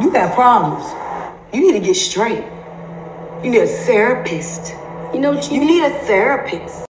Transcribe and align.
You 0.00 0.10
got 0.12 0.34
problems. 0.34 0.84
You 1.54 1.60
need 1.60 1.78
to 1.78 1.84
get 1.84 1.94
straight. 1.94 2.44
You 3.42 3.50
need 3.50 3.62
a 3.62 3.66
therapist. 3.66 4.74
You 5.14 5.20
know 5.20 5.32
what 5.32 5.50
you, 5.50 5.60
you 5.60 5.64
need? 5.64 5.84
a 5.84 5.90
therapist. 6.00 6.85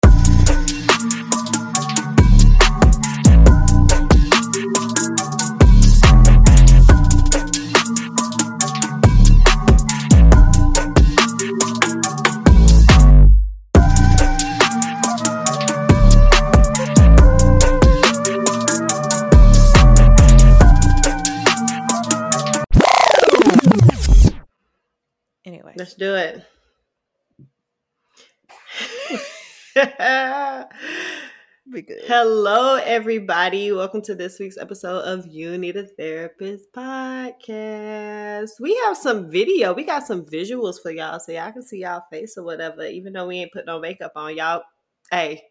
Be 31.75 31.83
good. 31.83 32.03
Hello, 32.07 32.77
everybody. 32.77 33.73
Welcome 33.73 34.01
to 34.03 34.15
this 34.15 34.39
week's 34.39 34.57
episode 34.57 35.01
of 35.01 35.27
You 35.27 35.59
Need 35.59 35.77
a 35.77 35.85
Therapist 35.85 36.73
podcast. 36.73 38.51
We 38.61 38.77
have 38.85 38.97
some 38.97 39.29
video. 39.29 39.75
We 39.75 39.83
got 39.83 40.07
some 40.07 40.25
visuals 40.25 40.77
for 40.81 40.93
y'all 40.93 41.19
so 41.19 41.33
y'all 41.33 41.51
can 41.51 41.65
see 41.65 41.81
y'all 41.81 42.05
face 42.13 42.39
or 42.39 42.45
whatever, 42.45 42.87
even 42.87 43.13
though 43.13 43.27
we 43.27 43.39
ain't 43.39 43.53
put 43.53 43.67
no 43.67 43.81
makeup 43.81 44.13
on. 44.15 44.37
Y'all, 44.37 44.63
hey, 45.11 45.43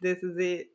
this 0.00 0.22
is 0.22 0.38
it. 0.38 0.68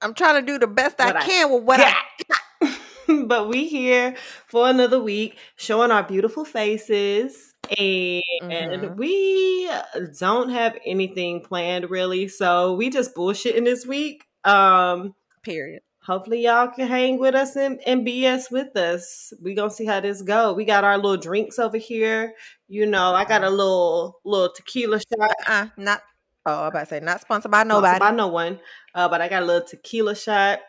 I'm 0.00 0.14
trying 0.14 0.40
to 0.40 0.46
do 0.46 0.60
the 0.60 0.68
best 0.68 1.00
I 1.00 1.10
I 1.10 1.24
can 1.24 1.50
with 1.50 1.64
what 1.64 1.80
I 1.80 2.76
but 3.26 3.48
we 3.48 3.66
here 3.66 4.14
for 4.46 4.68
another 4.68 5.02
week 5.02 5.36
showing 5.56 5.90
our 5.90 6.04
beautiful 6.04 6.44
faces 6.44 7.53
and 7.78 8.82
Mhm. 8.82 8.96
we 8.96 9.70
don't 10.18 10.50
have 10.50 10.76
anything 10.84 11.40
planned 11.40 11.90
really 11.90 12.28
so 12.28 12.74
we 12.74 12.90
just 12.90 13.14
bullshitting 13.14 13.64
this 13.64 13.86
week 13.86 14.24
um 14.44 15.14
period. 15.42 15.80
hopefully 16.02 16.42
y'all 16.44 16.68
can 16.68 16.86
hang 16.86 17.18
with 17.18 17.34
us 17.34 17.56
and, 17.56 17.80
and 17.86 18.06
bs 18.06 18.50
with 18.50 18.76
us 18.76 19.32
we 19.42 19.54
gonna 19.54 19.70
see 19.70 19.86
how 19.86 20.00
this 20.00 20.22
go 20.22 20.52
we 20.52 20.64
got 20.64 20.84
our 20.84 20.96
little 20.96 21.16
drinks 21.16 21.58
over 21.58 21.76
here 21.78 22.34
you 22.68 22.84
know 22.86 23.14
i 23.14 23.24
got 23.24 23.42
a 23.44 23.50
little 23.50 24.20
little 24.24 24.52
tequila 24.54 24.98
shot 24.98 25.30
Uh, 25.46 25.66
not. 25.76 26.02
Oh, 26.46 26.60
I'm 26.62 26.66
about 26.68 26.80
to 26.80 26.86
say 26.86 27.00
not 27.00 27.22
sponsored 27.22 27.50
by 27.50 27.62
Sponsored 27.62 27.68
nobody. 27.84 27.98
by 28.00 28.10
no 28.10 28.26
one. 28.26 28.60
Uh, 28.94 29.08
but 29.08 29.22
I 29.22 29.28
got 29.28 29.42
a 29.42 29.46
little 29.46 29.66
tequila 29.66 30.14
shot, 30.14 30.60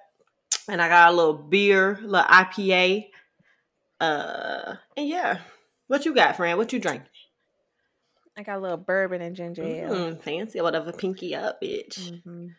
and 0.70 0.82
I 0.82 0.88
got 0.88 1.12
a 1.12 1.16
little 1.16 1.34
beer, 1.34 2.00
little 2.02 2.26
IPA. 2.26 3.10
Uh, 4.00 4.76
and 4.96 5.08
yeah, 5.10 5.40
what 5.88 6.06
you 6.06 6.14
got, 6.14 6.36
friend? 6.36 6.58
What 6.58 6.74
you 6.74 6.80
drink? 6.80 7.04
I 8.38 8.44
got 8.44 8.58
a 8.58 8.62
little 8.62 8.78
bourbon 8.78 9.22
and 9.22 9.36
ginger 9.36 9.64
ale. 9.64 9.90
Mm, 9.90 10.22
fancy, 10.22 10.60
whatever. 10.62 10.92
Pinky 10.92 11.36
up, 11.36 11.62
bitch. 11.62 12.12
Mhm. 12.24 12.50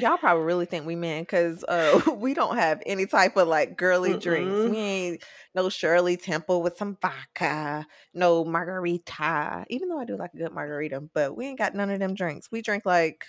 Y'all 0.00 0.18
probably 0.18 0.44
really 0.44 0.66
think 0.66 0.86
we 0.86 0.96
men 0.96 1.22
because 1.22 1.62
uh, 1.64 2.00
we 2.16 2.34
don't 2.34 2.56
have 2.56 2.82
any 2.84 3.06
type 3.06 3.36
of 3.36 3.46
like 3.48 3.76
girly 3.76 4.18
drinks. 4.18 4.52
Mm-mm. 4.52 4.70
We 4.70 4.76
ain't 4.78 5.24
no 5.54 5.68
Shirley 5.68 6.16
Temple 6.16 6.62
with 6.62 6.76
some 6.76 6.96
vodka, 7.00 7.86
no 8.12 8.44
margarita. 8.44 9.66
Even 9.68 9.88
though 9.88 10.00
I 10.00 10.04
do 10.04 10.16
like 10.16 10.34
a 10.34 10.38
good 10.38 10.52
margarita, 10.52 11.00
but 11.12 11.36
we 11.36 11.46
ain't 11.46 11.58
got 11.58 11.74
none 11.74 11.90
of 11.90 12.00
them 12.00 12.14
drinks. 12.14 12.50
We 12.50 12.60
drink 12.60 12.84
like 12.84 13.26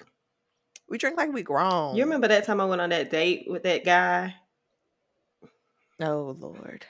we 0.89 0.97
drink 0.97 1.17
like 1.17 1.31
we 1.31 1.43
grown. 1.43 1.95
You 1.95 2.03
remember 2.03 2.27
that 2.29 2.45
time 2.45 2.59
I 2.59 2.65
went 2.65 2.81
on 2.81 2.89
that 2.89 3.11
date 3.11 3.45
with 3.47 3.63
that 3.63 3.85
guy? 3.85 4.35
Oh 6.01 6.35
Lord, 6.39 6.85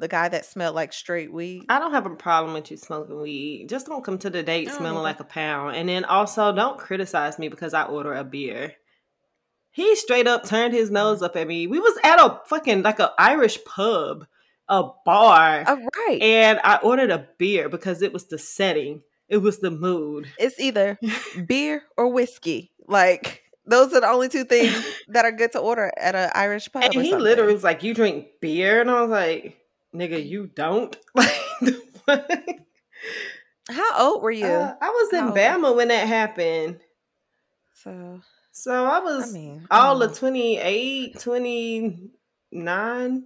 the 0.00 0.08
guy 0.08 0.28
that 0.28 0.46
smelled 0.46 0.74
like 0.74 0.92
straight 0.92 1.32
weed. 1.32 1.66
I 1.68 1.78
don't 1.78 1.92
have 1.92 2.06
a 2.06 2.10
problem 2.10 2.54
with 2.54 2.70
you 2.70 2.76
smoking 2.76 3.20
weed. 3.20 3.68
Just 3.68 3.86
don't 3.86 4.04
come 4.04 4.18
to 4.18 4.30
the 4.30 4.42
date 4.42 4.68
don't 4.68 4.78
smelling 4.78 5.02
like 5.02 5.20
a 5.20 5.24
pound. 5.24 5.76
And 5.76 5.88
then 5.88 6.04
also 6.04 6.52
don't 6.54 6.78
criticize 6.78 7.38
me 7.38 7.48
because 7.48 7.74
I 7.74 7.84
order 7.84 8.14
a 8.14 8.24
beer. 8.24 8.74
He 9.70 9.94
straight 9.96 10.26
up 10.26 10.44
turned 10.44 10.74
his 10.74 10.90
mm. 10.90 10.94
nose 10.94 11.22
up 11.22 11.36
at 11.36 11.46
me. 11.46 11.66
We 11.66 11.78
was 11.78 11.96
at 12.02 12.20
a 12.20 12.40
fucking 12.46 12.82
like 12.82 12.98
a 12.98 13.12
Irish 13.18 13.62
pub, 13.64 14.26
a 14.68 14.84
bar, 15.04 15.64
Oh, 15.66 15.88
right. 16.08 16.20
and 16.20 16.60
I 16.64 16.76
ordered 16.76 17.10
a 17.10 17.28
beer 17.38 17.68
because 17.68 18.02
it 18.02 18.12
was 18.12 18.26
the 18.26 18.38
setting. 18.38 19.02
It 19.28 19.38
was 19.38 19.60
the 19.60 19.70
mood. 19.70 20.26
it's 20.38 20.58
either 20.58 20.98
beer 21.46 21.84
or 21.96 22.08
whiskey. 22.12 22.72
Like 22.88 23.44
those 23.64 23.94
are 23.94 24.00
the 24.00 24.08
only 24.08 24.28
two 24.28 24.44
things 24.44 24.84
that 25.08 25.24
are 25.24 25.30
good 25.32 25.52
to 25.52 25.60
order 25.60 25.92
at 25.96 26.16
an 26.16 26.30
Irish 26.34 26.70
pub. 26.72 26.82
And 26.82 26.92
he 26.92 27.10
something. 27.10 27.20
literally 27.20 27.54
was 27.54 27.62
like, 27.62 27.84
"You 27.84 27.94
drink 27.94 28.26
beer?" 28.40 28.80
And 28.80 28.90
I 28.90 29.02
was 29.02 29.10
like, 29.10 29.59
"Nigga, 29.94 30.26
you 30.26 30.46
don't." 30.46 30.96
Like. 32.06 32.60
How 33.70 33.98
old 34.12 34.22
were 34.22 34.30
you? 34.32 34.46
Uh, 34.46 34.74
I 34.80 34.88
was 34.88 35.12
in 35.12 35.18
How 35.20 35.26
old? 35.28 35.36
Bama 35.36 35.76
when 35.76 35.88
that 35.88 36.08
happened. 36.08 36.80
so 37.74 38.20
So 38.52 38.84
I 38.84 38.96
I 38.96 39.00
was 39.00 39.32
mean, 39.32 39.66
all 39.70 39.98
don't 40.00 40.10
of 40.10 40.18
28, 40.18 41.18
29 41.20 43.24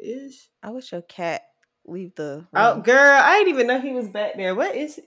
ish. 0.00 0.48
I 0.62 0.70
wish 0.70 0.92
your 0.92 1.02
cat 1.02 1.42
leave 1.86 2.14
the 2.16 2.46
Oh, 2.54 2.80
girl, 2.80 3.20
I 3.22 3.38
didn't 3.38 3.54
even 3.54 3.66
know 3.68 3.80
he 3.80 3.92
was 3.92 4.08
back 4.08 4.36
there. 4.36 4.54
What 4.54 4.74
is 4.74 4.98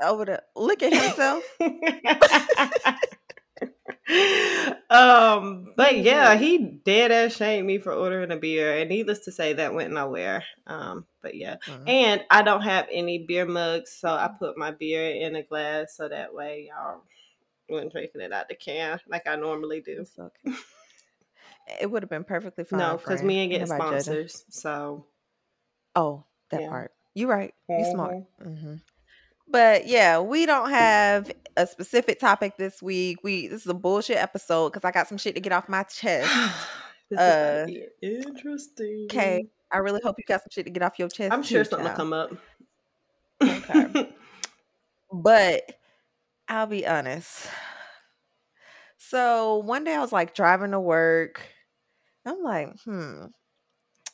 over 0.00 0.24
there. 0.24 0.42
Look 0.54 0.82
at 0.82 0.92
himself. 0.92 1.42
um, 4.90 5.72
but 5.76 5.98
yeah, 5.98 6.34
he 6.36 6.58
dead 6.84 7.10
ass 7.12 7.36
shamed 7.36 7.66
me 7.66 7.78
for 7.78 7.92
ordering 7.92 8.30
a 8.32 8.36
beer, 8.36 8.76
and 8.78 8.88
needless 8.88 9.20
to 9.20 9.32
say, 9.32 9.52
that 9.54 9.74
went 9.74 9.92
nowhere. 9.92 10.44
Um, 10.66 11.06
but 11.22 11.34
yeah, 11.34 11.56
Mm. 11.66 11.82
and 11.86 12.24
I 12.30 12.42
don't 12.42 12.62
have 12.62 12.86
any 12.90 13.18
beer 13.26 13.44
mugs, 13.46 13.92
so 13.92 14.08
I 14.08 14.30
put 14.38 14.56
my 14.56 14.70
beer 14.70 15.10
in 15.10 15.36
a 15.36 15.42
glass 15.42 15.96
so 15.96 16.08
that 16.08 16.32
way 16.34 16.68
y'all 16.70 17.02
wasn't 17.68 17.92
drinking 17.92 18.22
it 18.22 18.32
out 18.32 18.48
the 18.48 18.54
can 18.54 18.98
like 19.08 19.26
I 19.26 19.36
normally 19.36 19.80
do. 19.82 19.98
It's 20.00 20.18
okay. 20.18 20.56
It 21.80 21.90
would 21.90 22.02
have 22.02 22.08
been 22.10 22.24
perfectly 22.24 22.64
fine. 22.64 22.78
No, 22.78 22.96
because 22.96 23.22
we 23.22 23.34
ain't 23.36 23.50
getting 23.52 23.68
Nobody 23.68 24.00
sponsors. 24.00 24.44
So 24.48 25.04
Oh, 25.94 26.24
that 26.50 26.62
Yeah. 26.62 26.68
part. 26.70 26.92
You 27.14 27.28
right. 27.28 27.54
You 27.68 27.84
smart. 27.84 28.16
Mhm. 28.40 28.80
But 29.50 29.86
yeah, 29.86 30.20
we 30.20 30.46
don't 30.46 30.70
have 30.70 31.30
a 31.56 31.66
specific 31.66 32.20
topic 32.20 32.56
this 32.56 32.82
week. 32.82 33.18
We 33.22 33.48
this 33.48 33.62
is 33.62 33.66
a 33.66 33.74
bullshit 33.74 34.18
episode 34.18 34.70
because 34.72 34.84
I 34.84 34.90
got 34.90 35.08
some 35.08 35.18
shit 35.18 35.34
to 35.34 35.40
get 35.40 35.52
off 35.52 35.68
my 35.68 35.82
chest. 35.84 36.30
this 37.10 37.18
Uh, 37.18 37.66
is 37.68 38.26
interesting. 38.26 39.06
Okay, 39.10 39.46
I 39.72 39.78
really 39.78 40.00
hope 40.04 40.16
you 40.18 40.24
got 40.26 40.40
some 40.40 40.48
shit 40.50 40.66
to 40.66 40.70
get 40.70 40.82
off 40.82 40.98
your 40.98 41.08
chest. 41.08 41.32
I'm 41.32 41.42
sure 41.42 41.64
something 41.64 41.88
will 41.88 41.94
come 41.96 42.12
up. 42.12 42.32
Okay. 43.42 44.12
But 45.10 45.62
I'll 46.48 46.66
be 46.66 46.86
honest. 46.86 47.46
So 48.98 49.56
one 49.56 49.84
day 49.84 49.94
I 49.94 50.00
was 50.00 50.12
like 50.12 50.34
driving 50.34 50.72
to 50.72 50.80
work. 50.80 51.40
I'm 52.26 52.42
like, 52.42 52.78
hmm, 52.84 53.24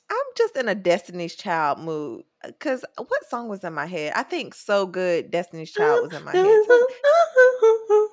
I'm 0.09 0.27
just 0.37 0.57
in 0.57 0.69
a 0.69 0.75
Destiny's 0.77 1.35
Child 1.35 1.81
mood. 1.81 2.23
Cause 2.61 2.85
what 2.97 3.29
song 3.29 3.49
was 3.49 3.65
in 3.65 3.73
my 3.75 3.87
head? 3.87 4.13
I 4.15 4.23
think 4.23 4.55
so 4.55 4.87
good 4.87 5.31
Destiny's 5.31 5.71
Child 5.73 6.03
was 6.03 6.13
in 6.13 6.25
my 6.25 6.33
head. 6.33 6.45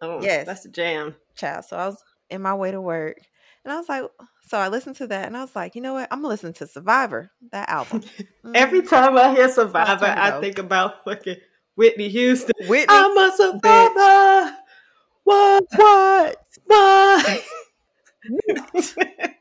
Oh, 0.00 0.20
Yes. 0.22 0.46
that's 0.46 0.64
a 0.64 0.68
jam. 0.68 1.16
child. 1.34 1.64
So 1.64 1.76
I 1.76 1.86
was 1.86 2.00
in 2.30 2.40
my 2.40 2.54
way 2.54 2.70
to 2.70 2.80
work. 2.80 3.16
And 3.64 3.72
I 3.72 3.76
was 3.76 3.88
like, 3.88 4.04
so 4.42 4.56
I 4.56 4.68
listened 4.68 4.94
to 4.96 5.08
that 5.08 5.26
and 5.26 5.36
I 5.36 5.40
was 5.40 5.56
like, 5.56 5.74
you 5.74 5.80
know 5.80 5.94
what? 5.94 6.06
I'm 6.12 6.18
gonna 6.18 6.28
listen 6.28 6.52
to 6.54 6.66
Survivor, 6.68 7.30
that 7.50 7.68
album. 7.68 8.02
Every 8.54 8.82
Mhm. 8.82 8.88
time 8.88 9.18
I 9.18 9.34
hear 9.34 9.48
Survivor, 9.48 10.06
I 10.16 10.40
think 10.40 10.58
about 10.58 11.04
fucking 11.04 11.36
Whitney 11.74 12.08
Houston. 12.10 12.52
Whitney, 12.68 12.86
I'm 12.88 13.18
a 13.18 13.32
survivor. 13.36 14.56
What? 15.24 15.64
what? 15.76 16.36
What? 16.66 17.42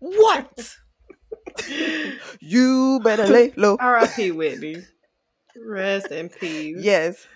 What? 0.00 0.76
You 2.40 3.00
better 3.02 3.26
lay 3.26 3.52
low. 3.56 3.76
R.I.P. 3.80 4.32
Whitney. 4.32 4.82
Rest 5.56 6.10
in 6.10 6.28
peace. 6.28 6.76
Yes, 6.80 7.26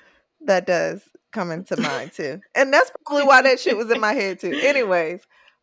that 0.46 0.66
does 0.66 1.02
come 1.32 1.50
into 1.50 1.80
mind 1.80 2.12
too. 2.12 2.40
And 2.54 2.72
that's 2.72 2.90
probably 3.04 3.24
why 3.24 3.42
that 3.42 3.58
shit 3.58 3.76
was 3.76 3.90
in 3.90 4.00
my 4.00 4.12
head 4.12 4.38
too. 4.38 4.58
Anyways, 4.62 5.20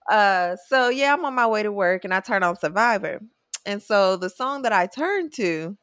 uh 0.10 0.58
so 0.68 0.90
yeah, 0.90 1.14
I'm 1.14 1.24
on 1.26 1.34
my 1.34 1.48
way 1.48 1.64
to 1.64 1.72
work 1.72 2.04
and 2.04 2.14
I 2.14 2.20
turn 2.20 2.44
on 2.44 2.58
Survivor. 2.58 3.22
And 3.66 3.82
so 3.82 4.18
the 4.18 4.30
song 4.30 4.64
that 4.64 4.74
I 4.74 4.88
turned 4.88 5.34
to 5.34 5.78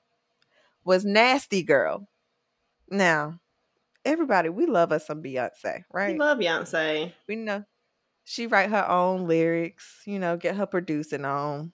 was 0.84 1.04
Nasty 1.04 1.62
Girl. 1.62 2.06
Now, 2.90 3.40
everybody, 4.04 4.48
we 4.48 4.66
love 4.66 4.92
us 4.92 5.06
some 5.06 5.22
Beyonce, 5.22 5.84
right? 5.92 6.12
We 6.12 6.18
love 6.18 6.38
Beyonce. 6.38 7.12
we 7.26 7.36
know 7.36 7.64
she 8.24 8.46
write 8.46 8.68
her 8.68 8.86
own 8.86 9.26
lyrics, 9.26 10.02
you 10.04 10.18
know, 10.18 10.36
get 10.36 10.56
her 10.56 10.66
producing 10.66 11.24
on. 11.24 11.72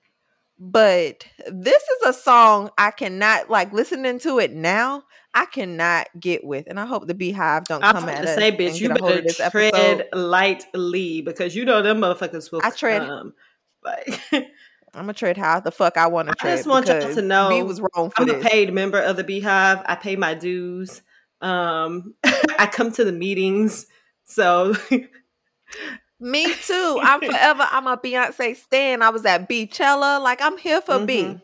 But 0.59 1.27
this 1.51 1.83
is 1.83 2.07
a 2.07 2.13
song 2.13 2.71
I 2.79 2.91
cannot 2.93 3.51
like 3.51 3.73
listening 3.73 4.19
to 4.21 4.39
it 4.39 4.53
now. 4.53 5.05
I 5.37 5.47
cannot 5.47 6.07
get 6.21 6.45
with, 6.45 6.69
and 6.69 6.79
I 6.79 6.87
hope 6.87 7.09
the 7.09 7.15
Beehive 7.15 7.65
don't 7.65 7.83
I 7.83 7.91
come 7.91 8.09
at 8.09 8.23
to 8.23 8.31
us 8.31 8.37
say, 8.37 8.53
bitch, 8.53 8.81
you 8.81 8.87
get 8.89 8.99
a 8.99 9.01
hold 9.01 9.13
better 9.15 9.23
this 9.23 9.37
tread 9.39 9.75
episode. 9.75 10.09
lightly 10.13 11.23
because 11.23 11.57
you 11.57 11.65
know 11.65 11.83
them 11.83 11.99
motherfuckers 11.99 12.53
will 12.53 12.61
I 12.63 12.71
tread- 12.71 13.03
come. 13.03 13.35
Like, 13.83 14.21
I'm 14.33 15.03
gonna 15.03 15.13
tread 15.13 15.37
how 15.37 15.59
the 15.59 15.73
fuck 15.73 15.97
I 15.97 16.07
want 16.07 16.29
to 16.29 16.35
trade. 16.37 16.53
I 16.53 16.57
just 16.57 16.69
want 16.69 16.87
y'all 16.87 17.01
to 17.01 17.23
know 17.23 17.49
B 17.49 17.63
was 17.65 17.81
wrong 17.81 18.13
I'm 18.17 18.31
a 18.31 18.39
paid 18.39 18.73
member 18.73 19.01
of 19.01 19.17
the 19.17 19.25
Beehive. 19.25 19.83
I 19.87 19.97
pay 19.97 20.15
my 20.15 20.35
dues. 20.35 21.03
Um, 21.41 22.15
I 22.25 22.69
come 22.71 22.93
to 22.93 23.05
the 23.05 23.13
meetings. 23.13 23.87
So 24.25 24.75
Me 26.21 26.53
too. 26.55 26.99
I'm 27.03 27.21
forever. 27.21 27.67
I'm 27.71 27.87
a 27.87 27.97
Beyonce 27.97 28.57
stan. 28.57 29.03
I 29.03 29.11
was 29.11 29.25
at 29.27 29.49
Beychella. 29.49 30.21
Like 30.23 30.41
I'm 30.43 30.57
here 30.59 30.81
for 30.81 31.05
B, 31.05 31.23
Mhm. 31.23 31.41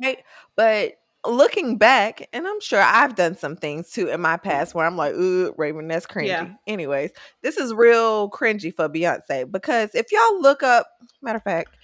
right? 0.00 0.18
But 0.56 0.94
looking 1.26 1.76
back, 1.76 2.28
and 2.32 2.46
I'm 2.46 2.60
sure 2.60 2.80
I've 2.80 3.14
done 3.14 3.36
some 3.36 3.56
things 3.56 3.90
too 3.90 4.08
in 4.08 4.20
my 4.20 4.36
past 4.36 4.74
where 4.74 4.86
I'm 4.86 4.96
like, 4.96 5.14
"Ooh, 5.14 5.54
Raven, 5.58 5.88
that's 5.88 6.06
cringy." 6.06 6.28
Yeah. 6.28 6.48
Anyways, 6.66 7.10
this 7.42 7.56
is 7.56 7.74
real 7.74 8.30
cringy 8.30 8.74
for 8.74 8.88
Beyonce 8.88 9.50
because 9.50 9.90
if 9.94 10.10
y'all 10.12 10.40
look 10.40 10.62
up, 10.62 10.86
matter 11.20 11.36
of 11.36 11.42
fact, 11.44 11.76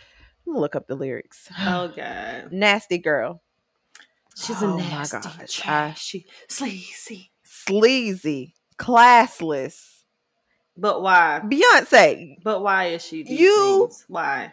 I'm 0.47 0.53
gonna 0.55 0.61
look 0.61 0.75
up 0.77 0.87
the 0.87 0.95
lyrics. 0.97 1.49
oh 1.61 1.89
god, 1.89 2.53
Nasty 2.53 2.99
girl, 2.99 3.43
she's 4.37 4.63
Oh 4.63 4.67
a 4.67 4.69
my 4.69 4.77
nasty, 4.79 5.19
gosh, 5.19 5.37
I- 5.39 5.47
trashy, 5.63 6.27
sleazy. 6.49 7.33
sleazy, 7.43 8.55
classless. 8.79 9.94
But 10.76 11.03
why? 11.03 11.41
Beyonce, 11.44 12.37
But 12.43 12.61
why 12.62 12.87
is 12.87 13.05
she? 13.05 13.23
You- 13.23 13.87
things? 13.88 14.05
Why? 14.09 14.53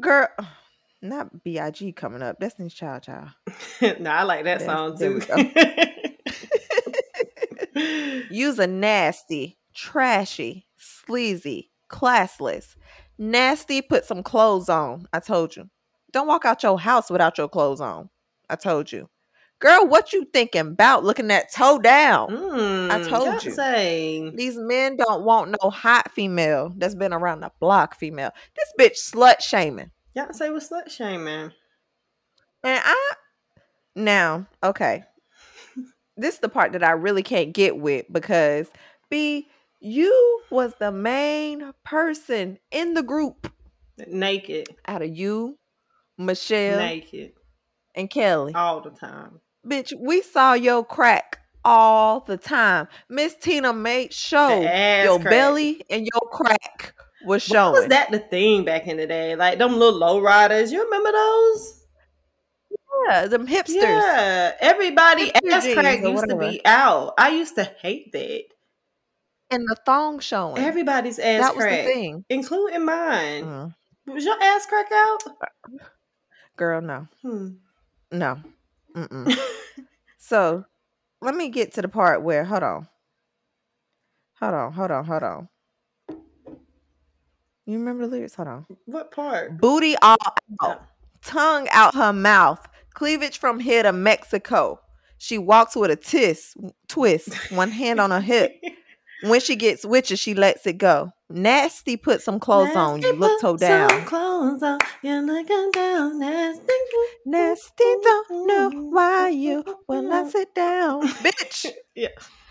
girl, 0.00 0.28
not 1.02 1.42
Big 1.44 1.96
coming 1.96 2.22
up. 2.22 2.38
Destiny's 2.40 2.74
Child, 2.74 3.02
child. 3.04 3.28
no, 4.00 4.10
I 4.10 4.22
like 4.24 4.44
that 4.44 4.62
song 4.62 4.98
too. 4.98 5.20
Use 8.30 8.58
a 8.58 8.66
nasty, 8.66 9.58
trashy, 9.74 10.66
sleazy, 10.76 11.70
classless. 11.90 12.76
Nasty, 13.18 13.82
put 13.82 14.04
some 14.04 14.22
clothes 14.22 14.68
on. 14.68 15.06
I 15.12 15.20
told 15.20 15.56
you. 15.56 15.68
Don't 16.12 16.26
walk 16.28 16.44
out 16.44 16.62
your 16.62 16.78
house 16.78 17.10
without 17.10 17.38
your 17.38 17.48
clothes 17.48 17.80
on. 17.80 18.08
I 18.48 18.56
told 18.56 18.90
you. 18.92 19.08
Girl, 19.64 19.86
what 19.86 20.12
you 20.12 20.26
thinking 20.26 20.60
about 20.60 21.04
looking 21.04 21.30
at 21.30 21.50
toe 21.50 21.78
down? 21.78 22.28
Mm, 22.28 22.90
I 22.90 23.08
told 23.08 23.42
you. 23.44 23.50
Say. 23.50 24.30
These 24.34 24.58
men 24.58 24.96
don't 24.96 25.24
want 25.24 25.56
no 25.62 25.70
hot 25.70 26.10
female 26.12 26.70
that's 26.76 26.94
been 26.94 27.14
around 27.14 27.40
the 27.40 27.50
block 27.60 27.98
female. 27.98 28.30
This 28.54 28.72
bitch 28.78 29.10
slut 29.10 29.40
shaming. 29.40 29.90
Y'all 30.12 30.34
say 30.34 30.50
was 30.50 30.68
slut 30.68 30.90
shaming. 30.90 31.50
And 32.62 32.82
I 32.84 33.12
now, 33.96 34.46
okay. 34.62 35.04
This 36.18 36.34
is 36.34 36.40
the 36.40 36.50
part 36.50 36.72
that 36.72 36.84
I 36.84 36.90
really 36.90 37.22
can't 37.22 37.54
get 37.54 37.78
with 37.78 38.04
because 38.12 38.68
B, 39.08 39.48
you 39.80 40.42
was 40.50 40.74
the 40.78 40.92
main 40.92 41.72
person 41.84 42.58
in 42.70 42.92
the 42.92 43.02
group 43.02 43.50
Naked, 44.06 44.68
out 44.86 45.00
of 45.00 45.16
you, 45.16 45.58
Michelle, 46.18 46.80
naked, 46.80 47.32
and 47.94 48.10
Kelly. 48.10 48.54
all 48.54 48.82
the 48.82 48.90
time. 48.90 49.40
Bitch, 49.66 49.92
we 49.98 50.22
saw 50.22 50.54
your 50.54 50.84
crack 50.84 51.40
all 51.64 52.20
the 52.20 52.36
time. 52.36 52.88
Miss 53.08 53.34
Tina 53.34 53.72
made 53.72 54.12
show 54.12 54.60
your 54.60 55.18
crack. 55.18 55.30
belly 55.30 55.82
and 55.88 56.06
your 56.06 56.30
crack 56.30 56.94
was 57.24 57.42
showing. 57.42 57.72
was 57.72 57.88
that 57.88 58.10
the 58.10 58.18
thing 58.18 58.64
back 58.64 58.86
in 58.86 58.98
the 58.98 59.06
day? 59.06 59.34
Like 59.36 59.58
them 59.58 59.78
little 59.78 59.98
low 59.98 60.20
riders. 60.20 60.70
You 60.72 60.84
remember 60.84 61.12
those? 61.12 61.80
Yeah, 63.08 63.26
them 63.26 63.46
hipsters. 63.46 63.82
Yeah, 63.82 64.52
everybody 64.60 65.30
Hipster 65.30 65.52
ass 65.52 65.74
crack 65.74 66.00
used 66.02 66.28
to 66.28 66.36
be 66.36 66.60
out. 66.64 67.14
I 67.18 67.30
used 67.30 67.54
to 67.56 67.64
hate 67.64 68.12
that. 68.12 68.44
And 69.50 69.64
the 69.68 69.76
thong 69.84 70.20
showing. 70.20 70.58
Everybody's 70.62 71.18
ass 71.18 71.40
that 71.40 71.56
was 71.56 71.64
the 71.64 71.70
thing. 71.70 72.24
including 72.28 72.84
mine. 72.84 73.44
Mm. 73.44 73.74
Was 74.06 74.24
your 74.24 74.40
ass 74.40 74.66
crack 74.66 74.90
out? 74.92 75.22
Girl, 76.56 76.80
no. 76.80 77.08
Hmm. 77.22 77.48
No. 78.12 78.38
Mm-mm. 78.96 79.36
so 80.18 80.64
let 81.20 81.34
me 81.34 81.48
get 81.48 81.72
to 81.74 81.82
the 81.82 81.88
part 81.88 82.22
where 82.22 82.44
hold 82.44 82.62
on. 82.62 82.88
Hold 84.40 84.54
on, 84.54 84.72
hold 84.72 84.90
on, 84.90 85.04
hold 85.04 85.22
on. 85.22 85.48
You 87.66 87.78
remember 87.78 88.06
the 88.06 88.12
lyrics? 88.16 88.34
Hold 88.34 88.48
on. 88.48 88.66
What 88.84 89.10
part? 89.10 89.58
Booty 89.58 89.96
all 90.02 90.16
Yeah. 90.20 90.68
out, 90.68 90.82
tongue 91.22 91.66
out 91.70 91.94
her 91.94 92.12
mouth, 92.12 92.66
cleavage 92.92 93.38
from 93.38 93.58
here 93.58 93.82
to 93.82 93.92
Mexico. 93.92 94.80
She 95.18 95.38
walks 95.38 95.74
with 95.74 95.90
a 95.90 95.96
twist, 95.96 96.56
twist, 96.88 97.32
one 97.52 97.70
hand 97.70 98.00
on 98.00 98.10
her 98.10 98.20
hip. 98.20 98.52
When 99.22 99.40
she 99.40 99.56
gets 99.56 99.84
witchy, 99.84 100.16
she 100.16 100.34
lets 100.34 100.66
it 100.66 100.78
go. 100.78 101.12
Nasty, 101.30 101.96
put 101.96 102.20
some 102.20 102.38
clothes 102.38 102.76
on. 102.76 103.00
You 103.00 103.08
Nasty, 103.08 103.18
look 103.18 103.40
toe 103.40 103.52
put 103.54 103.60
some 103.60 103.88
down. 103.88 104.04
Clothes 104.04 104.62
on. 104.62 104.78
You're 105.02 105.22
looking 105.22 105.70
down. 105.72 106.18
Nasty. 106.18 106.72
Nasty, 107.24 107.84
don't 108.02 108.46
know 108.46 108.70
why 108.90 109.28
you 109.30 109.64
will 109.88 110.02
not 110.02 110.30
sit 110.30 110.54
down. 110.54 111.08
Bitch. 111.08 111.70
Yeah. 111.94 112.08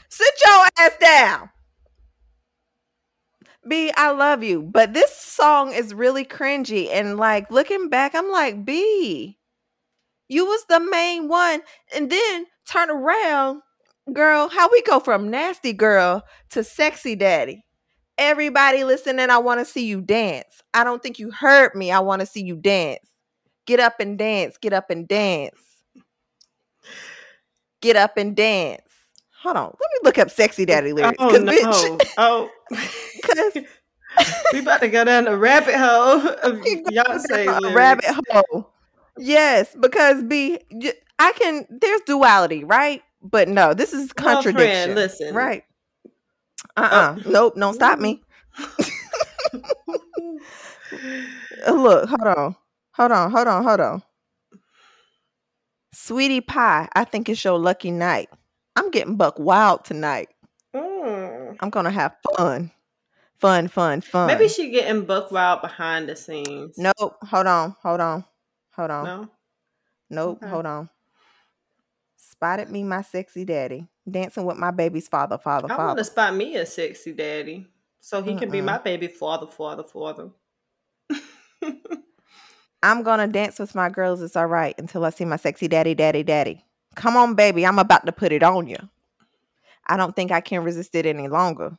Sit 0.10 0.33
your 0.45 0.65
ass 0.80 0.92
down. 1.00 1.50
B, 3.68 3.92
I 3.95 4.12
love 4.12 4.44
you, 4.44 4.62
but 4.62 4.94
this 4.94 5.16
song 5.16 5.71
is 5.71 5.94
really 5.94 6.25
cringy. 6.25 6.89
And 6.92 7.18
like 7.18 7.50
looking 7.50 7.89
back, 7.89 8.13
I'm 8.13 8.30
like, 8.30 8.66
B, 8.66 9.38
you 10.27 10.45
was 10.45 10.66
the 10.68 10.80
main 10.80 11.27
one. 11.27 11.62
And 11.95 12.09
then 12.09 12.45
turn 12.69 12.89
around, 12.89 13.62
girl, 14.12 14.50
how 14.50 14.70
we 14.72 14.82
go 14.84 15.00
from 15.00 15.30
nasty 15.30 15.74
girl 15.74 16.24
to 16.50 16.64
sexy 16.64 17.16
daddy. 17.16 17.64
Everybody 18.18 18.84
listening, 18.84 19.20
and 19.20 19.32
I 19.32 19.40
want 19.40 19.60
to 19.60 19.66
see 19.66 19.86
you 19.86 20.02
dance. 20.02 20.62
I 20.74 20.84
don't 20.84 21.02
think 21.02 21.18
you 21.18 21.32
heard 21.32 21.74
me. 21.74 21.92
I 21.92 22.00
want 22.00 22.20
to 22.20 22.26
see 22.26 22.44
you 22.44 22.56
dance. 22.56 23.08
Get 23.66 23.80
up 23.80 24.00
and 24.00 24.18
dance. 24.18 24.58
Get 24.58 24.74
up 24.74 24.90
and 24.90 25.08
dance. 25.08 25.60
Get 27.82 27.96
up 27.96 28.18
and 28.18 28.36
dance. 28.36 28.82
Hold 29.42 29.58
on. 29.58 29.66
Let 29.66 29.92
me 29.92 30.00
look 30.04 30.18
up 30.20 30.30
sexy 30.30 30.66
daddy 30.66 30.92
oh, 30.92 30.96
lyrics. 30.96 31.18
Oh 31.20 31.30
no! 31.30 31.52
bitch, 31.52 32.10
Oh, 32.18 32.50
'cause 33.24 33.58
we 34.54 34.60
about 34.60 34.82
to 34.82 34.90
go 34.90 35.04
down 35.04 35.26
the 35.26 35.36
rabbit 35.36 35.76
hole 35.76 36.28
of 36.44 36.62
we 36.62 36.82
go 36.82 36.92
down 36.92 37.20
Beyonce 37.20 37.72
a 37.72 37.74
rabbit 37.74 38.06
hole. 38.30 38.70
Yes, 39.18 39.76
because 39.80 40.24
B, 40.24 40.60
I 41.20 41.34
can. 41.34 41.66
There's 41.70 42.02
duality, 42.02 42.64
right? 42.64 43.02
But 43.24 43.48
no, 43.48 43.74
this 43.74 43.94
is 43.94 44.12
Well, 44.18 44.42
friend, 44.42 44.44
contradiction. 44.44 44.96
listen. 44.96 45.34
right? 45.36 45.64
Uh 46.75 46.90
uh 46.92 47.16
Nope. 47.25 47.56
Don't 47.58 47.74
stop 47.74 48.00
me. 48.00 48.22
Look, 51.68 52.10
hold 52.10 52.28
on, 52.38 52.56
hold 52.94 53.12
on, 53.12 53.31
hold 53.31 53.48
on, 53.48 53.64
hold 53.64 53.80
on. 53.80 54.04
Sweetie 55.94 56.42
pie, 56.42 56.88
I 56.95 57.04
think 57.04 57.30
it's 57.30 57.44
your 57.44 57.57
lucky 57.59 57.92
night. 57.92 58.30
I'm 58.76 58.90
getting 58.92 59.16
buck 59.16 59.38
wild 59.40 59.86
tonight. 59.86 60.30
Mm. 60.76 61.56
I'm 61.59 61.69
gonna 61.69 61.92
have 61.92 62.16
fun, 62.36 62.71
fun, 63.36 63.68
fun, 63.68 64.02
fun. 64.02 64.28
Maybe 64.28 64.47
she 64.47 64.71
getting 64.71 65.06
buck 65.06 65.31
wild 65.31 65.62
behind 65.62 66.09
the 66.09 66.16
scenes. 66.16 66.76
Nope. 66.78 67.16
Hold 67.24 67.47
on. 67.47 67.76
Hold 67.83 68.02
on. 68.02 68.26
Hold 68.76 68.92
on. 68.92 69.06
No. 69.06 69.30
Nope. 70.09 70.40
Okay. 70.42 70.50
Hold 70.52 70.66
on. 70.66 70.90
Spotted 72.44 72.69
me, 72.69 72.83
my 72.83 73.02
sexy 73.02 73.45
daddy, 73.45 73.88
dancing 74.12 74.44
with 74.44 74.57
my 74.57 74.69
baby's 74.69 75.07
father, 75.07 75.38
father, 75.38 75.68
I 75.71 75.78
want 75.78 75.92
father. 75.92 76.02
to 76.02 76.04
spot 76.04 76.35
me 76.35 76.57
a 76.57 76.66
sexy 76.66 77.14
daddy, 77.14 77.66
so 78.02 78.21
he 78.21 78.35
can 78.35 78.52
be 78.52 78.59
my 78.59 78.78
baby 78.80 79.07
father, 79.07 79.47
father, 79.47 79.83
father. 79.83 80.30
I'm 82.83 83.02
gonna 83.04 83.30
dance 83.30 83.59
with 83.59 83.73
my 83.76 83.88
girls. 83.88 84.21
It's 84.21 84.35
all 84.35 84.47
right 84.47 84.76
until 84.78 85.06
I 85.06 85.12
see 85.12 85.23
my 85.23 85.38
sexy 85.38 85.69
daddy, 85.69 85.95
daddy, 85.95 86.21
daddy. 86.21 86.66
Come 86.95 87.16
on, 87.16 87.35
baby. 87.35 87.66
I'm 87.66 87.80
about 87.80 88.06
to 88.07 88.12
put 88.12 88.33
it 88.33 88.44
on 88.44 88.68
you. 88.68 88.90
I 89.88 89.95
don't 89.95 90.14
think 90.14 90.33
I 90.33 90.42
can 90.42 90.66
resist 90.66 90.95
it 90.95 91.06
any 91.06 91.30
longer. 91.30 91.78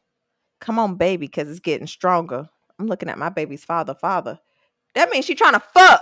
Come 0.62 0.78
on, 0.78 0.94
baby, 0.94 1.26
because 1.26 1.50
it's 1.50 1.60
getting 1.60 1.86
stronger. 1.86 2.48
I'm 2.78 2.86
looking 2.86 3.10
at 3.10 3.18
my 3.18 3.28
baby's 3.28 3.66
father, 3.66 3.92
father. 3.92 4.40
That 4.94 5.10
means 5.10 5.26
she 5.26 5.34
trying 5.34 5.52
to 5.52 5.60
fuck. 5.60 6.00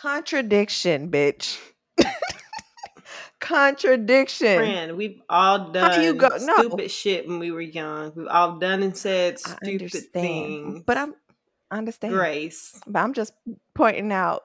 Contradiction, 0.00 1.10
bitch. 1.10 1.58
Contradiction. 3.40 4.56
Friend, 4.58 4.96
we've 4.96 5.20
all 5.28 5.58
How 5.58 5.72
done 5.72 6.02
you 6.02 6.14
go- 6.14 6.28
no. 6.40 6.56
stupid 6.56 6.90
shit 6.90 7.26
when 7.28 7.38
we 7.38 7.50
were 7.50 7.60
young. 7.60 8.12
We've 8.14 8.26
all 8.28 8.58
done 8.58 8.82
and 8.82 8.96
said 8.96 9.38
stupid 9.38 10.12
things. 10.12 10.82
But 10.86 10.96
I'm 10.98 11.14
I 11.70 11.78
understand. 11.78 12.14
Grace. 12.14 12.80
But 12.86 13.00
I'm 13.00 13.12
just 13.14 13.32
pointing 13.74 14.12
out 14.12 14.42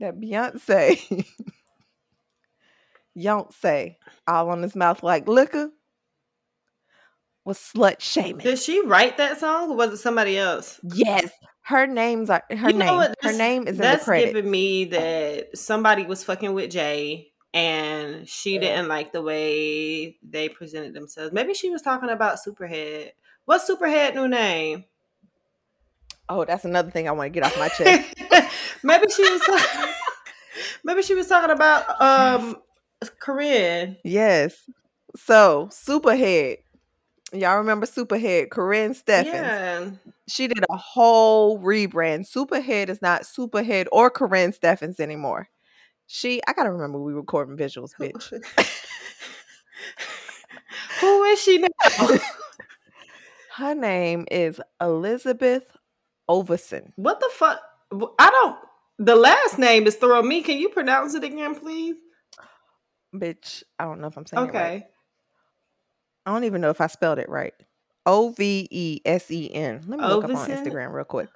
that 0.00 0.20
Beyonce, 0.20 1.26
Beyonce, 3.16 3.96
all 4.26 4.50
on 4.50 4.62
his 4.62 4.74
mouth 4.76 5.02
like 5.02 5.26
liquor, 5.28 5.70
was 7.44 7.58
slut 7.58 8.00
shaming. 8.00 8.38
Did 8.44 8.58
she 8.58 8.84
write 8.86 9.16
that 9.18 9.40
song 9.40 9.70
or 9.70 9.76
was 9.76 9.90
it 9.92 9.96
somebody 9.98 10.38
else? 10.38 10.80
yes, 10.94 11.30
her 11.62 11.86
names 11.86 12.28
are 12.30 12.42
her 12.50 12.70
You 12.70 12.78
know 12.78 12.86
name. 12.86 12.96
what? 12.96 13.14
Her 13.22 13.32
name 13.32 13.62
is 13.62 13.70
in 13.70 13.76
the 13.76 13.82
That's 13.82 14.04
credit. 14.04 14.32
giving 14.34 14.50
me 14.50 14.84
that 14.86 15.56
somebody 15.56 16.04
was 16.04 16.24
fucking 16.24 16.54
with 16.54 16.70
Jay 16.70 17.32
and 17.54 18.28
she 18.28 18.58
didn't 18.58 18.88
like 18.88 19.12
the 19.12 19.22
way 19.22 20.18
they 20.22 20.48
presented 20.48 20.94
themselves. 20.94 21.32
Maybe 21.32 21.54
she 21.54 21.70
was 21.70 21.82
talking 21.82 22.08
about 22.10 22.38
Superhead. 22.44 23.10
What's 23.44 23.68
Superhead 23.68 24.14
new 24.14 24.26
name? 24.28 24.84
Oh, 26.28 26.44
that's 26.44 26.64
another 26.64 26.90
thing 26.90 27.08
I 27.08 27.12
want 27.12 27.32
to 27.32 27.40
get 27.40 27.44
off 27.44 27.58
my 27.58 27.68
chest. 27.76 28.14
maybe 28.82 29.06
she 29.14 29.22
was 29.30 29.40
talking, 29.42 29.92
maybe 30.84 31.02
she 31.02 31.14
was 31.14 31.26
talking 31.26 31.50
about 31.50 32.00
um 32.00 32.56
Karrine. 33.20 33.98
yes. 34.04 34.56
So, 35.16 35.68
Superhead. 35.70 36.58
Y'all 37.32 37.56
remember 37.56 37.86
Superhead, 37.86 38.48
Karrine 38.48 38.90
Steffans. 38.90 39.26
Yeah. 39.26 39.90
She 40.28 40.48
did 40.48 40.64
a 40.70 40.76
whole 40.76 41.58
rebrand. 41.58 42.30
Superhead 42.30 42.88
is 42.88 43.00
not 43.00 43.22
Superhead 43.22 43.86
or 43.90 44.10
Karrine 44.10 44.54
Steffans 44.54 45.00
anymore. 45.00 45.48
She, 46.06 46.42
I 46.46 46.52
gotta 46.52 46.70
remember 46.70 47.00
we 47.00 47.14
recording 47.14 47.56
visuals, 47.56 47.92
bitch. 47.98 48.30
Who 51.00 51.24
is 51.24 51.40
she 51.40 51.58
now? 51.58 51.68
Her 53.56 53.74
name 53.74 54.26
is 54.30 54.60
Elizabeth 54.80 55.64
Ovesen. 56.28 56.92
what 56.96 57.20
the 57.20 57.30
fuck? 57.32 57.60
I 58.18 58.30
don't. 58.30 58.58
The 58.98 59.16
last 59.16 59.58
name 59.58 59.86
is 59.86 59.96
throwing 59.96 60.28
me. 60.28 60.42
Can 60.42 60.58
you 60.58 60.68
pronounce 60.68 61.14
it 61.14 61.24
again, 61.24 61.54
please? 61.54 61.96
Bitch, 63.14 63.62
I 63.78 63.84
don't 63.84 64.00
know 64.00 64.06
if 64.06 64.16
I'm 64.16 64.26
saying 64.26 64.48
it 64.48 64.54
right. 64.54 64.84
I 66.26 66.32
don't 66.32 66.44
even 66.44 66.60
know 66.60 66.70
if 66.70 66.80
I 66.80 66.86
spelled 66.86 67.18
it 67.18 67.28
right. 67.28 67.54
O 68.06 68.30
V 68.30 68.68
E 68.70 69.00
S 69.04 69.30
E 69.30 69.52
N. 69.52 69.82
Let 69.86 69.98
me 69.98 70.06
look 70.06 70.24
up 70.24 70.30
on 70.30 70.48
Instagram 70.48 70.92
real 70.92 71.04
quick. 71.04 71.28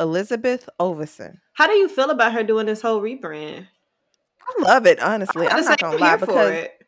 Elizabeth 0.00 0.68
Ovesen. 0.80 1.38
How 1.54 1.66
do 1.66 1.74
you 1.74 1.88
feel 1.88 2.10
about 2.10 2.32
her 2.32 2.42
doing 2.42 2.66
this 2.66 2.80
whole 2.80 3.00
rebrand? 3.00 3.66
I 4.48 4.62
love 4.62 4.86
it, 4.86 5.00
honestly. 5.00 5.46
I'm 5.48 5.58
Just 5.58 5.68
not 5.68 5.80
gonna 5.80 5.98
lie 5.98 6.16
because 6.16 6.52
it. 6.54 6.86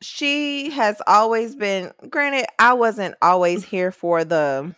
she 0.00 0.70
has 0.70 1.00
always 1.06 1.56
been 1.56 1.92
granted 2.08 2.46
i 2.58 2.72
wasn't 2.72 3.14
always 3.20 3.64
here 3.70 3.90
for 3.90 4.24
the 4.24 4.72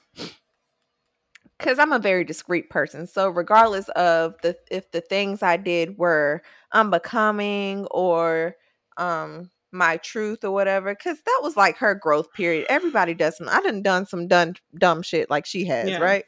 because 1.58 1.78
i'm 1.78 1.92
a 1.92 1.98
very 1.98 2.24
discreet 2.24 2.70
person 2.70 3.06
so 3.06 3.28
regardless 3.28 3.88
of 3.90 4.34
the 4.42 4.56
if 4.70 4.90
the 4.92 5.02
things 5.02 5.42
i 5.42 5.58
did 5.58 5.98
were 5.98 6.40
unbecoming 6.72 7.84
or 7.90 8.56
um 8.96 9.50
my 9.72 9.96
truth 9.98 10.42
or 10.44 10.50
whatever 10.50 10.94
because 10.94 11.18
that 11.24 11.40
was 11.42 11.56
like 11.56 11.76
her 11.78 11.94
growth 11.94 12.32
period. 12.32 12.66
Everybody 12.68 13.14
does 13.14 13.36
some 13.36 13.48
i 13.48 13.60
done 13.60 13.82
done 13.82 14.06
some 14.06 14.26
done 14.28 14.54
dumb 14.78 15.02
shit 15.02 15.30
like 15.30 15.46
she 15.46 15.64
has 15.66 15.90
Yeah. 15.90 15.98
right? 15.98 16.24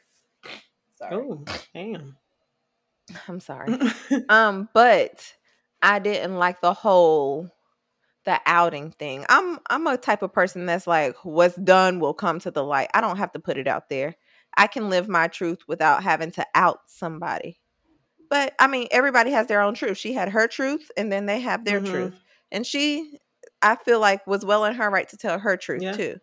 Oh, 1.01 1.45
damn. 1.73 2.17
i'm 3.27 3.39
sorry. 3.39 3.77
Um 4.29 4.69
but 4.73 5.33
i 5.81 5.99
didn't 5.99 6.35
like 6.37 6.61
the 6.61 6.73
whole 6.73 7.49
the 8.25 8.39
outing 8.45 8.91
thing. 8.91 9.25
I'm 9.27 9.59
i'm 9.69 9.85
a 9.87 9.97
type 9.97 10.21
of 10.21 10.31
person 10.31 10.65
that's 10.65 10.87
like 10.87 11.15
what's 11.25 11.55
done 11.57 11.99
will 11.99 12.13
come 12.13 12.39
to 12.39 12.51
the 12.51 12.63
light. 12.63 12.89
I 12.93 13.01
don't 13.01 13.17
have 13.17 13.33
to 13.33 13.39
put 13.39 13.57
it 13.57 13.67
out 13.67 13.89
there. 13.89 14.15
I 14.55 14.67
can 14.67 14.89
live 14.89 15.09
my 15.09 15.27
truth 15.27 15.59
without 15.67 16.03
having 16.03 16.31
to 16.31 16.45
out 16.55 16.79
somebody. 16.85 17.59
But 18.29 18.53
i 18.59 18.67
mean 18.67 18.87
everybody 18.91 19.31
has 19.31 19.47
their 19.47 19.59
own 19.61 19.73
truth. 19.73 19.97
She 19.97 20.13
had 20.13 20.29
her 20.29 20.47
truth 20.47 20.89
and 20.95 21.11
then 21.11 21.25
they 21.25 21.41
have 21.41 21.65
their 21.65 21.81
Mhm. 21.81 21.89
truth. 21.91 22.21
And 22.53 22.65
she 22.65 23.19
i 23.63 23.75
feel 23.77 23.99
like 24.01 24.25
was 24.27 24.45
well 24.45 24.65
in 24.65 24.75
her 24.75 24.89
right 24.91 25.09
to 25.09 25.17
tell 25.17 25.39
her 25.39 25.57
truth 25.57 25.83
Yeah. 25.83 25.93
too 25.93 26.17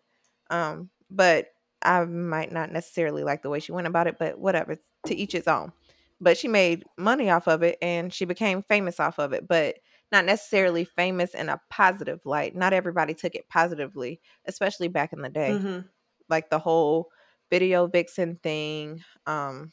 um 0.51 0.89
but 1.09 1.47
i 1.83 2.03
might 2.05 2.51
not 2.51 2.71
necessarily 2.71 3.23
like 3.23 3.43
the 3.43 3.49
way 3.49 3.59
she 3.59 3.73
went 3.73 3.87
about 3.87 4.07
it 4.07 4.17
but 4.19 4.39
whatever 4.39 4.77
to 5.05 5.15
each 5.15 5.35
its 5.35 5.47
own 5.47 5.73
but 6.21 6.37
she 6.37 6.47
made 6.47 6.85
money 6.97 7.29
off 7.29 7.47
of 7.47 7.63
it 7.63 7.77
and 7.81 8.13
she 8.13 8.25
became 8.25 8.63
famous 8.63 8.99
off 8.99 9.19
of 9.19 9.33
it 9.33 9.47
but 9.47 9.77
not 10.11 10.25
necessarily 10.25 10.85
famous 10.85 11.33
in 11.35 11.49
a 11.49 11.61
positive 11.69 12.21
light 12.25 12.55
not 12.55 12.73
everybody 12.73 13.13
took 13.13 13.35
it 13.35 13.49
positively 13.49 14.21
especially 14.45 14.87
back 14.89 15.13
in 15.13 15.21
the 15.21 15.29
day 15.29 15.61
Mhm. 15.61 15.89
like 16.29 16.49
the 16.49 16.59
whole 16.59 17.09
video 17.49 17.87
vixen 17.87 18.37
thing 18.43 19.03
um 19.27 19.71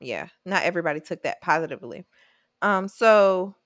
yeah 0.00 0.28
not 0.46 0.62
everybody 0.64 1.00
took 1.00 1.22
that 1.22 1.40
positively 1.42 2.06
um 2.62 2.88
so 2.88 3.56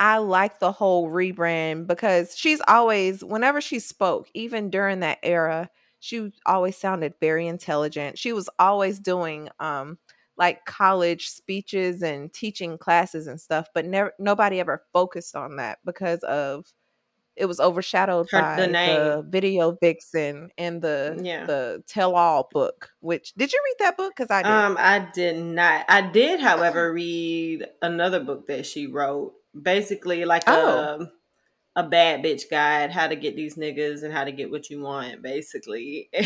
i 0.00 0.18
like 0.18 0.60
the 0.60 0.72
whole 0.72 1.08
rebrand 1.10 1.86
because 1.86 2.36
she's 2.36 2.62
always 2.68 3.24
whenever 3.24 3.60
she 3.60 3.78
spoke 3.80 4.28
even 4.34 4.70
during 4.70 5.00
that 5.00 5.18
era 5.22 5.70
she 6.00 6.32
always 6.46 6.76
sounded 6.76 7.14
very 7.20 7.46
intelligent 7.46 8.18
she 8.18 8.32
was 8.32 8.48
always 8.58 8.98
doing 9.00 9.48
um 9.60 9.98
like 10.36 10.64
college 10.64 11.28
speeches 11.28 12.02
and 12.02 12.32
teaching 12.32 12.78
classes 12.78 13.26
and 13.28 13.40
stuff 13.40 13.68
but 13.74 13.84
never 13.86 14.12
nobody 14.18 14.60
ever 14.60 14.84
focused 14.92 15.36
on 15.36 15.56
that 15.56 15.78
because 15.84 16.22
of 16.24 16.66
it 17.36 17.46
was 17.46 17.60
overshadowed 17.60 18.28
Her- 18.30 18.52
by 18.56 18.76
the 18.84 18.84
the, 18.84 19.24
video 19.28 19.72
vixen 19.80 20.50
and 20.58 20.82
the 20.82 21.20
Yeah. 21.22 21.46
the 21.46 21.82
tell 21.86 22.16
all 22.16 22.48
book 22.52 22.90
which 23.00 23.34
did 23.34 23.52
you 23.52 23.60
read 23.64 23.76
that 23.86 23.96
book 23.96 24.14
because 24.16 24.30
i 24.30 24.42
did 24.42 24.64
Um, 24.64 24.76
I 24.78 25.00
did 25.12 25.36
not. 25.44 25.84
I 25.88 26.00
did, 26.02 26.40
however, 26.40 26.92
read 26.92 27.66
another 27.82 28.20
book 28.22 28.46
that 28.48 28.66
she 28.66 28.86
wrote. 28.86 29.34
Basically, 29.60 30.24
like 30.24 30.44
Oh. 30.46 31.06
a 31.06 31.12
a 31.76 31.84
bad 31.88 32.22
bitch 32.22 32.50
guide, 32.50 32.90
how 32.90 33.06
to 33.06 33.14
get 33.14 33.36
these 33.36 33.54
niggas 33.54 34.02
and 34.02 34.12
how 34.12 34.24
to 34.24 34.32
get 34.32 34.50
what 34.50 34.68
you 34.70 34.80
want. 34.80 35.22
Basically, 35.22 36.10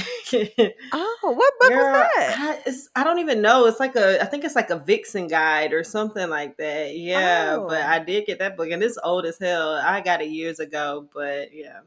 oh 0.93 1.19
what 1.23 1.53
book 1.61 1.69
Girl, 1.69 1.93
was 1.93 2.09
that 2.17 2.37
I, 2.39 2.63
it's, 2.67 2.89
I 2.97 3.05
don't 3.05 3.19
even 3.19 3.43
know. 3.43 3.67
It's 3.67 3.79
like 3.79 3.95
a, 3.95 4.23
I 4.23 4.25
think 4.25 4.45
it's 4.45 4.57
like 4.57 4.71
a 4.71 4.79
Vixen 4.79 5.29
guide 5.29 5.73
or 5.75 5.85
something 5.85 6.31
like 6.31 6.57
that. 6.57 6.97
Yeah, 6.97 7.59
but 7.59 7.83
Oh. 7.83 7.87
I 7.87 7.99
did 7.99 8.27
get 8.27 8.39
that 8.39 8.57
book, 8.57 8.71
and 8.71 8.83
it's 8.83 8.99
old 9.05 9.27
as 9.27 9.39
hell. 9.39 9.73
I 9.75 10.01
got 10.01 10.23
it 10.23 10.31
years 10.31 10.61
ago, 10.61 11.09
but 11.15 11.53
yeah. 11.55 11.81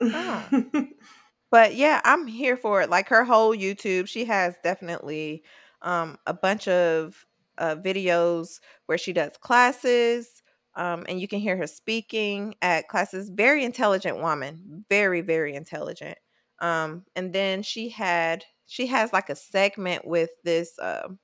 Oh. 0.00 0.44
but 1.50 1.74
yeah 1.74 2.00
i'm 2.04 2.26
here 2.26 2.56
for 2.56 2.82
it 2.82 2.90
like 2.90 3.08
her 3.08 3.24
whole 3.24 3.56
youtube 3.56 4.06
she 4.06 4.24
has 4.26 4.54
definitely 4.62 5.42
um 5.80 6.18
a 6.26 6.34
bunch 6.34 6.68
of 6.68 7.24
uh 7.58 7.76
videos 7.76 8.60
where 8.86 8.98
she 8.98 9.12
does 9.12 9.36
classes 9.38 10.42
um 10.74 11.04
and 11.08 11.20
you 11.20 11.28
can 11.28 11.40
hear 11.40 11.56
her 11.56 11.66
speaking 11.66 12.54
at 12.62 12.88
classes 12.88 13.30
very 13.30 13.64
intelligent 13.64 14.18
woman 14.20 14.84
very 14.88 15.20
very 15.20 15.54
intelligent 15.54 16.18
um 16.60 17.04
and 17.14 17.32
then 17.32 17.62
she 17.62 17.88
had 17.88 18.44
she 18.66 18.86
has 18.86 19.12
like 19.12 19.30
a 19.30 19.36
segment 19.36 20.06
with 20.06 20.30
this 20.44 20.78
um 20.80 21.18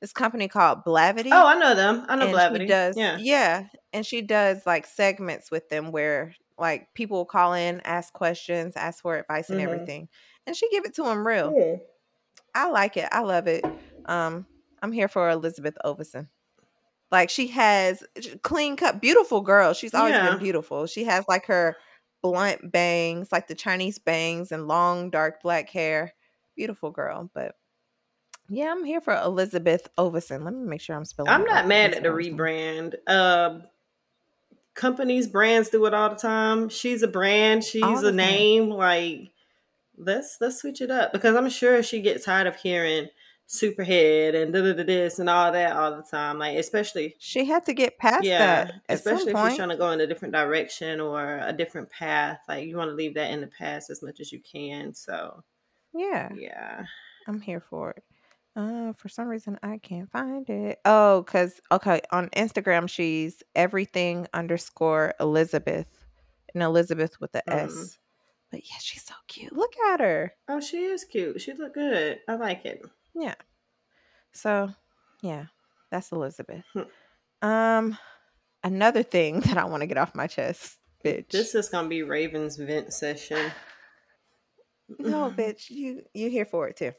this 0.00 0.12
company 0.12 0.48
called 0.48 0.84
blavity 0.84 1.30
oh, 1.32 1.46
I 1.46 1.58
know 1.58 1.74
them. 1.74 2.06
I 2.08 2.16
know 2.16 2.26
and 2.26 2.34
Blavity. 2.34 2.66
does 2.66 2.96
yeah. 2.96 3.18
yeah 3.18 3.66
and 3.92 4.04
she 4.06 4.22
does 4.22 4.64
like 4.66 4.86
segments 4.86 5.50
with 5.50 5.68
them 5.68 5.92
where 5.92 6.34
like 6.58 6.92
people 6.94 7.24
call 7.24 7.52
in 7.54 7.80
ask 7.84 8.12
questions 8.12 8.76
ask 8.76 9.02
for 9.02 9.16
advice 9.16 9.50
and 9.50 9.60
Mhm. 9.60 9.64
everything 9.64 10.08
and 10.46 10.56
she 10.56 10.68
give 10.70 10.84
it 10.84 10.94
to 10.94 11.02
them 11.02 11.26
real 11.26 11.52
Yeah. 11.56 11.76
i 12.54 12.68
like 12.68 12.96
it 12.96 13.08
i 13.12 13.20
love 13.20 13.46
it 13.46 13.64
um 14.06 14.46
i'm 14.82 14.92
here 14.92 15.08
for 15.08 15.28
elizabeth 15.30 15.76
ovesen 15.84 16.28
like 17.10 17.30
she 17.30 17.48
has 17.48 18.02
clean 18.42 18.76
cut 18.76 19.00
beautiful 19.00 19.40
girl 19.40 19.72
she's 19.72 19.94
always 19.94 20.12
Yeah. 20.14 20.30
been 20.30 20.38
beautiful 20.38 20.86
she 20.86 21.04
has 21.04 21.24
like 21.28 21.46
her 21.46 21.76
blunt 22.22 22.70
bangs 22.70 23.32
like 23.32 23.48
the 23.48 23.54
chinese 23.54 23.98
bangs 23.98 24.52
and 24.52 24.68
long 24.68 25.10
dark 25.10 25.42
black 25.42 25.70
hair 25.70 26.12
beautiful 26.56 26.90
girl 26.90 27.30
but 27.34 27.54
yeah 28.48 28.70
i'm 28.70 28.84
here 28.84 29.00
for 29.00 29.14
elizabeth 29.14 29.88
ovesen 29.98 30.44
let 30.44 30.52
me 30.54 30.64
make 30.64 30.80
sure 30.80 30.94
i'm 30.96 31.04
spelling 31.04 31.30
I'm 31.32 31.44
not 31.44 31.66
mad 31.66 31.94
at 31.94 32.02
the 32.02 32.08
rebrand. 32.10 32.94
Uh, 33.06 33.60
companies, 34.74 35.26
brands 35.28 35.68
do 35.70 35.84
it 35.86 35.94
all 35.94 36.10
the 36.10 36.16
time. 36.16 36.68
She's 36.68 37.02
a 37.02 37.08
brand. 37.08 37.64
She's 37.64 37.82
All 37.82 37.98
a 37.98 38.02
time. 38.10 38.16
name. 38.16 38.70
Like 38.70 39.30
let's 39.96 40.38
let's 40.40 40.58
switch 40.60 40.80
it 40.80 40.90
up 40.90 41.12
because 41.12 41.36
I'm 41.36 41.48
sure 41.50 41.82
she 41.82 42.00
gets 42.00 42.24
tired 42.24 42.46
of 42.46 42.56
hearing 42.56 43.08
superhead 43.50 44.40
and 44.40 44.52
da 44.52 44.62
da 44.62 44.72
da 44.74 44.84
this 44.84 45.18
and 45.18 45.28
all 45.28 45.50
that 45.50 45.76
all 45.76 45.96
the 45.96 46.02
time. 46.02 46.38
Like 46.38 46.56
especially 46.56 47.16
She 47.18 47.44
had 47.44 47.66
to 47.66 47.74
get 47.74 47.98
past 47.98 48.24
yeah, 48.24 48.38
that 48.38 48.74
at 48.88 49.02
some 49.02 49.14
especially 49.14 49.32
if 49.32 49.36
you're 49.38 49.56
trying 49.56 49.68
to 49.70 49.76
go 49.76 49.90
in 49.90 50.00
a 50.00 50.06
different 50.06 50.32
direction 50.32 51.00
or 51.00 51.40
a 51.42 51.52
different 51.52 51.90
path. 51.90 52.38
Like 52.48 52.66
you 52.68 52.76
want 52.76 52.90
to 52.90 52.94
leave 52.94 53.14
that 53.14 53.32
in 53.32 53.40
the 53.40 53.48
past 53.48 53.90
as 53.90 54.02
much 54.02 54.20
as 54.20 54.30
you 54.30 54.40
can. 54.40 54.94
So 54.94 55.42
yeah, 55.92 56.30
yeah, 56.36 56.84
I'm 57.26 57.40
here 57.40 57.60
for 57.60 57.90
it. 57.90 58.04
Uh, 58.54 58.92
for 58.92 59.08
some 59.08 59.26
reason 59.26 59.58
I 59.64 59.78
can't 59.78 60.10
find 60.10 60.48
it. 60.48 60.78
Oh, 60.84 61.24
cause 61.26 61.60
okay, 61.72 62.00
on 62.12 62.28
Instagram 62.30 62.88
she's 62.88 63.42
everything 63.56 64.28
underscore 64.32 65.14
Elizabeth, 65.18 65.88
and 66.54 66.62
Elizabeth 66.62 67.20
with 67.20 67.32
the 67.32 67.48
S. 67.50 67.72
Mhm. 67.72 67.98
But 68.52 68.60
yeah, 68.68 68.78
she's 68.80 69.04
so 69.04 69.14
cute. 69.26 69.52
Look 69.52 69.72
at 69.88 69.98
her. 69.98 70.34
oh 70.48 70.60
she 70.60 70.84
is 70.84 71.04
cute. 71.04 71.40
She 71.40 71.52
look 71.52 71.74
good. 71.74 72.20
I 72.28 72.34
like 72.36 72.64
it. 72.64 72.84
Yeah. 73.14 73.34
So, 74.32 74.70
yeah, 75.22 75.46
that's 75.90 76.12
Elizabeth. 76.12 76.64
Hmm. 76.72 77.48
Um, 77.48 77.98
another 78.62 79.02
thing 79.02 79.40
that 79.46 79.58
I 79.58 79.64
want 79.64 79.82
to 79.82 79.86
get 79.86 79.98
off 79.98 80.14
my 80.14 80.26
chest, 80.26 80.78
bitch. 81.04 81.28
This 81.30 81.54
is 81.54 81.68
gonna 81.68 81.88
be 81.88 82.02
Raven's 82.02 82.56
vent 82.56 82.92
session. 82.92 83.50
No, 84.98 85.30
bitch, 85.36 85.70
you 85.70 86.02
you 86.14 86.30
here 86.30 86.44
for 86.44 86.68
it 86.68 86.76
too. 86.76 86.92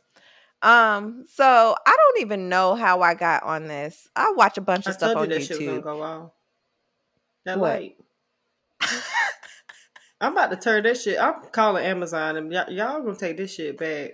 Um, 0.62 1.24
so 1.28 1.76
I 1.86 1.96
don't 1.98 2.22
even 2.22 2.48
know 2.50 2.76
how 2.76 3.02
I 3.02 3.16
got 3.16 3.44
on 3.44 3.68
this. 3.68 4.08
I 4.16 4.32
watch 4.36 4.58
a 4.58 4.62
bunch 4.62 4.86
I 4.88 4.92
of 4.92 4.96
stuff 4.96 5.14
told 5.14 5.30
you 5.30 5.34
on 5.36 5.40
that 5.40 5.44
shit 5.44 5.58
was 5.58 5.66
gonna 5.66 5.82
YouTube. 5.82 5.84
go. 5.84 6.34
That 7.46 7.60
What? 7.60 7.72
light. 7.72 7.96
I'm 10.22 10.34
about 10.34 10.52
to 10.52 10.58
turn 10.58 10.84
this 10.84 11.02
shit. 11.04 11.20
I'm 11.20 11.42
calling 11.52 11.84
Amazon 11.84 12.38
and 12.38 12.54
y'all, 12.54 12.70
y'all 12.70 13.02
gonna 13.02 13.16
take 13.16 13.38
this 13.38 13.56
shit 13.56 13.78
back. 13.78 14.12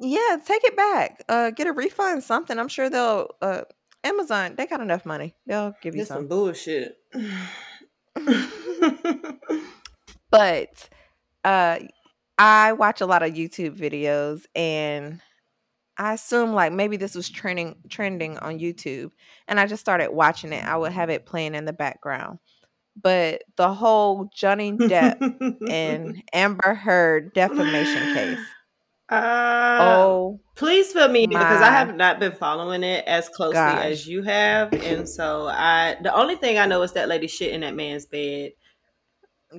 Yeah, 0.00 0.38
take 0.44 0.64
it 0.64 0.76
back. 0.76 1.22
Uh, 1.28 1.50
get 1.50 1.66
a 1.66 1.72
refund, 1.72 2.24
something. 2.24 2.58
I'm 2.58 2.68
sure 2.68 2.88
they'll. 2.88 3.28
Uh, 3.42 3.62
Amazon, 4.02 4.54
they 4.56 4.66
got 4.66 4.80
enough 4.80 5.04
money. 5.04 5.34
They'll 5.46 5.74
give 5.82 5.94
you 5.94 6.06
some 6.06 6.26
bullshit. 6.26 6.96
But 10.30 10.88
uh, 11.44 11.80
I 12.38 12.72
watch 12.72 13.00
a 13.00 13.06
lot 13.06 13.22
of 13.22 13.32
YouTube 13.32 13.76
videos, 13.78 14.44
and 14.54 15.20
I 15.98 16.14
assume 16.14 16.52
like 16.52 16.72
maybe 16.72 16.96
this 16.96 17.14
was 17.14 17.28
trending 17.28 17.76
trending 17.88 18.38
on 18.38 18.58
YouTube, 18.58 19.10
and 19.48 19.58
I 19.58 19.66
just 19.66 19.80
started 19.80 20.12
watching 20.12 20.52
it. 20.52 20.64
I 20.64 20.76
would 20.76 20.92
have 20.92 21.10
it 21.10 21.26
playing 21.26 21.54
in 21.54 21.64
the 21.64 21.72
background. 21.72 22.38
But 23.00 23.42
the 23.56 23.72
whole 23.72 24.30
Johnny 24.34 24.72
Depp 24.72 25.58
and 25.68 26.22
Amber 26.32 26.74
Heard 26.74 27.32
defamation 27.34 28.14
case. 28.14 28.38
Uh, 29.10 29.78
Oh 29.80 30.40
please 30.60 30.92
fill 30.92 31.08
me 31.08 31.24
in 31.24 31.30
because 31.30 31.62
I 31.62 31.70
have 31.70 31.96
not 31.96 32.20
been 32.20 32.32
following 32.32 32.84
it 32.84 33.02
as 33.06 33.30
closely 33.30 33.58
as 33.58 34.06
you 34.06 34.22
have, 34.22 34.74
and 34.84 35.08
so 35.08 35.48
I 35.48 35.96
the 36.02 36.14
only 36.14 36.36
thing 36.36 36.58
I 36.58 36.66
know 36.66 36.82
is 36.82 36.92
that 36.92 37.08
lady 37.08 37.26
shit 37.28 37.52
in 37.52 37.62
that 37.62 37.74
man's 37.74 38.04
bed, 38.04 38.52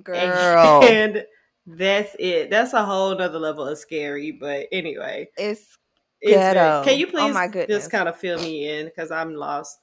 girl, 0.03 0.83
and 0.83 1.25
that's 1.65 2.15
it. 2.19 2.51
That's 2.51 2.73
a 2.73 2.85
whole 2.85 3.17
nother 3.17 3.39
level 3.39 3.67
of 3.67 3.79
scary. 3.79 4.31
But 4.31 4.67
anyway, 4.71 5.27
it's 5.37 5.75
it's 6.21 6.53
very. 6.53 6.83
Can 6.83 6.83
ghetto. 6.83 6.91
you 6.99 7.07
Oh 7.07 7.09
please 7.09 7.33
my 7.33 7.47
just 7.67 7.89
kind 7.89 8.07
of 8.07 8.15
fill 8.15 8.39
me 8.39 8.69
in 8.69 8.85
because 8.85 9.09
I'm 9.09 9.33
lost. 9.33 9.79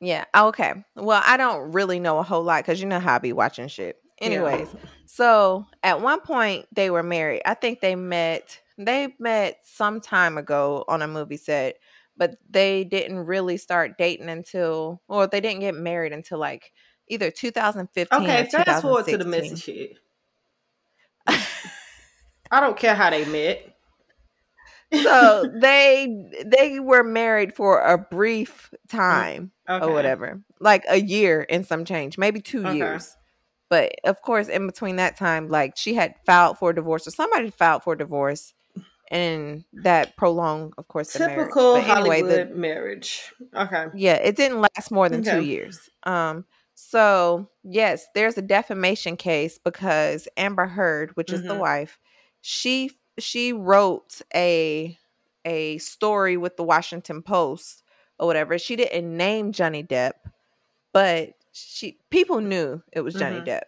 Yeah. 0.00 0.24
Okay. 0.34 0.72
Well, 0.96 1.22
I 1.22 1.36
don't 1.36 1.72
really 1.72 2.00
know 2.00 2.18
a 2.18 2.22
whole 2.22 2.44
lot 2.44 2.64
because 2.64 2.80
you 2.80 2.86
know 2.86 3.00
how 3.00 3.16
I 3.16 3.18
be 3.18 3.34
watching 3.34 3.68
shit. 3.68 3.98
Yeah. 4.24 4.46
Anyways, 4.48 4.74
so 5.06 5.66
at 5.82 6.00
one 6.00 6.20
point 6.20 6.66
they 6.74 6.90
were 6.90 7.02
married. 7.02 7.42
I 7.46 7.54
think 7.54 7.80
they 7.80 7.94
met. 7.96 8.60
They 8.78 9.14
met 9.18 9.58
some 9.64 10.00
time 10.00 10.38
ago 10.38 10.84
on 10.88 11.02
a 11.02 11.08
movie 11.08 11.36
set, 11.36 11.76
but 12.16 12.36
they 12.48 12.84
didn't 12.84 13.18
really 13.20 13.56
start 13.56 13.98
dating 13.98 14.28
until, 14.28 15.02
or 15.08 15.26
they 15.26 15.40
didn't 15.40 15.60
get 15.60 15.74
married 15.74 16.12
until 16.12 16.38
like 16.38 16.72
either 17.08 17.30
2015 17.30 18.36
or 18.38 18.44
Okay, 18.44 18.44
fast 18.44 18.82
forward 18.82 19.06
to 19.08 19.18
the 19.18 19.24
messy 19.24 19.56
shit. 19.56 19.98
I 22.50 22.60
don't 22.60 22.76
care 22.76 22.94
how 22.94 23.10
they 23.10 23.24
met. 23.24 23.74
so 24.92 25.46
they 25.60 26.08
they 26.46 26.80
were 26.80 27.04
married 27.04 27.54
for 27.54 27.80
a 27.80 27.98
brief 27.98 28.72
Mm, 29.10 29.28
time 29.28 29.52
or 29.80 29.92
whatever, 29.92 30.42
like 30.60 30.84
a 30.88 31.00
year 31.00 31.46
and 31.50 31.66
some 31.66 31.84
change, 31.84 32.18
maybe 32.18 32.40
two 32.40 32.64
Okay. 32.64 32.74
years. 32.76 33.16
But 33.70 33.92
of 34.04 34.22
course, 34.22 34.48
in 34.48 34.66
between 34.66 34.96
that 34.96 35.16
time, 35.16 35.48
like 35.48 35.76
she 35.76 35.94
had 35.94 36.14
filed 36.26 36.58
for 36.58 36.72
divorce, 36.72 37.06
or 37.06 37.10
somebody 37.10 37.50
filed 37.50 37.82
for 37.82 37.94
divorce, 37.96 38.54
and 39.10 39.64
that 39.72 40.16
prolonged, 40.16 40.74
of 40.78 40.88
course, 40.88 41.10
the 41.10 41.20
marriage. 41.20 41.56
Typical 41.56 41.72
But 41.72 41.84
anyway, 41.84 42.22
Hollywood 42.22 42.48
the 42.50 42.54
marriage. 42.54 43.32
Okay. 43.54 43.86
yeah, 43.92 44.14
it 44.14 44.36
didn't 44.36 44.60
last 44.60 44.90
more 44.90 45.08
than 45.08 45.22
two 45.22 45.38
years. 45.38 45.88
Um, 46.04 46.44
so 46.74 47.50
yes, 47.64 48.06
there's 48.14 48.38
a 48.38 48.42
defamation 48.42 49.16
case 49.16 49.58
because 49.58 50.28
Amber 50.36 50.66
Heard, 50.66 51.16
which 51.16 51.32
is 51.32 51.42
the 51.42 51.54
hmm 51.54 51.60
wife, 51.60 51.98
she 52.40 52.90
she 53.18 53.52
wrote 53.52 54.20
a 54.34 54.96
a 55.44 55.78
story 55.78 56.36
with 56.36 56.56
the 56.56 56.64
Washington 56.64 57.22
Post 57.22 57.82
or 58.18 58.26
whatever. 58.26 58.58
She 58.58 58.76
didn't 58.76 59.16
name 59.16 59.52
Johnny 59.52 59.82
Depp, 59.82 60.12
but 60.92 61.30
she 61.66 61.98
people 62.10 62.40
knew 62.40 62.82
it 62.92 63.00
was 63.02 63.16
Johnny 63.16 63.40
hmm 63.40 63.42
Depp. 63.42 63.62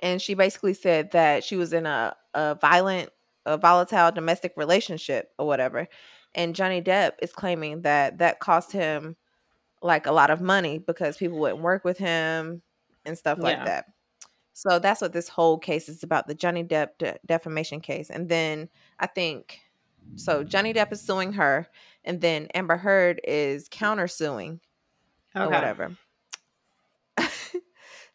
And 0.00 0.20
she 0.20 0.34
basically 0.34 0.74
said 0.74 1.10
that 1.12 1.44
she 1.44 1.56
was 1.56 1.72
in 1.72 1.86
a, 1.86 2.16
a 2.34 2.56
violent, 2.60 3.10
a 3.46 3.56
volatile 3.58 4.10
domestic 4.12 4.52
relationship 4.56 5.32
or 5.38 5.46
whatever. 5.46 5.88
And 6.34 6.54
Johnny 6.54 6.82
Depp 6.82 7.12
is 7.22 7.32
claiming 7.32 7.82
that 7.82 8.18
that 8.18 8.40
cost 8.40 8.72
him 8.72 9.16
like 9.82 10.06
a 10.06 10.12
lot 10.12 10.30
of 10.30 10.40
money 10.40 10.78
because 10.78 11.16
people 11.16 11.38
wouldn't 11.38 11.62
work 11.62 11.84
with 11.84 11.98
him 11.98 12.62
and 13.04 13.18
stuff 13.18 13.42
like 13.42 13.58
Yeah. 13.58 13.64
that. 13.64 13.86
So 14.54 14.78
that's 14.78 15.00
what 15.00 15.12
this 15.12 15.28
whole 15.28 15.58
case 15.58 15.88
is 15.88 16.02
about 16.02 16.28
the 16.28 16.34
Johnny 16.34 16.64
Depp 16.64 16.90
de- 16.98 17.18
defamation 17.26 17.80
case. 17.80 18.10
And 18.10 18.28
then 18.28 18.68
I 18.98 19.06
think 19.06 19.60
so 20.16 20.44
Johnny 20.44 20.74
Depp 20.74 20.92
is 20.92 21.02
suing 21.04 21.32
her 21.34 21.68
and 22.04 22.20
then 22.20 22.48
Amber 22.54 22.76
Heard 22.76 23.20
is 23.24 23.68
countersuing 23.68 24.60
or 25.38 25.50
whatever. 25.50 25.96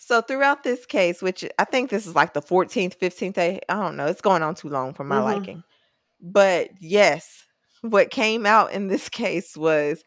So 0.10 0.24
throughout 0.24 0.63
this 0.63 0.88
case, 0.88 1.22
which 1.22 1.45
I 1.60 1.65
think 1.65 1.91
this 1.91 2.08
is 2.08 2.15
like 2.15 2.34
the 2.34 2.41
14th, 2.41 2.98
15th 2.98 3.36
day, 3.36 3.60
I 3.69 3.76
don't 3.76 3.95
know, 3.95 4.08
it's 4.08 4.22
going 4.22 4.41
on 4.41 4.56
too 4.56 4.67
long 4.67 4.95
for 4.95 5.04
my 5.04 5.19
hmm 5.19 5.24
liking. 5.24 5.63
But 6.19 6.72
yes, 6.82 7.45
what 7.82 8.10
came 8.10 8.48
out 8.48 8.72
in 8.72 8.88
this 8.88 9.08
case 9.22 9.56
was 9.56 10.04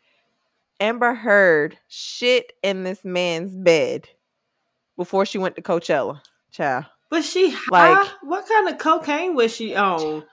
Amber 0.81 1.15
Heard 1.15 1.79
shit 1.87 2.53
in 2.65 2.83
this 2.83 3.05
man's 3.05 3.55
bed 3.55 4.09
before 4.97 5.25
she 5.25 5.39
went 5.39 5.55
to 5.55 5.63
Coachella. 5.63 6.21
Child. 6.51 6.87
But 7.09 7.23
she 7.23 7.53
Like 7.71 7.97
high? 7.97 8.11
What 8.23 8.49
kind 8.49 8.69
of 8.71 8.79
cocaine 8.79 9.37
was 9.37 9.55
she 9.55 9.77
on? 9.77 10.25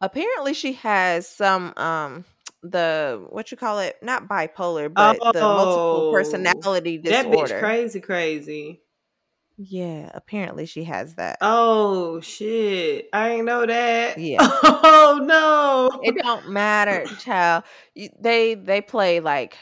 apparently 0.00 0.54
she 0.54 0.72
has 0.72 1.28
some 1.28 1.74
um 1.76 2.24
the 2.62 3.26
what 3.30 3.50
you 3.50 3.56
call 3.56 3.78
it 3.80 3.96
not 4.02 4.28
bipolar 4.28 4.92
but 4.94 5.18
the 5.32 5.48
multiple 5.48 6.04
Oh, 6.04 6.10
personality 6.10 6.98
that 6.98 7.26
bitch 7.26 7.56
crazy, 7.58 8.00
crazy. 8.00 8.82
yeah 9.56 10.10
apparently 10.14 10.66
she 10.66 10.84
has 10.84 11.14
that 11.16 11.38
Oh 11.40 12.20
shit! 12.20 13.08
I 13.12 13.30
ain't 13.30 13.44
know 13.44 13.66
that. 13.66 14.18
yeah 14.20 14.38
Oh 14.40 15.20
no! 15.22 15.88
it 16.04 16.16
don't 16.22 16.48
matter 16.48 17.06
child 17.18 17.64
they 18.20 18.54
they 18.54 18.80
play 18.80 19.20
like 19.20 19.56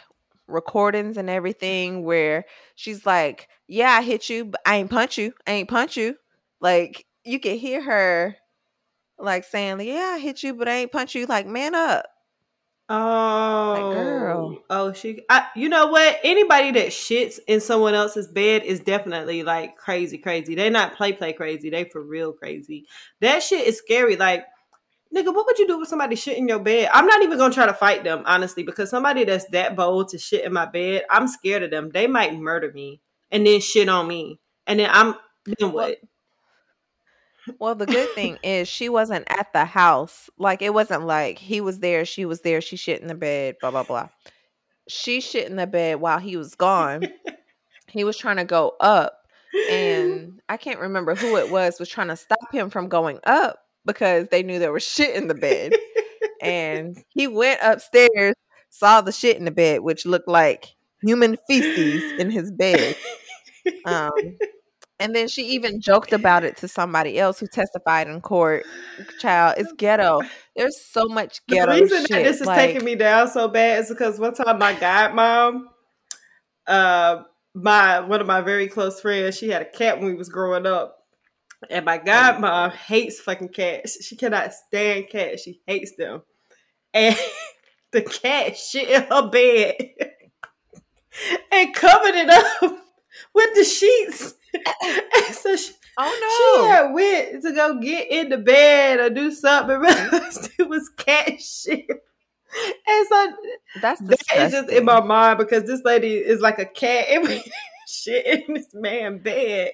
recordings 0.47 1.17
and 1.17 1.31
everything 1.31 2.03
where 2.05 2.45
she's 2.75 3.07
like 3.07 3.49
yeah 3.69 3.93
i 3.93 4.03
hit 4.03 4.29
you 4.29 4.45
but 4.47 4.61
i 4.67 4.77
ain't 4.77 4.91
punch 4.91 5.17
you 5.17 5.33
i 5.47 5.53
ain't 5.53 5.69
punch 5.69 5.97
you 5.97 6.17
like 6.61 7.07
you 7.25 7.39
can 7.39 7.57
hear 7.57 7.81
her 7.81 8.37
like 9.19 9.45
saying 9.45 9.81
yeah 9.81 10.15
i 10.17 10.19
hit 10.19 10.43
you 10.43 10.55
but 10.55 10.69
i 10.69 10.73
ain't 10.73 10.93
punch 10.93 11.15
you 11.15 11.27
like 11.27 11.47
man 11.47 11.75
up 11.75 12.05
like 12.91 13.95
girl 13.95 14.11
Oh, 14.33 14.63
oh, 14.71 14.93
she. 14.93 15.23
I, 15.29 15.47
you 15.55 15.69
know 15.69 15.87
what? 15.89 16.19
Anybody 16.25 16.73
that 16.73 16.89
shits 16.89 17.39
in 17.47 17.61
someone 17.61 17.95
else's 17.95 18.29
bed 18.29 18.65
is 18.65 18.81
definitely 18.81 19.43
like 19.43 19.77
crazy, 19.77 20.19
crazy. 20.19 20.55
They 20.55 20.71
not 20.71 20.97
play, 20.97 21.13
play 21.13 21.33
crazy. 21.33 21.71
They 21.71 21.85
for 21.85 22.03
real 22.03 22.33
crazy. 22.33 22.87
That 23.21 23.43
shit 23.43 23.67
is 23.67 23.79
scary. 23.79 24.17
Like, 24.17 24.45
nigga, 25.15 25.35
what 25.35 25.47
would 25.47 25.59
you 25.59 25.67
do 25.67 25.79
with 25.79 25.89
somebody 25.89 26.17
shit 26.17 26.39
in 26.39 26.49
your 26.49 26.59
bed? 26.59 26.91
I'm 26.93 27.07
not 27.07 27.23
even 27.23 27.39
gonna 27.39 27.55
try 27.55 27.67
to 27.67 27.75
fight 27.75 28.05
them, 28.05 28.23
honestly, 28.27 28.63
because 28.63 28.91
somebody 28.91 29.25
that's 29.25 29.47
that 29.47 29.77
bold 29.77 30.09
to 30.09 30.19
shit 30.19 30.45
in 30.45 30.53
my 30.53 30.67
bed, 30.67 31.05
I'm 31.11 31.29
scared 31.29 31.63
of 31.63 31.71
them. 31.71 31.91
They 31.91 32.07
might 32.07 32.35
murder 32.35 32.73
me 32.73 33.01
and 33.31 33.47
then 33.47 33.61
shit 33.61 33.89
on 33.89 34.09
me, 34.09 34.41
and 34.67 34.81
then 34.81 34.89
I'm 34.91 35.15
then 35.47 35.73
what? 35.73 35.75
Well, 35.75 36.10
the 37.75 37.87
good 37.87 38.09
thing 38.15 38.39
is 38.43 38.69
she 38.69 38.89
wasn't 38.89 39.27
at 39.31 39.53
the 39.53 39.65
house. 39.65 40.31
Like 40.39 40.63
it 40.63 40.75
wasn't 40.75 41.07
like 41.07 41.39
he 41.39 41.61
was 41.61 41.81
there, 41.81 42.05
she 42.05 42.25
was 42.25 42.41
there, 42.41 42.61
she 42.61 42.77
shit 42.77 43.01
in 43.01 43.09
the 43.09 43.15
bed, 43.15 43.57
blah 43.61 43.71
blah 43.71 43.83
blah. 43.83 44.09
She 44.89 45.21
shit 45.21 45.49
in 45.49 45.57
the 45.57 45.67
bed 45.67 46.01
while 46.01 46.19
he 46.19 46.37
was 46.37 46.55
gone. 46.55 47.09
He 47.89 48.05
was 48.05 48.17
trying 48.17 48.37
to 48.37 48.45
go 48.45 48.77
up, 48.81 49.15
and 49.69 50.41
I 50.49 50.57
can't 50.57 50.79
remember 50.79 51.15
who 51.15 51.37
it 51.37 51.51
was 51.51 51.81
was 51.81 51.89
trying 51.89 52.09
to 52.09 52.17
stop 52.17 52.53
him 52.53 52.71
from 52.71 52.89
going 52.89 53.19
up 53.25 53.59
because 53.85 54.29
they 54.29 54.43
knew 54.43 54.59
there 54.59 54.73
was 54.73 54.85
shit 54.85 55.17
in 55.17 55.29
the 55.29 55.35
bed. 55.35 55.73
And 56.43 56.97
he 57.09 57.27
went 57.27 57.61
upstairs, 57.63 58.35
saw 58.71 59.01
the 59.01 59.13
shit 59.13 59.37
in 59.37 59.45
the 59.45 59.51
bed, 59.51 59.81
which 59.81 60.07
looked 60.07 60.29
like 60.29 60.75
human 61.03 61.37
feces 61.47 62.13
in 62.19 62.31
his 62.31 62.51
bed. 62.51 62.97
Um, 63.85 64.11
and 65.01 65.17
then 65.17 65.29
she 65.29 65.43
even 65.47 65.81
joked 65.81 66.13
about 66.13 66.45
it 66.45 66.59
to 66.59 66.69
somebody 66.69 67.19
else 67.19 67.41
who 67.41 67.47
testified 67.47 68.07
in 68.07 68.21
court. 68.21 68.65
Child, 69.19 69.55
it's 69.59 69.73
ghetto. 69.73 70.21
There's 70.55 70.79
so 70.81 71.07
much 71.09 71.41
The 71.49 71.57
ghetto 71.57 71.73
reason 71.73 72.03
that 72.03 72.09
shit. 72.09 72.25
this 72.25 72.41
is 72.41 72.47
like, 72.47 72.73
taking 72.73 72.85
me 72.85 72.95
down 72.95 73.29
so 73.29 73.49
bad 73.49 73.81
is 73.81 73.89
because 73.89 74.19
one 74.19 74.35
time 74.35 74.59
my 74.59 74.75
godmom, 74.75 75.63
uh, 76.67 77.23
my 77.55 78.01
one 78.01 78.21
of 78.21 78.27
my 78.27 78.43
very 78.43 78.69
close 78.69 79.01
friends, 79.01 79.39
she 79.39 79.49
had 79.49 79.63
a 79.63 79.65
cat 79.65 79.99
when 79.99 80.09
we 80.09 80.15
was 80.15 80.29
growing 80.29 80.67
up, 80.67 80.99
and 81.71 81.85
my 81.87 81.99
oh 81.99 82.05
godmom 82.05 82.73
hates 82.73 83.21
fucking 83.21 83.49
cats. 83.49 84.05
She 84.05 84.17
cannot 84.17 84.53
stand 84.53 85.09
cats. 85.09 85.43
She 85.43 85.61
hates 85.67 85.97
them, 85.97 86.23
and 86.93 87.17
the 87.93 88.03
cat 88.03 88.57
shit 88.57 88.91
in 88.91 89.03
her 89.05 89.29
bed 89.31 89.77
and 91.53 91.75
covered 91.75 92.15
it 92.15 92.29
up 92.29 92.63
with 93.35 93.55
the 93.55 93.65
sheets. 93.65 94.35
So 95.33 95.57
she, 95.57 95.65
she 95.65 95.73
Oh 95.97 96.59
no. 96.63 96.69
had 96.69 96.93
went 96.93 97.43
to 97.43 97.53
go 97.53 97.79
get 97.81 98.11
in 98.11 98.29
the 98.31 98.39
bed 98.39 99.01
or 99.01 99.11
do 99.11 99.31
something, 99.31 99.79
realized 99.81 100.51
it 100.59 100.69
was 100.69 100.89
cat 100.97 101.41
shit. 101.41 101.87
And 102.87 103.07
so 103.09 103.33
That's 103.81 104.01
that 104.01 104.21
is 104.37 104.53
just 104.53 104.71
in 104.71 104.85
my 104.85 105.01
mind 105.01 105.39
because 105.39 105.65
this 105.65 105.83
lady 105.85 106.15
is 106.17 106.41
like 106.41 106.59
a 106.59 106.65
cat. 106.65 107.07
Was 107.23 107.49
shit 107.89 108.27
in 108.49 108.55
this 108.55 108.69
man 108.75 109.19
bed. 109.19 109.73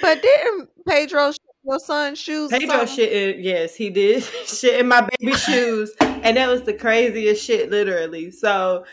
But 0.00 0.22
didn't 0.22 0.70
Pedro 0.86 1.32
your 1.64 1.78
son's 1.78 2.18
shoes. 2.18 2.50
Pedro 2.50 2.86
shit. 2.86 3.12
In, 3.36 3.44
yes, 3.44 3.74
he 3.74 3.90
did 3.90 4.22
shit 4.22 4.80
in 4.80 4.88
my 4.88 5.06
baby 5.18 5.36
shoes, 5.36 5.92
and 6.00 6.36
that 6.36 6.48
was 6.48 6.62
the 6.62 6.72
craziest 6.74 7.44
shit, 7.44 7.70
literally. 7.70 8.30
So 8.30 8.84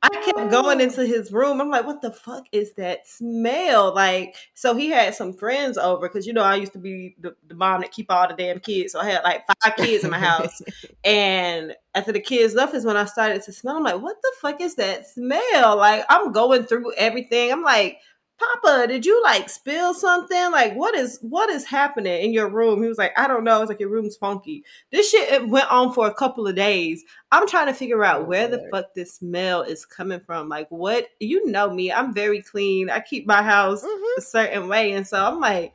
I 0.00 0.08
kept 0.24 0.50
going 0.50 0.80
into 0.80 1.00
oh. 1.00 1.06
his 1.06 1.32
room. 1.32 1.60
I'm 1.60 1.70
like, 1.70 1.84
what 1.84 2.00
the 2.00 2.12
fuck 2.12 2.44
is 2.52 2.72
that 2.74 3.08
smell? 3.08 3.92
Like, 3.92 4.36
so 4.54 4.74
he 4.76 4.88
had 4.88 5.14
some 5.14 5.32
friends 5.32 5.76
over 5.76 6.08
because 6.08 6.26
you 6.26 6.32
know 6.32 6.42
I 6.42 6.54
used 6.54 6.72
to 6.74 6.78
be 6.78 7.16
the, 7.18 7.34
the, 7.48 7.54
mom 7.54 7.80
that 7.80 7.90
keep 7.90 8.06
all 8.08 8.28
the 8.28 8.34
damn 8.34 8.60
kids. 8.60 8.92
So 8.92 9.00
I 9.00 9.10
had 9.10 9.24
like 9.24 9.44
five 9.46 9.74
kids 9.76 10.04
in 10.04 10.10
my 10.10 10.18
house. 10.18 10.62
and 11.04 11.74
after 11.96 12.12
the 12.12 12.20
kids 12.20 12.54
left 12.54 12.74
is 12.74 12.84
when 12.84 12.96
I 12.96 13.06
started 13.06 13.42
to 13.42 13.52
smell. 13.52 13.76
I'm 13.76 13.82
like, 13.82 14.00
what 14.00 14.16
the 14.22 14.32
fuck 14.40 14.60
is 14.60 14.76
that 14.76 15.08
smell? 15.08 15.76
Like, 15.76 16.04
I'm 16.08 16.30
going 16.30 16.64
through 16.64 16.94
everything. 16.94 17.50
I'm 17.50 17.64
like, 17.64 17.98
Papa, 18.38 18.86
did 18.86 19.04
you 19.04 19.20
like 19.24 19.48
spill 19.48 19.92
something? 19.92 20.52
Like, 20.52 20.74
what 20.74 20.94
is 20.94 21.18
what 21.22 21.50
is 21.50 21.64
happening 21.64 22.22
in 22.22 22.32
your 22.32 22.48
room? 22.48 22.82
He 22.82 22.88
was 22.88 22.98
like, 22.98 23.12
I 23.18 23.26
don't 23.26 23.42
know. 23.42 23.60
It's 23.60 23.68
like 23.68 23.80
your 23.80 23.88
room's 23.88 24.16
funky. 24.16 24.64
This 24.92 25.10
shit 25.10 25.32
it 25.32 25.48
went 25.48 25.70
on 25.72 25.92
for 25.92 26.06
a 26.06 26.14
couple 26.14 26.46
of 26.46 26.54
days. 26.54 27.02
I'm 27.32 27.48
trying 27.48 27.66
to 27.66 27.74
figure 27.74 28.04
out 28.04 28.28
where 28.28 28.46
the 28.46 28.68
fuck 28.70 28.94
this 28.94 29.14
smell 29.14 29.62
is 29.62 29.84
coming 29.84 30.20
from. 30.20 30.48
Like, 30.48 30.68
what 30.68 31.08
you 31.18 31.50
know 31.50 31.70
me? 31.70 31.90
I'm 31.90 32.14
very 32.14 32.40
clean. 32.40 32.90
I 32.90 33.00
keep 33.00 33.26
my 33.26 33.42
house 33.42 33.82
mm-hmm. 33.82 34.18
a 34.18 34.22
certain 34.22 34.68
way, 34.68 34.92
and 34.92 35.06
so 35.06 35.24
I'm 35.24 35.40
like, 35.40 35.72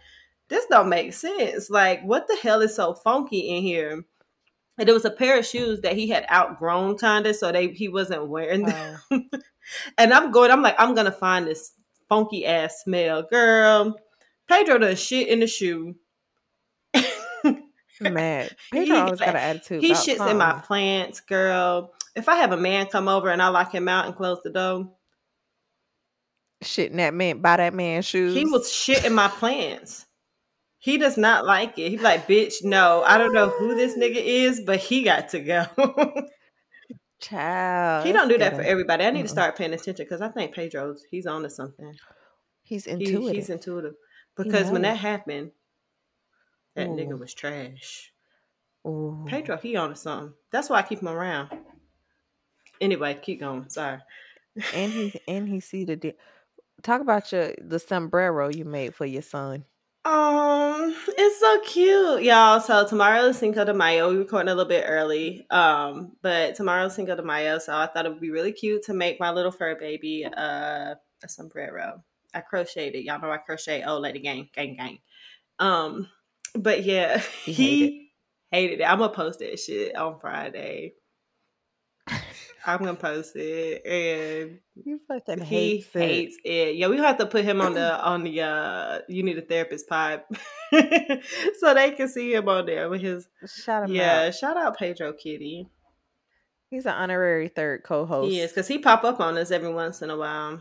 this 0.48 0.66
don't 0.68 0.90
make 0.90 1.14
sense. 1.14 1.70
Like, 1.70 2.02
what 2.04 2.28
the 2.28 2.38
hell 2.38 2.62
is 2.62 2.76
so 2.76 2.94
funky 2.94 3.50
in 3.50 3.64
here? 3.64 4.06
And 4.78 4.90
it 4.90 4.94
was 4.94 5.06
a 5.06 5.12
pair 5.12 5.38
of 5.38 5.46
shoes 5.46 5.82
that 5.82 5.98
he 5.98 6.08
had 6.08 6.26
outgrown, 6.32 6.98
kinda, 6.98 7.34
so 7.34 7.52
they 7.52 7.68
he 7.68 7.90
wasn't 7.90 8.30
wearing 8.30 8.64
them. 8.64 9.00
and 9.98 10.14
I'm 10.14 10.32
going. 10.32 10.50
I'm 10.50 10.62
like, 10.62 10.76
I'm 10.80 10.96
gonna 10.96 11.12
find 11.12 11.46
this 11.46 11.74
funky 12.14 12.46
ass 12.46 12.84
smell. 12.84 13.24
Girl, 13.24 13.96
Pedro 14.48 14.78
does 14.78 15.02
shit 15.02 15.28
in 15.30 15.40
the 15.40 15.48
shoe. 15.48 15.96
Mad. 18.00 18.56
Pedro 18.72 18.98
always 18.98 19.20
got 19.20 19.30
an 19.30 19.36
attitude. 19.38 19.82
He 19.82 19.94
shits 19.94 20.30
in 20.30 20.38
my 20.38 20.62
plants, 20.66 21.22
girl. 21.22 21.92
If 22.16 22.30
I 22.30 22.36
have 22.36 22.52
a 22.52 22.58
man 22.58 22.86
come 22.86 23.08
over 23.08 23.30
and 23.30 23.42
I 23.42 23.48
lock 23.48 23.74
him 23.74 23.88
out 23.88 24.06
and 24.06 24.16
close 24.16 24.40
the 24.44 24.52
door, 24.52 24.92
shitting 26.64 26.98
that 26.98 27.16
man 27.16 27.40
by 27.40 27.58
that 27.58 27.74
man's 27.74 28.06
shoes. 28.06 28.36
He 28.36 28.46
was 28.46 28.70
shitting 28.70 29.14
my 29.14 29.28
plants. 29.28 30.06
He 30.78 30.98
does 30.98 31.18
not 31.18 31.46
like 31.46 31.80
it. 31.80 31.90
He's 31.90 32.02
like, 32.02 32.28
bitch, 32.28 32.56
no, 32.64 33.04
I 33.08 33.18
don't 33.18 33.34
know 33.34 33.50
who 33.50 33.74
this 33.74 33.98
nigga 33.98 34.22
is, 34.22 34.62
but 34.62 34.80
he 34.80 35.04
got 35.04 35.30
to 35.30 35.40
go. 35.40 35.66
Child. 37.24 38.06
He 38.06 38.12
don't 38.12 38.28
do 38.28 38.38
that 38.38 38.56
for 38.56 38.62
everybody. 38.62 39.06
I 39.06 39.12
need 39.12 39.22
mm 39.22 39.24
to 39.24 39.30
start 39.30 39.58
paying 39.58 39.74
attention 39.74 40.06
because 40.06 40.22
I 40.22 40.28
think 40.28 40.54
Pedro's 40.54 41.06
he's 41.10 41.26
on 41.26 41.44
to 41.44 41.50
something. 41.50 41.96
He's 42.64 42.86
intuitive. 42.86 43.30
He, 43.30 43.36
he's 43.36 43.50
intuitive. 43.50 43.94
Because 44.36 44.70
when 44.70 44.82
that 44.82 44.98
happened, 44.98 45.52
that 46.76 46.88
Ooh. 46.88 46.96
nigga 46.96 47.18
was 47.18 47.34
trash. 47.34 48.12
Ooh. 48.86 49.24
Pedro, 49.28 49.58
he 49.58 49.76
on 49.76 49.90
to 49.90 49.96
something. 49.96 50.34
That's 50.52 50.70
why 50.70 50.80
I 50.80 50.82
keep 50.82 51.02
him 51.02 51.08
around. 51.08 51.50
Anyway, 52.82 53.18
keep 53.22 53.40
going. 53.40 53.70
Sorry. 53.70 54.00
and 54.74 54.92
he 54.92 55.22
and 55.28 55.48
he 55.48 55.60
see 55.60 55.86
the 55.86 55.96
di- 55.96 56.18
talk 56.82 57.02
about 57.02 57.32
your 57.32 57.54
the 57.58 57.80
sombrero 57.80 58.50
you 58.50 58.66
made 58.66 58.94
for 58.96 59.06
your 59.06 59.22
son. 59.22 59.66
Um, 60.06 60.94
it's 61.08 61.40
so 61.40 61.62
cute, 61.62 62.24
y'all. 62.24 62.60
So 62.60 62.86
tomorrow 62.86 63.28
is 63.28 63.38
Cinco 63.38 63.64
de 63.64 63.74
Mayo. 63.74 64.10
We're 64.10 64.20
recording 64.20 64.50
a 64.50 64.56
little 64.56 64.68
bit 64.68 64.84
early. 64.86 65.46
Um, 65.50 66.18
but 66.22 66.56
tomorrow's 66.56 66.96
Cinco 66.96 67.16
de 67.16 67.24
Mayo, 67.24 67.58
so 67.58 67.74
I 67.74 67.88
thought 67.88 68.06
it 68.06 68.10
would 68.10 68.20
be 68.20 68.32
really 68.32 68.52
cute 68.52 68.84
to 68.84 68.94
make 68.94 69.20
my 69.22 69.32
little 69.32 69.52
fur 69.52 69.76
baby 69.76 70.26
uh, 70.26 70.96
a 71.24 71.30
sombrero. 71.30 72.04
I 72.34 72.42
crocheted. 72.42 72.96
It, 72.96 73.06
y'all 73.06 73.22
know 73.22 73.32
I 73.32 73.38
crochet 73.38 73.84
old 73.84 74.02
lady 74.02 74.20
gang, 74.20 74.50
gang, 74.54 74.76
gang. 74.76 75.00
Um, 75.60 76.10
but 76.54 76.84
yeah, 76.84 77.20
he, 77.46 77.54
he 77.54 78.12
hated 78.52 78.82
it. 78.82 78.84
I'm 78.84 79.00
gonna 79.00 79.14
post 79.14 79.40
that 79.40 79.58
shit 79.58 79.96
on 79.96 80.20
Friday. 80.20 80.96
I'm 82.66 82.80
gonna 82.80 82.96
post 82.96 83.36
it, 83.36 83.86
and 83.86 84.60
you 84.76 85.00
fucking 85.08 85.44
he 85.44 85.46
hates, 85.46 85.88
hates 85.94 86.38
it. 86.44 86.50
it. 86.50 86.76
Yeah, 86.76 86.88
we 86.88 86.98
have 86.98 87.18
to 87.18 87.26
put 87.26 87.44
him 87.44 87.62
on 87.62 87.74
the 87.74 88.02
on 88.04 88.24
the 88.24 88.42
uh 88.42 89.00
you 89.08 89.24
need 89.24 89.38
a 89.38 89.42
therapist 89.42 89.88
pipe, 89.88 90.26
so 91.60 91.74
they 91.74 91.92
can 91.92 92.08
see 92.08 92.34
him 92.34 92.48
on 92.48 92.66
there 92.66 92.90
with 92.90 93.02
his. 93.02 93.28
Shout 93.46 93.90
him 93.90 93.96
yeah, 93.96 94.26
out. 94.28 94.36
shout 94.36 94.58
out 94.58 94.78
Pedro 94.78 95.14
Kitty. 95.14 95.68
He's 96.70 96.86
an 96.86 96.94
honorary 96.94 97.50
third 97.50 97.84
co-host. 97.84 98.32
He 98.32 98.40
is 98.40 98.52
because 98.52 98.68
he 98.68 98.80
pop 98.80 99.04
up 99.04 99.20
on 99.20 99.38
us 99.38 99.52
every 99.52 99.72
once 99.72 100.02
in 100.02 100.10
a 100.10 100.18
while. 100.18 100.60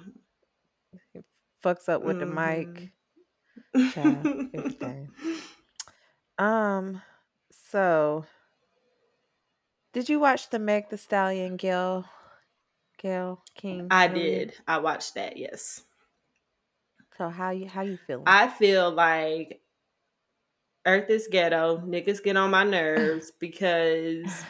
He 1.12 1.20
fucks 1.64 1.88
up 1.88 2.02
with 2.02 2.18
mm-hmm. 2.18 2.34
the 2.34 2.90
mic. 3.76 3.92
Child, 3.94 4.50
everything. 4.54 5.08
Um, 6.38 7.02
so 7.70 8.24
did 9.92 10.08
you 10.08 10.18
watch 10.20 10.50
the 10.50 10.58
Meg 10.58 10.88
Thee 10.90 10.96
Stallion 10.96 11.56
Gayle 11.56 12.04
Gayle 12.98 13.42
King? 13.54 13.88
I 13.90 14.08
movie? 14.08 14.20
did. 14.20 14.54
I 14.66 14.78
watched 14.78 15.14
that. 15.14 15.36
Yes. 15.36 15.82
So 17.18 17.28
how 17.28 17.50
you 17.50 17.68
how 17.68 17.82
you 17.82 17.98
feeling? 18.06 18.24
I 18.26 18.48
feel 18.48 18.90
like 18.90 19.60
Earth 20.86 21.10
is 21.10 21.28
ghetto. 21.30 21.78
Niggas 21.78 22.22
get 22.22 22.36
on 22.36 22.50
my 22.50 22.64
nerves 22.64 23.30
because 23.40 24.44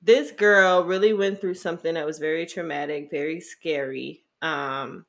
this 0.00 0.30
girl 0.32 0.84
really 0.84 1.12
went 1.12 1.40
through 1.40 1.54
something 1.54 1.94
that 1.94 2.06
was 2.06 2.18
very 2.18 2.46
traumatic, 2.46 3.10
very 3.10 3.40
scary. 3.40 4.24
Um, 4.40 5.06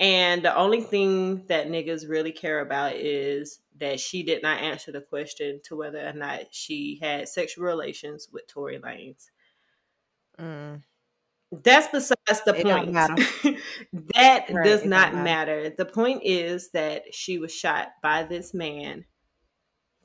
and 0.00 0.42
the 0.42 0.56
only 0.56 0.80
thing 0.80 1.44
that 1.48 1.68
niggas 1.68 2.08
really 2.08 2.32
care 2.32 2.60
about 2.60 2.94
is 2.94 3.60
that 3.78 4.00
she 4.00 4.22
did 4.22 4.42
not 4.42 4.62
answer 4.62 4.90
the 4.90 5.02
question 5.02 5.60
to 5.64 5.76
whether 5.76 6.04
or 6.06 6.14
not 6.14 6.46
she 6.50 6.98
had 7.02 7.28
sexual 7.28 7.66
relations 7.66 8.26
with 8.32 8.46
Tory 8.46 8.78
Lanez. 8.78 9.26
Mm. 10.38 10.82
That's 11.52 11.88
besides 11.88 12.44
the 12.46 12.54
it 12.54 12.62
point. 12.62 12.92
that 14.14 14.46
right, 14.50 14.64
does 14.64 14.84
not 14.86 15.12
matter. 15.12 15.62
matter. 15.62 15.74
The 15.76 15.84
point 15.84 16.22
is 16.24 16.70
that 16.70 17.14
she 17.14 17.38
was 17.38 17.54
shot 17.54 17.88
by 18.02 18.22
this 18.22 18.54
man 18.54 19.04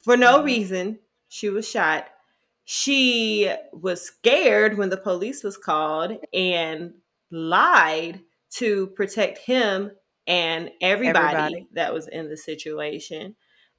for 0.04 0.18
no 0.18 0.38
mm-hmm. 0.38 0.46
reason. 0.46 1.00
She 1.30 1.50
was 1.50 1.70
shot. 1.70 2.08
She 2.66 3.50
was 3.72 4.02
scared 4.02 4.78
when 4.78 4.90
the 4.90 4.98
police 4.98 5.44
was 5.44 5.56
called 5.56 6.18
and 6.34 6.96
lied 7.32 8.22
to 8.58 8.88
protect 8.88 9.40
him 9.40 9.92
and 10.28 10.72
everybody, 10.82 11.36
everybody, 11.36 11.68
that 11.74 11.94
was 11.94 12.08
in 12.08 12.30
the 12.30 12.38
situation 12.38 13.36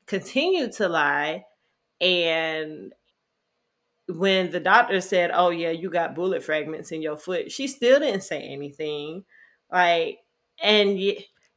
continued 0.06 0.72
to 0.72 0.88
lie. 0.88 1.44
And 2.00 2.92
when 4.08 4.50
the 4.50 4.60
doctor 4.60 5.00
said 5.00 5.32
oh 5.34 5.50
yeah 5.50 5.70
you 5.70 5.90
got 5.90 6.14
bullet 6.14 6.44
fragments 6.44 6.92
in 6.92 7.02
your 7.02 7.16
foot 7.16 7.50
she 7.50 7.66
still 7.66 7.98
didn't 7.98 8.20
say 8.20 8.40
anything 8.40 9.24
like 9.72 10.18
and 10.62 10.96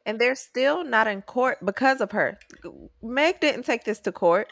and 0.06 0.20
they're 0.20 0.34
still 0.34 0.84
not 0.84 1.06
in 1.06 1.22
court 1.22 1.60
because 1.64 2.02
of 2.02 2.12
her. 2.12 2.40
Meg 3.04 3.40
didn't 3.40 3.64
take 3.64 3.84
this 3.84 4.00
to 4.02 4.12
court. 4.12 4.48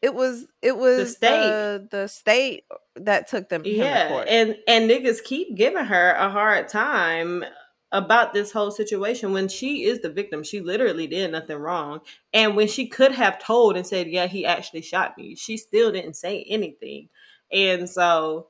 It 0.00 0.14
was 0.14 0.46
it 0.60 0.76
was 0.76 0.98
the 0.98 1.06
state. 1.06 1.28
the, 1.28 1.88
the 1.90 2.08
state 2.08 2.64
that 2.96 3.28
took 3.28 3.48
them 3.48 3.62
yeah 3.64 4.24
and 4.28 4.56
and 4.68 4.90
niggas 4.90 5.24
keep 5.24 5.56
giving 5.56 5.84
her 5.84 6.12
a 6.12 6.30
hard 6.30 6.68
time 6.68 7.44
about 7.92 8.32
this 8.32 8.50
whole 8.50 8.70
situation 8.70 9.32
when 9.32 9.48
she 9.48 9.84
is 9.84 10.00
the 10.00 10.10
victim. 10.10 10.42
She 10.42 10.60
literally 10.60 11.06
did 11.06 11.30
nothing 11.30 11.58
wrong. 11.58 12.00
And 12.32 12.56
when 12.56 12.66
she 12.66 12.86
could 12.86 13.12
have 13.12 13.38
told 13.38 13.76
and 13.76 13.86
said, 13.86 14.08
Yeah, 14.08 14.26
he 14.26 14.46
actually 14.46 14.82
shot 14.82 15.16
me, 15.16 15.34
she 15.34 15.56
still 15.56 15.92
didn't 15.92 16.16
say 16.16 16.44
anything. 16.48 17.08
And 17.52 17.88
so 17.88 18.48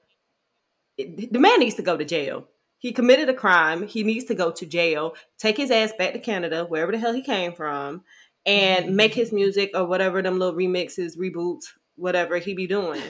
it, 0.96 1.32
the 1.32 1.40
man 1.40 1.58
needs 1.58 1.74
to 1.76 1.82
go 1.82 1.96
to 1.96 2.04
jail. 2.04 2.46
He 2.78 2.92
committed 2.92 3.28
a 3.28 3.34
crime. 3.34 3.86
He 3.86 4.02
needs 4.02 4.24
to 4.26 4.34
go 4.34 4.50
to 4.50 4.66
jail, 4.66 5.14
take 5.38 5.56
his 5.56 5.70
ass 5.70 5.92
back 5.96 6.14
to 6.14 6.18
Canada, 6.18 6.64
wherever 6.64 6.90
the 6.90 6.98
hell 6.98 7.12
he 7.12 7.22
came 7.22 7.52
from, 7.52 8.02
and 8.44 8.86
mm-hmm. 8.86 8.96
make 8.96 9.14
his 9.14 9.32
music 9.32 9.70
or 9.74 9.86
whatever 9.86 10.20
them 10.20 10.38
little 10.38 10.58
remixes, 10.58 11.16
reboots, 11.16 11.66
whatever 11.96 12.38
he 12.38 12.54
be 12.54 12.66
doing. 12.66 13.02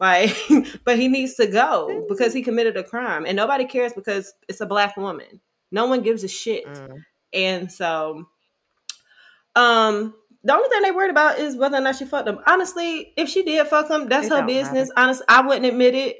like, 0.00 0.34
but 0.84 0.98
he 0.98 1.08
needs 1.08 1.34
to 1.34 1.46
go 1.46 2.06
because 2.08 2.32
he 2.32 2.42
committed 2.48 2.76
a 2.76 2.84
crime. 2.84 3.26
And 3.26 3.36
nobody 3.36 3.66
cares 3.66 3.92
because 3.92 4.32
it's 4.48 4.60
a 4.60 4.66
black 4.66 4.96
woman. 4.96 5.40
No 5.72 5.86
one 5.86 6.02
gives 6.02 6.22
a 6.22 6.28
shit. 6.28 6.66
Mm. 6.66 7.04
And 7.32 7.72
so, 7.72 8.28
um, 9.56 10.14
the 10.44 10.52
only 10.52 10.68
thing 10.68 10.82
they 10.82 10.90
worried 10.90 11.10
about 11.10 11.38
is 11.38 11.56
whether 11.56 11.78
or 11.78 11.80
not 11.80 11.96
she 11.96 12.04
fucked 12.04 12.28
him. 12.28 12.38
Honestly, 12.46 13.12
if 13.16 13.28
she 13.28 13.42
did 13.42 13.66
fuck 13.66 13.88
him, 13.90 14.08
that's 14.08 14.26
it 14.26 14.32
her 14.32 14.46
business. 14.46 14.90
Honestly, 14.96 15.24
I 15.28 15.40
wouldn't 15.46 15.66
admit 15.66 15.94
it. 15.94 16.16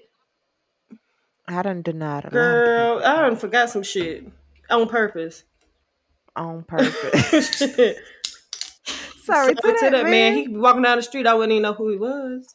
I 1.46 1.62
don't 1.62 1.82
deny 1.82 2.18
it. 2.18 2.30
Girl, 2.30 3.00
I 3.04 3.16
done 3.16 3.36
forgot 3.36 3.70
some 3.70 3.82
shit 3.82 4.26
on 4.70 4.88
purpose. 4.88 5.44
On 6.34 6.62
purpose. 6.62 7.58
Sorry, 9.24 9.54
to, 9.54 9.62
that, 9.62 9.78
that 9.80 9.92
man. 9.92 10.10
man. 10.10 10.34
He 10.34 10.48
walking 10.48 10.82
down 10.82 10.96
the 10.96 11.02
street. 11.02 11.26
I 11.26 11.34
wouldn't 11.34 11.52
even 11.52 11.62
know 11.62 11.74
who 11.74 11.90
he 11.90 11.96
was. 11.96 12.54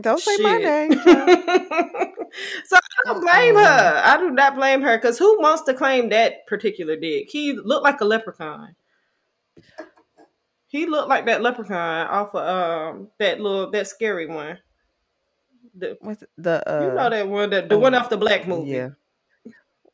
Don't 0.00 0.18
say 0.20 0.36
my 0.38 0.58
name. 0.58 0.92
so 2.64 2.76
I 2.76 2.80
don't 3.04 3.20
blame 3.20 3.54
her. 3.54 4.02
I 4.04 4.16
do 4.18 4.30
not 4.30 4.56
blame 4.56 4.82
her 4.82 4.96
because 4.98 5.18
who 5.18 5.40
wants 5.40 5.62
to 5.62 5.74
claim 5.74 6.08
that 6.08 6.46
particular 6.48 6.96
dick? 6.96 7.28
He 7.30 7.52
looked 7.52 7.84
like 7.84 8.00
a 8.00 8.04
leprechaun. 8.04 8.74
He 10.66 10.86
looked 10.86 11.08
like 11.08 11.26
that 11.26 11.42
leprechaun 11.42 12.08
off 12.08 12.34
of 12.34 12.48
um 12.94 13.08
that 13.20 13.40
little 13.40 13.70
that 13.70 13.86
scary 13.86 14.26
one. 14.26 14.58
The, 15.76 15.96
What's 16.00 16.24
the 16.36 16.68
uh, 16.68 16.88
you 16.88 16.94
know 16.94 17.10
that 17.10 17.28
one 17.28 17.50
that 17.50 17.68
the 17.68 17.76
oh, 17.76 17.78
one 17.78 17.94
off 17.94 18.10
the 18.10 18.16
black 18.16 18.48
movie. 18.48 18.70
Yeah. 18.70 18.88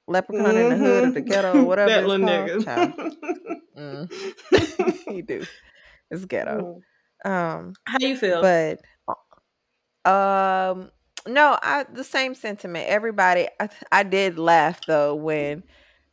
Leprechaun 0.06 0.56
in 0.56 0.68
the 0.70 0.76
hood 0.76 1.04
of 1.04 1.14
the 1.14 1.22
Mhm. 1.22 1.26
ghetto, 1.28 1.64
whatever 1.66 1.90
that 1.90 2.06
little 2.06 2.26
nigga. 2.26 3.02
Mm, 3.78 4.10
he 5.08 5.22
do. 5.22 5.42
It's 6.10 6.24
ghetto. 6.26 6.82
Um, 7.24 7.72
How 7.86 7.96
you 8.00 8.14
feel? 8.16 8.42
but 8.42 8.80
um, 10.04 10.90
no, 11.26 11.58
I 11.62 11.84
the 11.92 12.04
same 12.04 12.34
sentiment. 12.34 12.86
Everybody, 12.88 13.48
I, 13.58 13.68
I 13.92 14.02
did 14.02 14.38
laugh 14.38 14.80
though 14.86 15.14
when 15.14 15.62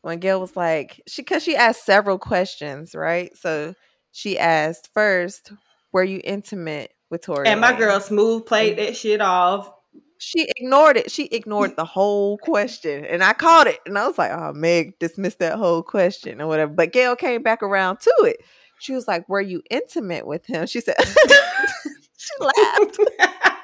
when 0.02 0.20
Gayle 0.20 0.42
was 0.42 0.56
like 0.56 1.02
she 1.08 1.22
because 1.22 1.44
she 1.44 1.56
asked 1.56 1.86
several 1.86 2.18
questions, 2.18 2.94
right? 2.94 3.36
So 3.38 3.74
she 4.12 4.38
asked 4.38 4.90
first, 4.94 5.52
"Were 5.92 6.04
you 6.04 6.22
intimate 6.24 6.92
with 7.10 7.22
Tory?" 7.22 7.48
and 7.48 7.62
my 7.62 7.78
girl 7.78 8.00
smooth 8.00 8.46
played 8.46 8.78
that 8.78 8.96
shit 8.96 9.22
off. 9.22 9.72
she 10.18 10.48
ignored 10.58 10.98
it. 10.98 11.12
She 11.12 11.26
ignored 11.26 11.76
the 11.78 11.86
whole 11.86 12.38
question, 12.38 13.06
and 13.06 13.24
I 13.24 13.34
caught 13.34 13.68
it, 13.68 13.80
and 13.86 13.98
I 13.98 14.08
was 14.08 14.18
like, 14.18 14.32
"Oh, 14.32 14.52
Meg 14.54 15.00
dismissed 15.00 15.40
that 15.40 15.58
whole 15.58 15.84
question 15.84 16.42
or 16.42 16.48
whatever." 16.48 16.74
But 16.74 16.92
Gayle 16.92 17.16
came 17.16 17.44
back 17.44 17.64
around 17.64 18.02
to 18.02 18.14
it. 18.24 18.38
She 18.80 18.94
was 18.94 19.08
like, 19.08 19.28
"Were 19.30 19.42
you 19.42 19.62
intimate 19.70 20.28
with 20.28 20.46
him?" 20.46 20.68
She 20.68 20.82
said. 20.82 20.96
she 22.18 22.34
laughed. 22.42 23.00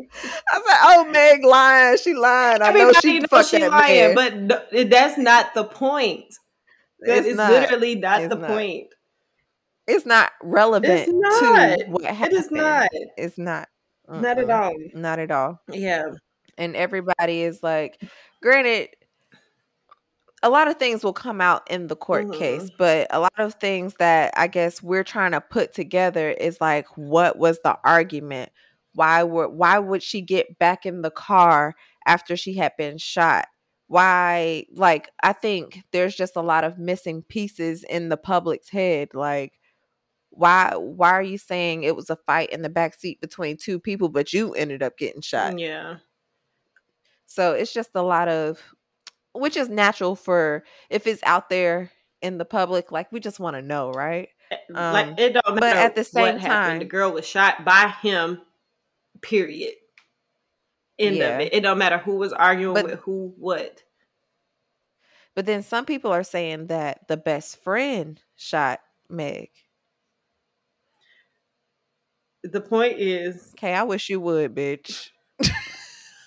I 0.00 0.60
said, 0.66 0.78
"Oh, 0.82 1.04
Meg 1.10 1.44
lying. 1.44 1.96
She 1.98 2.14
lying. 2.14 2.62
I 2.62 2.72
know 2.72 2.88
Everybody 2.90 3.00
she 3.00 3.18
knows 3.20 3.48
she 3.48 3.66
lying, 3.68 4.14
man. 4.14 4.14
but 4.14 4.36
no- 4.72 4.84
that's 4.84 5.18
not 5.18 5.54
the 5.54 5.64
point. 5.64 6.24
That 7.00 7.24
It's 7.26 7.36
not. 7.36 7.50
literally 7.50 7.94
not 7.96 8.22
It's 8.22 8.34
the 8.34 8.40
not. 8.40 8.50
point. 8.50 8.86
It's 9.86 10.06
not 10.06 10.32
relevant 10.42 11.08
It's 11.08 11.12
not. 11.12 11.78
to 11.78 11.84
what 11.90 12.04
happened. 12.04 12.38
is 12.38 12.50
not. 12.50 12.88
It's 13.16 13.38
not. 13.38 13.68
Not 14.08 14.38
at 14.38 14.50
all. 14.50 14.74
Not 14.94 15.18
at 15.18 15.30
all. 15.30 15.60
Yeah. 15.68 16.06
and 16.56 16.76
everybody 16.76 17.42
is 17.42 17.62
like 17.64 18.00
granted 18.40 18.88
a 20.42 20.48
lot 20.50 20.68
of 20.68 20.76
things 20.76 21.02
will 21.02 21.12
come 21.12 21.40
out 21.40 21.68
in 21.70 21.88
the 21.88 21.96
court 21.96 22.26
Mhm. 22.26 22.38
case 22.38 22.70
but 22.78 23.08
a 23.10 23.18
lot 23.18 23.32
of 23.38 23.54
things 23.54 23.94
that 23.98 24.32
i 24.36 24.46
guess 24.46 24.80
we're 24.80 25.02
trying 25.02 25.32
to 25.32 25.40
put 25.40 25.74
together 25.74 26.30
is 26.30 26.60
like 26.60 26.86
what 26.96 27.36
was 27.38 27.58
the 27.64 27.76
argument 27.82 28.52
why 28.94 29.22
were 29.22 29.48
why 29.48 29.78
would 29.78 30.02
she 30.02 30.20
get 30.20 30.58
back 30.58 30.86
in 30.86 31.02
the 31.02 31.10
car 31.10 31.74
after 32.06 32.36
she 32.36 32.54
had 32.54 32.72
been 32.78 32.96
shot 32.98 33.46
why 33.86 34.64
like 34.74 35.10
i 35.22 35.32
think 35.32 35.82
there's 35.92 36.14
just 36.14 36.36
a 36.36 36.40
lot 36.42 36.64
of 36.64 36.78
missing 36.78 37.22
pieces 37.22 37.84
in 37.84 38.08
the 38.08 38.16
public's 38.16 38.70
head 38.70 39.08
like 39.14 39.52
why 40.30 40.72
why 40.76 41.10
are 41.10 41.22
you 41.22 41.38
saying 41.38 41.82
it 41.82 41.94
was 41.94 42.10
a 42.10 42.16
fight 42.16 42.50
in 42.50 42.62
the 42.62 42.68
back 42.68 42.94
seat 42.94 43.20
between 43.20 43.56
two 43.56 43.78
people 43.78 44.08
but 44.08 44.32
you 44.32 44.52
ended 44.54 44.82
up 44.82 44.96
getting 44.96 45.20
shot 45.20 45.58
Yeah. 45.58 45.96
so 47.26 47.52
it's 47.52 47.72
just 47.72 47.90
a 47.94 48.02
lot 48.02 48.28
of, 48.28 48.60
which 49.32 49.56
is 49.56 49.68
natural 49.68 50.14
for 50.16 50.64
if 50.90 51.06
it's 51.06 51.22
out 51.24 51.50
there 51.50 51.90
in 52.22 52.38
the 52.38 52.44
public. 52.44 52.90
Like 52.90 53.12
we 53.12 53.20
just 53.20 53.38
want 53.38 53.54
to 53.56 53.62
know, 53.62 53.90
right? 53.92 54.28
Um, 54.74 54.92
like 54.92 55.18
it 55.18 55.32
don't 55.34 55.54
matter 55.54 55.60
but 55.60 55.76
at 55.76 55.94
the 55.94 56.04
same 56.04 56.38
happened. 56.38 56.80
The 56.80 56.86
girl 56.86 57.12
was 57.12 57.26
shot 57.26 57.64
by 57.64 57.94
him. 58.02 58.40
Period. 59.24 59.74
End 60.98 61.16
Yeah. 61.16 61.28
of 61.36 61.40
it. 61.40 61.54
It 61.54 61.60
don't 61.60 61.78
matter 61.78 61.98
who 61.98 62.16
was 62.16 62.32
arguing 62.32 62.74
But- 62.74 62.84
with 62.84 62.98
who 63.00 63.34
what. 63.38 63.82
But 65.34 65.46
then 65.46 65.62
some 65.64 65.84
people 65.84 66.12
are 66.12 66.22
saying 66.22 66.68
that 66.68 67.08
the 67.08 67.16
best 67.16 67.60
friend 67.64 68.22
shot 68.36 68.80
Meg. 69.08 69.50
The 72.44 72.60
point 72.60 72.98
is, 72.98 73.52
Okay, 73.58 73.72
I 73.74 73.82
wish 73.84 74.10
you 74.10 74.20
would, 74.20 74.54
bitch. 74.54 75.08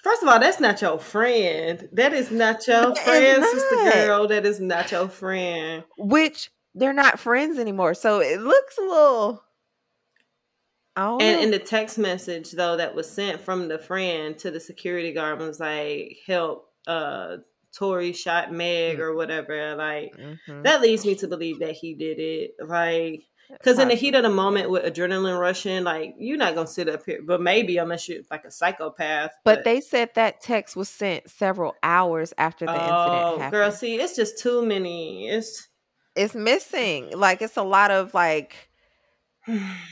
first 0.04 0.24
of 0.24 0.28
all, 0.28 0.40
that's 0.40 0.60
not 0.60 0.82
your 0.82 1.00
friend. 1.00 1.88
That 1.94 2.12
is 2.12 2.32
not 2.32 2.68
your 2.68 2.88
That 2.94 2.98
friend, 2.98 3.44
sister 3.46 3.76
not. 3.76 3.94
girl. 3.94 4.28
That 4.28 4.46
is 4.46 4.60
not 4.60 4.92
your 4.92 5.08
friend. 5.10 5.84
Which 5.98 6.50
they're 6.74 6.92
not 6.94 7.20
friends 7.20 7.60
anymore, 7.60 7.94
so 7.94 8.20
it 8.20 8.42
looks 8.42 8.78
a 8.78 8.82
little. 8.82 9.44
I 10.98 11.12
And 11.12 11.20
know. 11.20 11.40
in 11.44 11.52
the 11.52 11.60
text 11.60 11.98
message 11.98 12.52
though 12.52 12.76
that 12.78 12.96
was 12.96 13.10
sent 13.10 13.40
from 13.42 13.68
the 13.68 13.78
friend 13.78 14.38
to 14.40 14.52
the 14.52 14.60
security 14.60 15.14
guard 15.14 15.40
was 15.40 15.60
like, 15.60 16.18
"Help, 16.26 16.70
uh, 16.88 17.38
Tory 17.74 18.12
shot 18.14 18.52
Meg 18.52 18.98
Mm. 18.98 19.02
or 19.02 19.16
whatever." 19.16 19.76
Like 19.76 20.16
Mhm. 20.18 20.64
that 20.64 20.82
leads 20.82 21.06
me 21.06 21.16
to 21.16 21.28
believe 21.28 21.60
that 21.60 21.74
he 21.74 21.94
did 21.94 22.20
it. 22.20 22.56
Like 22.66 23.24
because 23.50 23.80
in 23.80 23.88
the 23.88 23.96
heat 23.96 24.14
of 24.16 24.24
the 24.24 24.30
moment 24.30 24.70
with 24.70 24.84
adrenaline 24.84 25.40
rushing, 25.40 25.84
like 25.86 26.16
you're 26.18 26.36
not 26.38 26.56
gonna 26.56 26.68
sit 26.68 26.90
up 26.90 27.06
here. 27.06 27.20
But 27.24 27.40
maybe 27.42 27.78
unless 27.78 28.10
you're 28.10 28.24
like 28.32 28.44
a 28.44 28.52
psychopath. 28.52 29.32
But 29.46 29.64
they 29.64 29.80
said 29.80 30.10
that 30.16 30.42
text 30.42 30.76
was 30.76 30.90
sent 30.90 31.30
several 31.30 31.76
hours 31.84 32.34
after 32.38 32.66
the 32.66 32.72
incident 32.74 32.98
oh, 32.98 33.38
happened. 33.38 33.52
girl, 33.52 33.72
see, 33.72 33.96
it's 34.02 34.16
just 34.18 34.40
too 34.40 34.66
many. 34.66 35.30
It's 35.30 35.68
it's 36.16 36.34
missing. 36.34 37.12
Like 37.18 37.42
it's 37.44 37.58
a 37.58 37.64
lot 37.64 37.92
of 37.92 38.14
like 38.14 38.67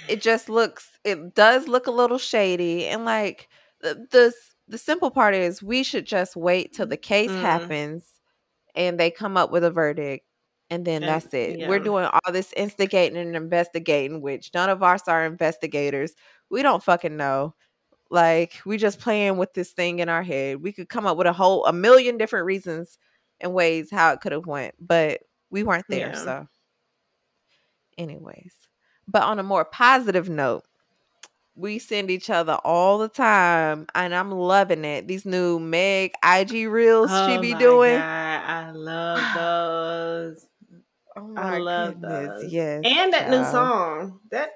it 0.10 0.22
just 0.22 0.50
looks 0.50 0.92
it 1.04 1.34
does 1.36 1.68
look 1.68 1.88
a 1.88 1.92
little 1.92 2.18
shady 2.18 2.86
and 2.88 3.06
like 3.06 3.48
the 3.82 4.06
the, 4.12 4.34
the 4.68 4.78
simple 4.78 5.10
part 5.12 5.34
is 5.36 5.64
we 5.64 5.84
should 5.84 6.06
just 6.06 6.36
wait 6.36 6.74
till 6.74 6.86
the 6.88 6.98
case 6.98 7.30
Mm. 7.32 7.42
happens 7.42 8.06
and 8.76 9.00
they 9.00 9.10
come 9.12 9.38
up 9.38 9.52
with 9.52 9.64
a 9.64 9.72
verdict 9.72 10.26
and 10.70 10.84
then 10.86 11.04
And- 11.04 11.10
that's 11.10 11.34
it. 11.34 11.68
We're 11.70 11.80
doing 11.80 12.06
all 12.06 12.32
this 12.34 12.52
instigating 12.54 13.18
and 13.18 13.36
investigating 13.36 14.20
which 14.22 14.52
none 14.54 14.70
of 14.70 14.82
us 14.84 15.08
are 15.08 15.26
investigators. 15.26 16.16
We 16.50 16.64
don't 16.64 16.84
fucking 16.84 17.16
know. 17.16 17.54
Like 18.10 18.54
we 18.66 18.78
just 18.78 19.00
playing 19.00 19.38
with 19.38 19.54
this 19.54 19.72
thing 19.72 20.00
in 20.00 20.10
our 20.10 20.24
head. 20.24 20.62
We 20.62 20.74
could 20.74 20.90
come 20.90 21.06
up 21.06 21.18
with 21.18 21.28
a 21.28 21.34
whole 21.34 21.66
a 21.66 21.74
million 21.74 22.18
different 22.18 22.46
reasons 22.46 22.98
and 23.40 23.54
ways 23.54 23.90
how 23.92 24.12
it 24.14 24.22
could 24.22 24.32
have 24.32 24.48
went, 24.48 24.74
but 24.80 25.22
we 25.52 25.64
weren't 25.64 25.86
there. 25.90 26.10
Yeah. 26.10 26.24
So, 26.24 26.48
anyways, 27.98 28.54
but 29.08 29.24
on 29.24 29.40
a 29.40 29.44
more 29.44 29.66
positive 29.66 30.30
note, 30.30 30.64
we 31.56 31.80
send 31.80 32.12
each 32.12 32.30
other 32.30 32.54
all 32.64 32.98
the 32.98 33.08
time, 33.08 33.88
and 33.96 34.14
I'm 34.14 34.32
loving 34.32 34.84
it. 34.84 35.08
These 35.08 35.26
new 35.26 35.60
Meg 35.60 36.14
IG 36.24 36.68
reels 36.68 37.10
she 37.12 37.38
Oh 37.38 37.42
be 37.42 37.54
my 37.54 37.60
doing. 37.60 37.96
God, 37.96 38.02
I 38.02 38.72
love 38.72 39.34
those. 39.36 40.46
Oh 41.16 41.34
I 41.38 41.60
love 41.60 42.02
those. 42.02 42.44
Yes, 42.52 42.86
and 42.86 43.14
that 43.14 43.30
new 43.30 43.44
song. 43.46 44.20
That 44.32 44.50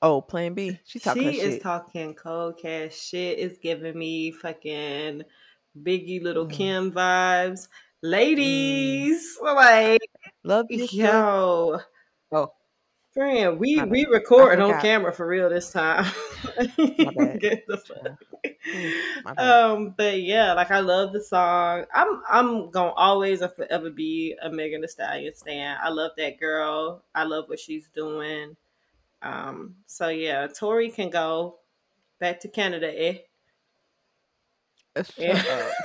Oh, 0.00 0.20
Plan 0.20 0.52
B. 0.54 0.78
She 0.84 0.98
talking 0.98 1.32
she 1.32 1.40
is 1.40 1.54
shit. 1.54 1.62
talking 1.62 2.14
cold 2.14 2.58
cash 2.60 2.94
shit. 2.94 3.38
It's 3.38 3.58
giving 3.58 3.98
me 3.98 4.32
fucking 4.32 5.22
Biggie 5.82 6.22
Little 6.22 6.46
Mm. 6.46 6.50
Kim 6.52 6.92
vibes. 6.92 7.68
Ladies, 8.02 9.38
like 9.42 9.98
Love 10.44 10.66
you. 10.68 10.86
yo, 10.92 11.80
Oh, 12.30 12.52
friend, 13.14 13.58
we 13.58 13.82
we 13.84 14.06
recording 14.06 14.60
on 14.60 14.80
camera 14.80 15.12
for 15.12 15.26
real 15.26 15.48
this 15.48 15.70
time. 15.70 16.10
bad. 17.16 17.40
Get 17.40 17.66
the 17.66 17.78
fuck. 17.78 18.12
my. 19.24 19.34
Um, 19.38 19.94
but 19.96 20.20
yeah, 20.22 20.52
like 20.54 20.70
I 20.70 20.80
love 20.80 21.12
the 21.12 21.22
song. 21.22 21.84
I'm 21.94 22.22
I'm 22.28 22.70
gonna 22.70 22.92
always 22.92 23.40
and 23.42 23.52
forever 23.52 23.90
be 23.90 24.36
a 24.42 24.50
Megan 24.50 24.82
Thee 24.82 24.88
Stallion 24.88 25.34
stan. 25.34 25.78
I 25.82 25.90
love 25.90 26.12
that 26.18 26.38
girl. 26.40 27.02
I 27.14 27.24
love 27.24 27.48
what 27.48 27.60
she's 27.60 27.88
doing. 27.94 28.56
Um, 29.22 29.76
so 29.86 30.08
yeah, 30.08 30.46
Tory 30.48 30.90
can 30.90 31.10
go 31.10 31.58
back 32.20 32.40
to 32.40 32.48
Canada, 32.48 32.92
eh? 32.96 33.18
Shut 35.02 35.14
Yeah. 35.16 35.70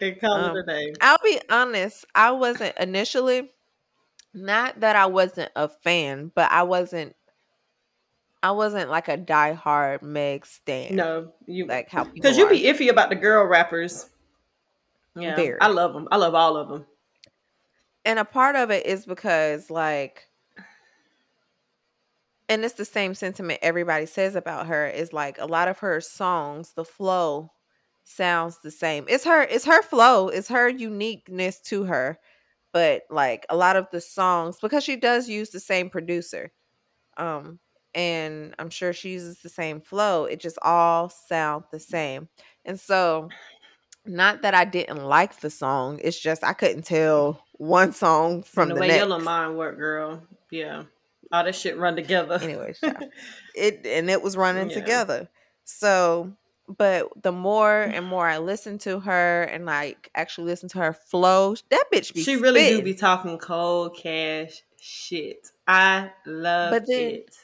and 0.00 0.20
call 0.20 0.44
Um, 0.44 0.56
it 0.56 0.60
a 0.60 0.62
day. 0.66 0.92
I'll 1.00 1.18
be 1.22 1.40
honest. 1.50 2.04
I 2.14 2.32
wasn't 2.32 2.76
initially, 2.78 3.50
not 4.34 4.80
that 4.80 4.96
I 4.96 5.06
wasn't 5.06 5.50
a 5.56 5.68
fan, 5.68 6.30
but 6.34 6.50
I 6.50 6.62
wasn't. 6.62 7.14
I 8.44 8.50
wasn't 8.50 8.90
like 8.90 9.06
a 9.06 9.16
diehard 9.16 10.02
Meg 10.02 10.44
stan. 10.46 10.96
No, 10.96 11.32
you 11.46 11.66
like 11.66 11.88
how 11.90 12.04
because 12.04 12.36
you 12.36 12.48
be 12.48 12.62
iffy 12.62 12.88
about 12.90 13.08
the 13.08 13.14
girl 13.14 13.44
rappers. 13.46 14.08
Yeah, 15.14 15.36
Very. 15.36 15.60
I 15.60 15.68
love 15.68 15.92
them. 15.92 16.08
I 16.10 16.16
love 16.16 16.34
all 16.34 16.56
of 16.56 16.68
them. 16.68 16.86
and 18.04 18.18
a 18.18 18.24
part 18.24 18.56
of 18.56 18.70
it 18.70 18.84
is 18.86 19.06
because 19.06 19.70
like 19.70 20.26
and 22.48 22.64
it's 22.64 22.74
the 22.74 22.84
same 22.84 23.14
sentiment 23.14 23.58
everybody 23.62 24.06
says 24.06 24.34
about 24.34 24.66
her 24.66 24.86
is 24.88 25.12
like 25.12 25.38
a 25.38 25.46
lot 25.46 25.68
of 25.68 25.78
her 25.78 26.00
songs 26.00 26.72
the 26.74 26.84
flow 26.84 27.52
sounds 28.04 28.58
the 28.64 28.70
same 28.70 29.04
it's 29.08 29.24
her 29.24 29.42
it's 29.42 29.64
her 29.64 29.82
flow 29.82 30.28
it's 30.28 30.48
her 30.48 30.68
uniqueness 30.68 31.60
to 31.60 31.84
her 31.84 32.18
but 32.72 33.02
like 33.10 33.46
a 33.48 33.56
lot 33.56 33.76
of 33.76 33.86
the 33.90 34.00
songs 34.00 34.58
because 34.60 34.84
she 34.84 34.96
does 34.96 35.28
use 35.28 35.50
the 35.50 35.60
same 35.60 35.90
producer 35.90 36.52
um 37.16 37.58
and 37.94 38.54
i'm 38.58 38.70
sure 38.70 38.92
she 38.92 39.10
uses 39.10 39.38
the 39.38 39.48
same 39.48 39.80
flow 39.80 40.24
it 40.24 40.40
just 40.40 40.58
all 40.62 41.08
sound 41.08 41.64
the 41.70 41.80
same 41.80 42.28
and 42.64 42.78
so 42.80 43.28
not 44.04 44.42
that 44.42 44.54
I 44.54 44.64
didn't 44.64 45.04
like 45.04 45.40
the 45.40 45.50
song. 45.50 46.00
It's 46.02 46.18
just 46.18 46.42
I 46.44 46.52
couldn't 46.52 46.82
tell 46.82 47.44
one 47.52 47.92
song 47.92 48.42
from 48.42 48.68
the, 48.68 48.74
the, 48.74 48.80
way 48.80 48.88
next. 48.88 49.08
your 49.08 49.18
mind 49.18 49.56
work, 49.56 49.76
girl. 49.76 50.22
Yeah, 50.50 50.84
all 51.30 51.44
that 51.44 51.54
shit 51.54 51.78
run 51.78 51.96
together. 51.96 52.38
Anyways, 52.42 52.80
it 53.54 53.86
and 53.86 54.10
it 54.10 54.22
was 54.22 54.36
running 54.36 54.68
Yeah. 54.68 54.74
together. 54.74 55.28
So, 55.64 56.32
but 56.68 57.08
the 57.22 57.32
more 57.32 57.82
and 57.82 58.06
more 58.06 58.26
I 58.26 58.38
listen 58.38 58.78
to 58.78 59.00
her 59.00 59.42
and 59.44 59.66
like 59.66 60.10
actually 60.14 60.46
listen 60.46 60.68
to 60.70 60.78
her 60.78 60.92
flow, 60.92 61.54
that 61.70 61.84
bitch 61.92 62.14
be 62.14 62.22
she 62.22 62.36
really 62.36 62.68
do 62.70 62.82
be 62.82 62.94
talking 62.94 63.38
cold 63.38 63.96
cash 63.96 64.62
shit. 64.80 65.48
I 65.66 66.10
love 66.26 66.70
But 66.70 66.86
then- 66.86 67.10
it. 67.14 67.36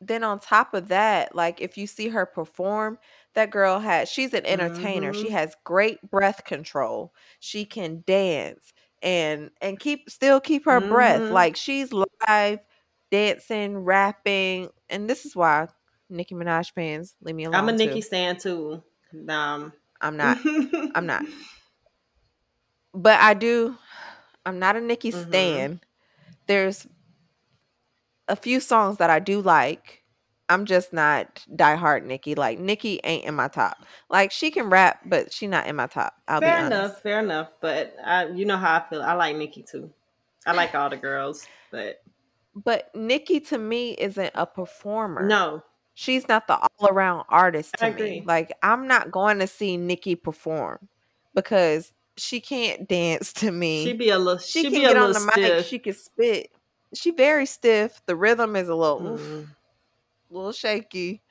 then 0.00 0.24
on 0.24 0.40
top 0.40 0.74
of 0.74 0.88
that, 0.88 1.34
like 1.34 1.60
if 1.60 1.78
you 1.78 1.86
see 1.86 2.08
her 2.08 2.26
perform, 2.26 2.98
that 3.34 3.50
girl 3.50 3.78
has 3.78 4.10
she's 4.10 4.34
an 4.34 4.44
entertainer. 4.44 5.12
She 5.14 5.28
Mhm. 5.28 5.32
has 5.32 5.54
great 5.64 6.02
breath 6.10 6.44
control. 6.44 7.14
She 7.40 7.64
can 7.64 8.02
dance 8.06 8.72
and 9.00 9.50
and 9.60 9.78
keep 9.80 10.10
still 10.10 10.40
keep 10.40 10.64
her 10.66 10.80
breath. 10.80 11.20
Mhm. 11.20 11.30
Like 11.32 11.56
she's 11.56 11.92
live 11.92 12.58
dancing, 13.10 13.78
rapping, 13.78 14.68
and 14.90 15.08
this 15.08 15.24
is 15.26 15.34
why 15.36 15.68
Nicki 16.12 16.34
Minaj 16.34 16.72
fans 16.74 17.14
leave 17.22 17.34
me 17.34 17.44
alone. 17.44 17.60
I'm 17.60 17.68
a 17.68 17.72
Nicki 17.72 18.00
too. 18.00 18.02
stan 18.02 18.36
too. 18.38 18.82
Um, 19.28 19.72
I'm 20.00 20.16
not, 20.16 20.38
I'm 20.94 21.06
not. 21.06 21.24
but 22.94 23.20
I 23.20 23.34
do. 23.34 23.76
I'm 24.44 24.58
not 24.58 24.76
a 24.76 24.80
Nicki 24.80 25.10
Mhm. 25.10 25.28
stan. 25.28 25.80
There's 26.46 26.86
a 28.28 28.36
few 28.36 28.60
songs 28.60 28.98
that 28.98 29.10
I 29.10 29.18
do 29.18 29.40
like. 29.40 30.02
I'm 30.48 30.66
just 30.66 30.92
not 30.92 31.44
diehard 31.54 32.04
Nicki. 32.04 32.34
Like 32.34 32.58
Nicki 32.58 33.00
ain't 33.04 33.24
in 33.24 33.34
my 33.34 33.48
top. 33.48 33.78
Like 34.10 34.32
she 34.32 34.50
can 34.50 34.68
rap, 34.68 35.00
but 35.06 35.32
she 35.32 35.46
not 35.46 35.66
in 35.66 35.76
my 35.76 35.86
top. 35.86 36.14
I'll 36.28 36.40
fair 36.40 36.66
enough, 36.66 37.00
fair 37.02 37.20
enough. 37.20 37.48
But 37.60 37.94
I, 38.04 38.26
you 38.28 38.44
know 38.44 38.56
how 38.56 38.76
I 38.76 38.88
feel. 38.88 39.02
I 39.02 39.14
like 39.14 39.36
Nicki 39.36 39.62
too. 39.62 39.90
I 40.44 40.52
like 40.52 40.74
all 40.74 40.90
the 40.90 40.96
girls, 40.96 41.46
but 41.70 42.02
But 42.54 42.94
Nicki 42.94 43.40
to 43.40 43.58
me 43.58 43.92
isn't 43.92 44.32
a 44.34 44.44
performer. 44.46 45.26
no, 45.26 45.62
She's 45.94 46.26
not 46.28 46.46
the 46.46 46.56
all 46.56 46.88
around 46.88 47.24
artist 47.28 47.74
to 47.78 47.84
I 47.84 47.88
me. 47.88 47.94
agree. 47.94 48.22
Like 48.24 48.52
I'm 48.62 48.86
not 48.88 49.10
going 49.10 49.38
to 49.40 49.46
see 49.46 49.76
Nicki 49.76 50.14
perform 50.14 50.88
because 51.34 51.92
she 52.16 52.40
can't 52.40 52.88
dance 52.88 53.32
to 53.34 53.52
me. 53.52 53.84
she 53.86 53.92
be 53.92 54.10
a 54.10 54.18
little. 54.18 54.38
she 54.38 54.62
She, 54.62 54.70
can 54.70 54.72
be 54.72 54.84
a 54.84 54.88
get 54.88 54.96
on 54.96 55.12
little 55.12 55.14
the 55.14 55.20
mic. 55.20 55.58
stiff. 55.58 55.66
She 55.68 55.78
can 55.78 55.94
spit. 55.94 56.50
She 56.94 57.10
very 57.10 57.46
stiff. 57.46 58.02
The 58.06 58.16
rhythm 58.16 58.56
is 58.56 58.68
a 58.68 58.74
little, 58.74 59.14
oof, 59.14 59.20
Mm. 59.20 59.46
little 60.30 60.52
shaky. 60.52 61.22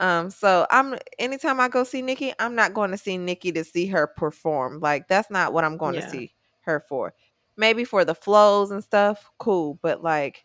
Um, 0.00 0.30
so 0.30 0.66
I'm 0.70 0.96
anytime 1.18 1.60
I 1.60 1.68
go 1.68 1.84
see 1.84 2.02
Nicki, 2.02 2.32
I'm 2.38 2.54
not 2.56 2.74
going 2.74 2.90
to 2.90 2.98
see 2.98 3.16
Nicki 3.16 3.52
to 3.52 3.64
see 3.64 3.86
her 3.86 4.06
perform. 4.08 4.80
Like 4.80 5.06
that's 5.08 5.30
not 5.30 5.52
what 5.52 5.64
I'm 5.64 5.76
going 5.76 5.94
Yeah. 5.94 6.00
to 6.02 6.08
see 6.08 6.32
her 6.62 6.80
for. 6.88 7.14
Maybe 7.56 7.84
for 7.84 8.04
the 8.04 8.14
flows 8.14 8.70
and 8.72 8.82
stuff, 8.82 9.30
cool. 9.38 9.78
But 9.82 10.02
like, 10.02 10.44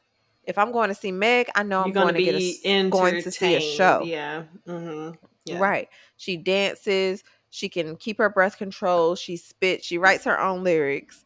if 0.50 0.58
I'm 0.58 0.72
going 0.72 0.90
to 0.90 0.96
see 0.96 1.12
Meg, 1.12 1.50
I 1.56 1.64
know 1.64 1.82
I'm 1.82 1.94
gonna 1.94 2.22
get 2.22 2.36
a, 2.36 2.90
going 2.90 3.22
to 3.24 3.32
see 3.32 3.56
a 3.56 3.62
show. 3.62 4.04
Yeah. 4.06 4.44
hmm 4.66 5.12
yeah. 5.46 5.60
Right. 5.60 5.88
She 6.18 6.38
dances. 6.38 7.24
She 7.52 7.70
can 7.70 7.96
keep 7.96 8.18
her 8.18 8.30
breath 8.30 8.58
control. 8.58 9.16
She 9.16 9.38
spits. 9.38 9.86
She 9.86 9.98
writes 9.98 10.26
her 10.26 10.40
own 10.40 10.64
lyrics. 10.64 11.24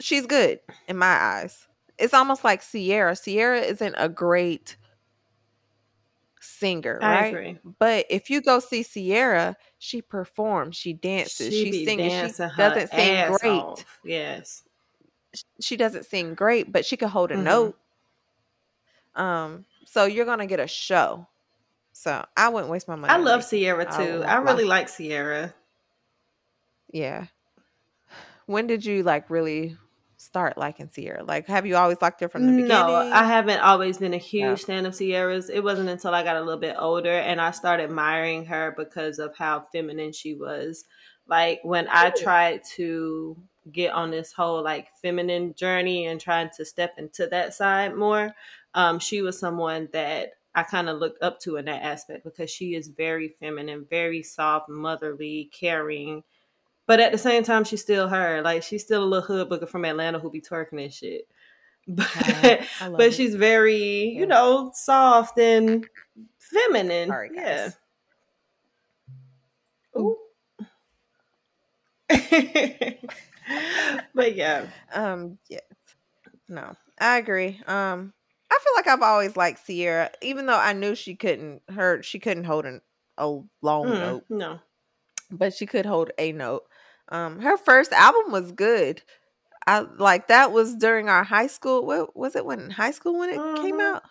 She's 0.00 0.26
good 0.26 0.60
in 0.88 0.96
my 0.96 1.06
eyes. 1.06 1.66
It's 1.98 2.14
almost 2.14 2.44
like 2.44 2.62
Ciara. 2.62 3.16
Ciara 3.16 3.60
isn't 3.60 3.94
a 3.98 4.08
great 4.08 4.76
singer, 6.40 6.98
I 7.02 7.12
right? 7.12 7.28
agree. 7.28 7.58
But 7.78 8.06
if 8.10 8.30
you 8.30 8.40
go 8.40 8.58
see 8.58 8.82
Ciara, 8.84 9.56
she 9.78 10.02
performs, 10.02 10.76
she 10.76 10.92
dances, 10.94 11.54
She 11.54 11.72
she, 11.72 11.84
sings. 11.84 12.12
She 12.36 12.42
doesn't 12.56 12.90
sing 12.90 13.24
great. 13.26 13.50
off. 13.50 13.98
Yes. 14.04 14.62
She 15.60 15.76
doesn't 15.76 16.06
sing 16.06 16.34
great, 16.34 16.72
but 16.72 16.84
she 16.84 16.96
can 16.96 17.08
hold 17.08 17.30
a 17.30 17.36
Mhm. 17.36 17.44
note. 17.44 17.78
Um, 19.14 19.64
so 19.84 20.04
you're 20.04 20.24
gonna 20.26 20.46
get 20.46 20.60
a 20.60 20.66
show. 20.66 21.26
So 21.92 22.24
I 22.36 22.48
wouldn't 22.48 22.70
waste 22.70 22.88
my 22.88 22.96
money. 22.96 23.12
I 23.12 23.18
love 23.18 23.48
Ciara 23.48 23.84
too. 23.84 24.18
won't 24.20 24.24
I 24.24 24.36
really 24.36 24.64
like 24.64 24.88
Ciara. 24.94 25.54
Yeah. 26.90 27.26
When 28.46 28.66
did 28.66 28.84
you 28.84 29.02
like 29.02 29.30
really 29.30 29.76
start 30.16 30.56
liking 30.56 30.88
Ciara? 30.88 31.22
Like, 31.24 31.46
have 31.48 31.66
you 31.66 31.76
always 31.76 32.00
liked 32.00 32.20
her 32.20 32.28
from 32.28 32.42
the 32.46 32.52
beginning? 32.62 32.68
No, 32.68 32.94
I 32.94 33.24
haven't 33.24 33.60
always 33.60 33.98
been 33.98 34.14
a 34.14 34.18
huge 34.18 34.60
No. 34.60 34.74
fan 34.74 34.86
of 34.86 34.96
Ciara's. 34.96 35.50
It 35.50 35.60
wasn't 35.62 35.88
until 35.88 36.14
I 36.14 36.22
got 36.22 36.36
a 36.36 36.40
little 36.40 36.60
bit 36.60 36.76
older 36.78 37.12
and 37.12 37.40
I 37.40 37.50
started 37.50 37.84
admiring 37.84 38.46
her 38.46 38.74
because 38.76 39.18
of 39.18 39.36
how 39.36 39.66
feminine 39.72 40.12
she 40.12 40.34
was. 40.34 40.84
Like 41.26 41.60
when 41.62 41.88
I 41.88 42.10
tried 42.10 42.62
to 42.76 43.36
get 43.70 43.92
on 43.92 44.10
this 44.10 44.32
whole 44.32 44.62
like 44.62 44.88
feminine 45.00 45.54
journey 45.54 46.06
and 46.06 46.20
trying 46.20 46.50
to 46.56 46.64
step 46.64 46.94
into 46.98 47.26
that 47.28 47.54
side 47.54 47.94
more, 47.94 48.34
um, 48.74 48.98
she 48.98 49.22
was 49.22 49.38
someone 49.38 49.88
that 49.92 50.32
I 50.54 50.62
kind 50.62 50.88
of 50.88 50.98
looked 50.98 51.22
up 51.22 51.40
to 51.40 51.56
in 51.56 51.64
that 51.66 51.82
aspect 51.82 52.24
because 52.24 52.50
she 52.50 52.74
is 52.74 52.88
very 52.88 53.28
feminine, 53.40 53.86
very 53.88 54.22
soft, 54.22 54.68
motherly, 54.68 55.50
caring. 55.52 56.22
But 56.86 57.00
at 57.00 57.12
the 57.12 57.18
same 57.18 57.42
time, 57.44 57.64
she's 57.64 57.80
still 57.80 58.08
her. 58.08 58.42
Like 58.42 58.62
she's 58.62 58.82
still 58.82 59.02
a 59.02 59.06
little 59.06 59.26
hood 59.26 59.48
booker 59.48 59.66
from 59.66 59.84
Atlanta 59.84 60.18
who 60.18 60.30
be 60.30 60.40
twerking 60.40 60.82
and 60.82 60.92
shit. 60.92 61.26
But 61.88 62.66
but 62.80 63.00
it. 63.06 63.14
she's 63.14 63.34
very, 63.34 64.10
Yeah. 64.12 64.20
you 64.20 64.26
know, 64.26 64.70
soft 64.74 65.38
and 65.38 65.86
feminine. 66.38 67.08
Sorry, 67.08 67.30
Yeah. 67.34 67.70
Ooh. 69.98 70.16
but 74.14 74.34
yeah. 74.36 74.66
Um, 74.92 75.38
yes. 75.48 75.62
No, 76.48 76.74
I 77.00 77.18
agree. 77.18 77.60
Um, 77.66 78.12
feel 78.62 78.72
like 78.76 78.86
I've 78.86 79.02
always 79.02 79.36
liked 79.36 79.66
Ciara, 79.66 80.10
even 80.22 80.46
though 80.46 80.58
I 80.58 80.72
knew 80.72 80.94
she 80.94 81.14
couldn't 81.14 81.62
her 81.70 82.02
she 82.02 82.18
couldn't 82.18 82.44
hold 82.44 82.64
an, 82.66 82.80
a 83.18 83.26
long 83.62 83.86
Mm, 83.86 84.00
note, 84.00 84.24
no. 84.30 84.60
but 85.30 85.54
she 85.54 85.66
could 85.66 85.86
hold 85.86 86.10
a 86.18 86.32
note. 86.32 86.64
Um, 87.08 87.40
her 87.40 87.56
first 87.56 87.92
album 87.92 88.32
was 88.32 88.52
good. 88.52 89.02
I 89.66 89.80
like 89.80 90.28
that 90.28 90.52
was 90.52 90.74
during 90.74 91.08
our 91.08 91.24
high 91.24 91.46
school. 91.46 91.86
What 91.86 92.16
was 92.16 92.36
it 92.36 92.44
when 92.44 92.70
high 92.70 92.90
school 92.90 93.18
when 93.18 93.30
it 93.30 93.40
came 93.62 93.76
Mhm. 93.76 93.80
out? 93.80 94.02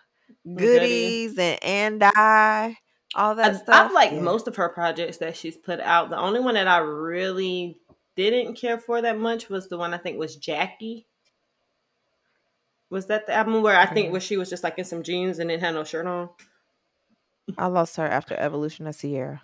Goody. 0.45 0.57
Goodies 0.57 1.37
and 1.37 1.63
and 1.63 2.03
I, 2.03 2.77
all 3.15 3.35
that 3.35 3.55
I, 3.55 3.57
stuff. 3.57 3.85
I've 3.87 3.91
liked 3.93 4.13
Yeah. 4.13 4.21
most 4.21 4.47
of 4.47 4.55
her 4.55 4.69
projects 4.69 5.17
that 5.17 5.35
she's 5.35 5.57
put 5.57 5.79
out. 5.79 6.09
The 6.09 6.17
only 6.17 6.39
one 6.39 6.53
that 6.55 6.67
I 6.67 6.77
really 6.77 7.77
didn't 8.15 8.55
care 8.55 8.77
for 8.77 9.01
that 9.01 9.17
much 9.17 9.49
was 9.49 9.67
the 9.67 9.77
one 9.77 9.93
I 9.93 9.97
think 9.97 10.17
was 10.17 10.35
Jackie. 10.37 11.07
Was 12.91 13.05
that 13.05 13.25
the 13.25 13.33
album 13.33 13.63
where 13.63 13.75
I 13.75 13.85
think 13.85 14.11
where 14.11 14.19
she 14.19 14.35
was 14.35 14.49
just 14.49 14.65
like 14.65 14.77
in 14.77 14.83
some 14.83 15.01
jeans 15.01 15.39
and 15.39 15.49
didn't 15.49 15.63
have 15.63 15.73
no 15.73 15.85
shirt 15.85 16.05
on? 16.05 16.29
I 17.57 17.67
lost 17.67 17.95
her 17.95 18.05
after 18.05 18.35
Evolution 18.35 18.85
of 18.85 18.97
Ciara. 18.97 19.41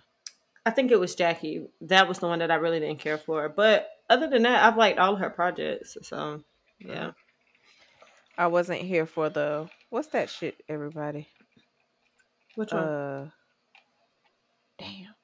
I 0.66 0.70
think 0.70 0.90
it 0.90 1.00
was 1.00 1.14
Jackie. 1.14 1.66
That 1.80 2.08
was 2.08 2.18
the 2.18 2.28
one 2.28 2.40
that 2.40 2.50
I 2.50 2.56
really 2.56 2.78
didn't 2.78 2.98
care 2.98 3.16
for. 3.16 3.48
But 3.48 3.88
other 4.10 4.28
than 4.28 4.42
that, 4.42 4.62
I've 4.62 4.76
liked 4.76 4.98
all 4.98 5.16
her 5.16 5.30
projects. 5.30 5.96
So 6.02 6.44
yeah. 6.78 7.12
I 8.36 8.48
wasn't 8.48 8.82
here 8.82 9.06
for 9.06 9.30
the 9.30 9.70
what's 9.88 10.08
that 10.08 10.28
shit, 10.28 10.62
everybody? 10.68 11.26
Which 12.54 12.72
one? 12.72 12.84
Uh, 12.84 13.30
damn. 14.78 15.14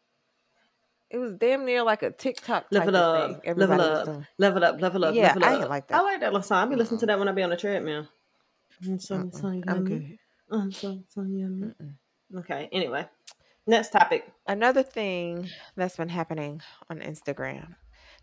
It 1.14 1.18
was 1.18 1.32
damn 1.34 1.64
near 1.64 1.84
like 1.84 2.02
a 2.02 2.10
TikTok 2.10 2.70
type 2.70 2.72
Level 2.72 2.96
up, 2.96 3.44
thing. 3.44 3.54
level 3.56 3.80
up, 3.80 4.08
level 4.36 4.64
up, 4.64 4.80
level 4.80 5.04
up, 5.04 5.14
Yeah, 5.14 5.28
level 5.28 5.44
I 5.44 5.54
up. 5.54 5.60
ain't 5.60 5.70
like 5.70 5.86
that. 5.88 6.00
I 6.00 6.02
like 6.02 6.20
that 6.20 6.32
little 6.32 6.42
song. 6.42 6.66
I 6.66 6.68
be 6.68 6.74
listening 6.74 6.98
to 7.00 7.06
that 7.06 7.18
when 7.20 7.28
I 7.28 7.32
be 7.32 7.42
on 7.44 7.50
the 7.50 7.56
treadmill. 7.56 8.08
Mm, 8.84 9.00
so- 9.00 9.16
Mm-mm. 9.18 9.32
so 9.40 9.46
I'm 9.46 9.62
yummy. 9.64 9.88
good. 9.90 10.18
Mm, 10.50 10.74
so- 10.74 10.98
so 11.08 11.22
yummy. 11.22 11.72
Okay. 12.36 12.68
Anyway, 12.72 13.06
next 13.64 13.90
topic. 13.90 14.28
Another 14.48 14.82
thing 14.82 15.48
that's 15.76 15.96
been 15.96 16.08
happening 16.08 16.60
on 16.90 16.98
Instagram. 16.98 17.76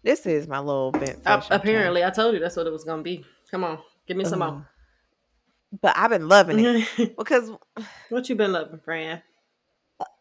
This 0.03 0.25
is 0.25 0.49
my 0.49 0.59
little 0.59 0.91
vent. 0.91 1.19
Uh, 1.25 1.41
apparently, 1.49 2.03
I 2.03 2.09
told 2.09 2.33
you 2.33 2.41
that's 2.41 2.57
what 2.57 2.67
it 2.67 2.73
was 2.73 2.83
gonna 2.83 3.03
be. 3.03 3.23
Come 3.51 3.63
on, 3.63 3.79
give 4.05 4.17
me 4.17 4.25
some 4.25 4.39
more. 4.39 4.47
Uh, 4.49 4.61
But 5.81 5.95
I've 5.95 6.09
been 6.09 6.27
loving 6.27 6.59
it 6.59 7.15
because 7.17 7.49
what 8.09 8.27
you 8.27 8.35
been 8.35 8.51
loving, 8.51 8.79
Fran? 8.83 9.21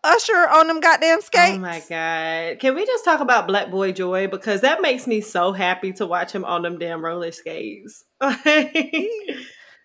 Usher 0.03 0.49
on 0.49 0.67
them 0.67 0.81
goddamn 0.81 1.21
skates. 1.21 1.57
Oh 1.57 1.59
my 1.59 1.83
god! 1.89 2.59
Can 2.59 2.75
we 2.75 2.87
just 2.87 3.05
talk 3.05 3.21
about 3.21 3.47
Black 3.47 3.71
Boy 3.71 3.93
Joy 3.93 4.29
because 4.29 4.63
that 4.63 4.81
makes 4.81 5.07
me 5.07 5.21
so 5.21 5.53
happy 5.53 5.93
to 5.95 6.07
watch 6.07 6.33
him 6.33 6.45
on 6.45 6.63
them 6.63 6.79
damn 6.79 7.05
roller 7.05 7.33
skates. 7.33 8.05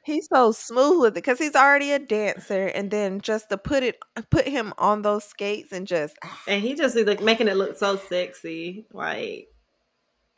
He's 0.06 0.28
so 0.32 0.52
smooth 0.52 1.02
with 1.02 1.14
it 1.14 1.16
because 1.16 1.40
he's 1.40 1.56
already 1.56 1.92
a 1.92 1.98
dancer, 1.98 2.68
and 2.68 2.92
then 2.92 3.22
just 3.22 3.50
to 3.50 3.58
put 3.58 3.82
it, 3.82 3.98
put 4.30 4.48
him 4.48 4.72
on 4.78 5.02
those 5.02 5.24
skates 5.24 5.72
and 5.72 5.88
just 5.88 6.16
ah. 6.24 6.44
and 6.48 6.62
he 6.62 6.76
just 6.76 6.96
like 6.96 7.22
making 7.22 7.48
it 7.48 7.58
look 7.58 7.76
so 7.76 7.98
sexy. 7.98 8.86
Like, 8.94 9.48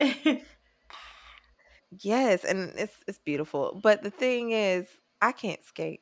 yes, 2.00 2.44
and 2.44 2.72
it's 2.76 2.96
it's 3.06 3.18
beautiful. 3.18 3.78
But 3.82 4.02
the 4.02 4.10
thing 4.10 4.52
is, 4.52 4.86
I 5.20 5.32
can't 5.32 5.62
skate. 5.64 6.00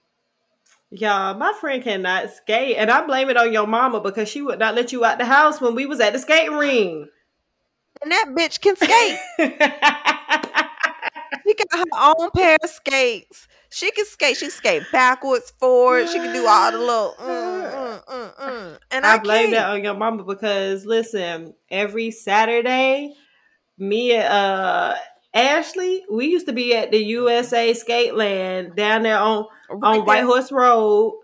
Y'all, 1.01 1.35
my 1.35 1.53
friend 1.61 1.83
cannot 1.83 2.31
skate, 2.31 2.77
and 2.77 2.91
I 2.91 3.07
blame 3.07 3.29
it 3.31 3.37
on 3.37 3.53
your 3.53 3.67
mama 3.67 4.01
because 4.01 4.29
she 4.29 4.43
would 4.43 4.59
not 4.59 4.75
let 4.75 4.93
you 4.93 5.05
out 5.05 5.19
the 5.19 5.25
house 5.25 5.61
when 5.61 5.75
we 5.75 5.87
was 5.87 6.01
at 6.01 6.13
the 6.13 6.19
skating 6.19 6.55
ring. 6.55 7.09
and 8.03 8.13
that 8.13 8.27
bitch 8.37 8.61
can 8.61 8.77
skate. 8.77 9.19
she 11.47 11.55
got 11.55 11.79
her 11.79 11.85
own 12.19 12.31
pair 12.31 12.57
of 12.63 12.71
skates. 12.71 13.49
She 13.71 13.91
can 13.91 14.05
skate. 14.07 14.37
She 14.37 14.47
can 14.47 14.51
skate 14.53 14.83
backwards, 14.93 15.53
forward. 15.59 16.09
She 16.09 16.19
can 16.19 16.33
do 16.33 16.47
all 16.47 16.73
the 16.73 16.79
little. 16.79 17.15
Mm, 17.21 17.73
mm, 17.73 18.05
mm, 18.05 18.37
mm. 18.37 18.79
And 18.91 19.05
I, 19.05 19.15
I 19.15 19.19
blame 19.19 19.51
can't. 19.51 19.53
that 19.53 19.71
on 19.71 19.85
your 19.85 19.95
mama 19.95 20.25
because 20.25 20.87
listen, 20.87 21.55
every 21.71 22.11
Saturday, 22.11 23.15
me 23.79 24.15
and 24.15 24.25
uh 24.25 24.95
Ashley, 25.37 26.05
we 26.11 26.27
used 26.29 26.47
to 26.47 26.53
be 26.53 26.75
at 26.75 26.91
the 26.91 26.99
USA 26.99 27.75
Skate 27.75 28.15
Land 28.15 28.75
down 28.75 29.03
there 29.03 29.19
on 29.19 29.47
Right 29.71 29.99
on 30.01 30.07
White. 30.07 30.25
Horse 30.25 30.51
Road. 30.51 31.19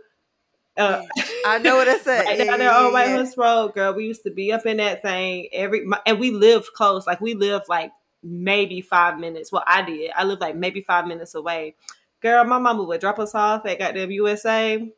Uh, 0.77 1.03
I 1.47 1.59
know 1.59 1.77
what 1.77 1.89
I 1.89 1.99
said. 1.99 2.25
right 2.25 2.39
down 2.39 2.59
there 2.59 2.73
on 2.73 2.93
White. 2.93 3.09
Horse 3.11 3.37
Road, 3.37 3.75
girl. 3.75 3.95
We 3.95 4.05
used 4.07 4.23
to 4.25 4.31
be 4.31 4.53
up 4.53 4.67
in 4.67 4.77
that 4.77 5.03
thing 5.03 5.49
every, 5.53 5.85
and 6.07 6.21
we 6.21 6.31
lived 6.31 6.69
close. 6.75 7.07
Like 7.07 7.21
we 7.21 7.35
lived 7.35 7.65
like 7.69 7.91
maybe 8.23 8.81
five 8.83 9.19
minutes. 9.19 9.51
Well, 9.51 9.65
I 9.67 9.83
did. 9.83 10.11
I 10.15 10.25
lived 10.25 10.41
like 10.41 10.57
maybe 10.57 10.83
five 10.83 11.07
minutes 11.07 11.35
away. 11.35 11.75
Girl, 12.21 12.45
my 12.45 12.59
mama 12.59 12.83
would 12.85 13.01
drop 13.01 13.19
us 13.19 13.35
off 13.35 13.67
at 13.67 13.79
goddamn 13.79 14.11
USA. 14.13 14.93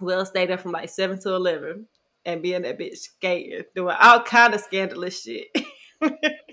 We'll 0.00 0.24
stay 0.26 0.46
there 0.46 0.58
from 0.58 0.72
like 0.72 0.88
seven 0.88 1.18
to 1.20 1.34
eleven 1.34 1.86
and 2.24 2.42
be 2.42 2.54
in 2.54 2.62
that 2.62 2.78
bitch 2.78 2.98
skating, 2.98 3.62
doing 3.74 3.96
all 4.00 4.20
kind 4.22 4.54
of 4.54 4.60
scandalous 4.60 5.20
shit. 5.22 5.48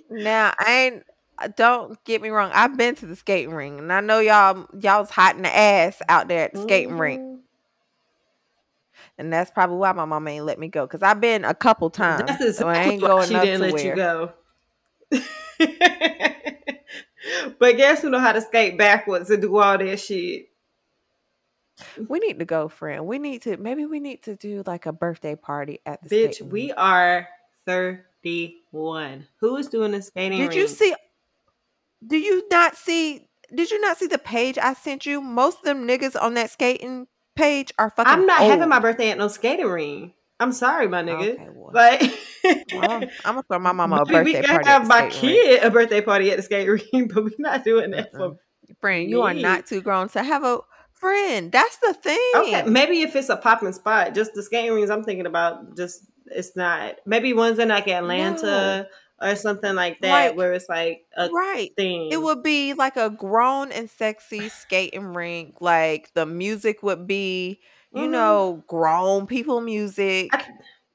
Now 0.10 0.54
I 0.60 0.72
ain't. 0.74 1.04
Uh, 1.40 1.50
Don't 1.56 2.02
get 2.06 2.22
me 2.22 2.30
wrong. 2.30 2.52
I've 2.54 2.78
been 2.78 2.96
to 2.96 3.06
the 3.06 3.16
skating 3.16 3.54
ring, 3.54 3.80
and 3.80 3.92
I 3.92 4.02
know 4.02 4.20
y'all 4.20 4.68
y'all's 4.80 5.10
hot 5.10 5.36
in 5.36 5.44
the 5.44 5.56
ass 5.56 6.02
out 6.10 6.28
there 6.28 6.46
at 6.46 6.54
the 6.54 6.62
skating 6.62 6.98
rink, 6.98 7.22
Mhm. 7.22 7.40
and 9.18 9.34
that's 9.34 9.52
probably 9.52 9.78
why 9.78 9.92
my 9.94 10.06
mama 10.06 10.30
ain't 10.30 10.46
let 10.46 10.60
me 10.60 10.68
go. 10.68 10.88
Cause 10.88 11.02
I've 11.02 11.22
been 11.22 11.46
a 11.46 11.54
couple 11.54 11.90
times, 11.90 12.38
That's 12.40 12.58
so 12.58 12.68
I 12.68 12.78
ain't 12.84 13.02
going 13.02 13.28
she 13.28 13.34
didn't 13.34 13.62
to 13.62 13.72
let 13.72 13.84
you 13.84 13.96
go. 13.96 14.34
but 17.60 17.78
guess 17.78 18.02
who 18.02 18.10
know 18.10 18.20
how 18.20 18.32
to 18.32 18.42
skate 18.42 18.78
backwards 18.78 19.30
and 19.30 19.42
do 19.42 19.58
all 19.58 19.78
that 19.78 20.00
shit? 20.00 20.50
We 22.08 22.20
need 22.20 22.40
to 22.40 22.46
go, 22.46 22.68
friend. 22.68 23.08
We 23.08 23.20
need 23.20 23.44
to 23.44 23.58
maybe 23.58 23.86
we 23.86 24.00
need 24.00 24.24
to 24.24 24.36
do 24.36 24.64
like 24.66 24.86
a 24.86 24.94
birthday 24.94 25.36
party 25.36 25.80
at 25.86 26.02
the 26.04 26.10
Bitch, 26.10 26.36
skating 26.36 26.50
we 26.50 26.72
are 26.74 27.28
31. 27.66 29.28
Who 29.40 29.56
is 29.58 29.68
doing 29.68 29.92
the 29.92 30.02
skating 30.02 30.40
Did 30.40 30.56
you 30.56 30.68
see? 30.68 30.94
Do 32.08 32.18
you 32.18 32.48
not 32.52 32.76
see? 32.76 33.28
Did 33.56 33.72
you 33.72 33.80
not 33.82 33.98
see 33.98 34.08
the 34.08 34.18
page 34.18 34.58
I 34.58 34.74
sent 34.74 35.06
you? 35.06 35.22
Most 35.22 35.60
of 35.60 35.64
them 35.66 35.88
niggas 35.88 36.20
on 36.22 36.34
that 36.36 36.50
skating 36.52 37.08
page 37.36 37.72
are 37.78 37.90
fucking. 37.90 38.12
I'm 38.12 38.26
not 38.26 38.42
having 38.42 38.70
my 38.70 38.80
birthday 38.80 39.12
at 39.12 39.18
no 39.18 39.28
skating 39.28 39.68
ring. 39.68 40.14
I'm 40.40 40.52
sorry, 40.52 40.88
my 40.88 41.04
nigga. 41.04 41.34
Okay, 41.36 41.48
well, 41.54 41.72
Like, 41.74 42.02
well, 42.74 42.92
I'm 43.24 43.36
gonna 43.36 43.44
throw 43.44 43.60
my 43.60 43.72
mama 43.72 43.98
a 43.98 44.04
we 44.04 44.12
birthday 44.14 44.42
can 44.42 44.44
party. 44.46 44.68
have 44.68 44.88
my 44.88 45.02
rink. 45.04 45.14
kid 45.14 45.64
a 45.64 45.70
birthday 45.72 46.02
party 46.02 46.32
at 46.32 46.38
the 46.38 46.44
skating 46.44 46.70
ring, 46.94 47.08
but 47.14 47.24
we're 47.24 47.32
not 47.38 47.64
doing 47.64 47.92
that 47.92 48.12
for. 48.12 48.36
Friend, 48.82 49.10
you 49.10 49.22
are 49.22 49.34
not 49.34 49.68
too 49.68 49.82
grown 49.82 50.10
to 50.10 50.24
have 50.24 50.44
a 50.44 50.60
friend. 50.94 51.52
That's 51.52 51.78
the 51.78 51.94
thing. 51.94 52.32
Okay, 52.38 52.64
maybe 52.64 53.02
if 53.02 53.16
it's 53.16 53.30
a 53.30 53.38
popping 53.38 53.72
spot, 53.74 54.16
just 54.16 54.34
the 54.34 54.42
skating 54.44 54.74
rings 54.74 54.90
I'm 54.90 55.04
thinking 55.04 55.26
about, 55.28 55.78
just 55.78 56.00
it's 56.28 56.56
not. 56.56 56.96
Maybe 57.06 57.34
ones 57.34 57.60
in 57.60 57.70
like 57.70 57.88
Atlanta 57.88 58.88
or 59.24 59.36
something 59.36 59.74
like 59.76 60.02
that, 60.02 60.30
Like- 60.30 60.38
where 60.38 60.54
it's 60.54 60.68
like 60.70 61.06
a 61.18 61.30
right. 61.30 61.72
thing. 61.78 62.12
It 62.12 62.22
would 62.22 62.44
be 62.44 62.74
like 62.74 62.98
a 62.98 63.10
grown 63.10 63.72
and 63.72 63.90
sexy 63.90 64.50
skating 64.50 65.14
rink. 65.14 65.56
Like 65.62 66.14
the 66.14 66.26
music 66.26 66.84
would 66.84 67.08
be, 67.08 67.62
you 67.94 68.02
Mhm. 68.08 68.10
know, 68.12 68.64
grown 68.68 69.26
people 69.28 69.62
music. 69.62 70.30
I, 70.34 70.46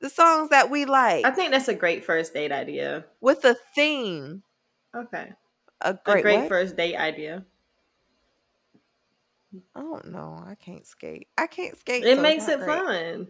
the 0.01 0.11
songs 0.11 0.51
that 0.51 0.71
we 0.71 0.85
like 0.85 1.25
I 1.25 1.31
think 1.33 1.51
that's 1.51 1.69
a 1.69 1.75
great 1.75 2.05
first 2.05 2.35
date 2.35 2.53
idea. 2.53 3.05
with 3.21 3.45
a 3.45 3.57
theme. 3.75 4.43
Okay, 4.95 5.33
A 5.81 5.91
a 5.91 5.95
great, 6.05 6.23
great 6.23 6.39
what? 6.41 6.49
first 6.49 6.77
date 6.77 6.97
idea. 6.97 7.45
I 9.75 9.81
don't 9.81 10.09
know. 10.13 10.43
I 10.47 10.55
can't 10.57 10.87
skate. 10.87 11.29
I 11.39 11.47
can't 11.47 11.77
skate. 11.79 12.05
It 12.05 12.17
so 12.17 12.23
makes 12.23 12.47
it 12.49 12.59
great. 12.61 12.69
fun, 12.69 13.29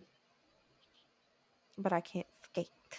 But 1.79 1.93
I 1.93 2.01
can't. 2.01 2.27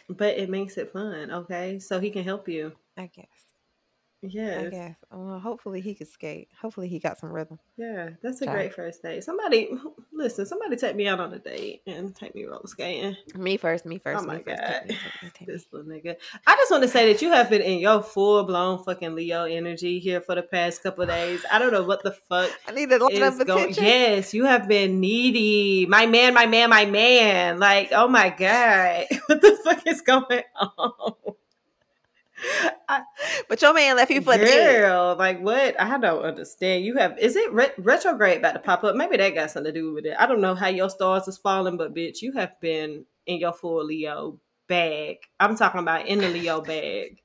But 0.09 0.37
it 0.37 0.49
makes 0.49 0.77
it 0.77 0.91
fun. 0.93 1.31
Okay, 1.31 1.79
so 1.79 1.99
he 1.99 2.11
can 2.11 2.23
help 2.23 2.47
you. 2.49 2.73
I 2.97 3.07
guess. 3.07 3.48
I 4.21 4.69
guess. 4.69 4.95
Well, 5.11 5.39
hopefully 5.39 5.79
he 5.79 5.95
could 5.95 6.09
skate. 6.09 6.49
Hopefully 6.61 6.89
he 6.89 6.99
got 6.99 7.17
some 7.17 7.31
rhythm. 7.31 7.57
Yeah, 7.77 8.09
that's 8.21 8.41
a 8.41 8.45
Okay. 8.45 8.53
great 8.53 8.73
first 8.73 9.01
date. 9.01 9.23
Somebody 9.23 9.69
listen, 10.13 10.45
somebody 10.45 10.75
take 10.75 10.95
me 10.97 11.07
out 11.07 11.21
on 11.21 11.33
a 11.33 11.39
date 11.39 11.81
and 11.87 12.13
take 12.13 12.35
me 12.35 12.43
roller 12.43 12.67
skating. 12.67 13.15
Me 13.35 13.55
first. 13.55 13.85
Me 13.85 13.95
oh 13.95 13.99
first. 14.03 14.23
Oh 14.23 14.27
my 14.27 14.39
first. 14.39 14.47
God. 14.61 14.67
Take 14.67 14.87
me, 14.89 14.95
take 14.95 15.23
me, 15.23 15.29
take. 15.33 15.47
This 15.47 15.65
little 15.71 15.89
nigga. 15.89 16.15
I 16.45 16.55
just 16.55 16.69
want 16.69 16.83
to 16.83 16.89
say 16.89 17.11
that 17.13 17.21
you 17.21 17.31
have 17.31 17.49
been 17.49 17.61
in 17.61 17.79
your 17.79 18.03
full 18.03 18.43
blown 18.43 18.83
fucking 18.83 19.15
Leo 19.15 19.45
energy 19.45 19.99
here 19.99 20.19
for 20.19 20.35
the 20.35 20.43
past 20.43 20.83
couple 20.83 21.03
of 21.03 21.09
days. 21.09 21.45
I 21.51 21.57
don't 21.57 21.71
know 21.71 21.83
what 21.83 22.03
the 22.03 22.11
fuck 22.11 22.51
I 22.67 22.71
need 22.71 22.91
a 22.91 22.97
lot 22.97 23.13
of 23.13 23.39
attention. 23.39 23.83
Yes, 23.83 24.33
you 24.33 24.43
have 24.45 24.67
been 24.67 24.99
needy. 24.99 25.85
My 25.85 26.05
man, 26.05 26.33
my 26.33 26.45
man, 26.45 26.69
my 26.69 26.85
man. 26.85 27.59
Like, 27.59 27.91
oh 27.93 28.09
my 28.09 28.29
god, 28.29 29.05
what 29.27 29.41
the 29.41 29.57
fuck 29.63 29.87
is 29.87 30.01
going 30.01 30.43
on? 30.59 31.13
But 33.47 33.61
your 33.61 33.73
man 33.73 33.95
left 33.95 34.11
you 34.11 34.21
for 34.21 34.35
dead. 34.35 34.81
Girl, 34.81 35.15
like 35.17 35.39
what? 35.41 35.79
I 35.79 35.97
don't 35.97 36.23
understand. 36.23 36.83
You 36.85 36.97
have 36.97 37.17
is 37.19 37.35
it 37.35 37.51
re- 37.51 37.71
retrograde 37.77 38.37
about 38.39 38.53
to 38.53 38.59
pop 38.59 38.83
up? 38.83 38.95
Maybe 38.95 39.17
that 39.17 39.33
got 39.35 39.51
something 39.51 39.73
to 39.73 39.79
do 39.79 39.93
with 39.93 40.05
it. 40.05 40.15
I 40.19 40.25
don't 40.27 40.41
know 40.41 40.55
how 40.55 40.67
your 40.67 40.89
stars 40.89 41.27
is 41.27 41.37
falling, 41.37 41.77
but 41.77 41.93
bitch, 41.95 42.21
you 42.21 42.31
have 42.33 42.59
been 42.61 43.05
in 43.25 43.37
your 43.39 43.53
full 43.53 43.83
Leo 43.85 44.39
bag. 44.67 45.17
I'm 45.39 45.55
talking 45.55 45.79
about 45.81 46.07
in 46.07 46.19
the 46.19 46.29
Leo 46.29 46.61
bag. 46.61 47.19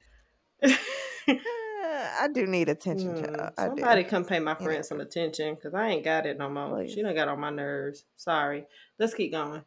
I 1.26 2.28
do 2.32 2.46
need 2.46 2.68
attention, 2.68 3.16
Hmm, 3.16 3.24
child. 3.24 3.52
I 3.56 3.66
Somebody 3.66 4.02
do. 4.04 4.08
come 4.10 4.24
pay 4.24 4.38
my 4.40 4.52
Yeah. 4.52 4.64
friend 4.64 4.84
some 4.86 5.00
attention 5.00 5.54
because 5.54 5.74
I 5.74 5.88
ain't 5.88 6.04
got 6.04 6.26
it 6.26 6.38
no 6.38 6.48
more. 6.48 6.76
Please. 6.78 6.92
She 6.92 7.02
done 7.02 7.14
got 7.14 7.28
on 7.28 7.40
my 7.40 7.50
nerves. 7.50 8.04
Sorry. 8.16 8.66
Let's 8.98 9.14
keep 9.14 9.32
going. 9.32 9.62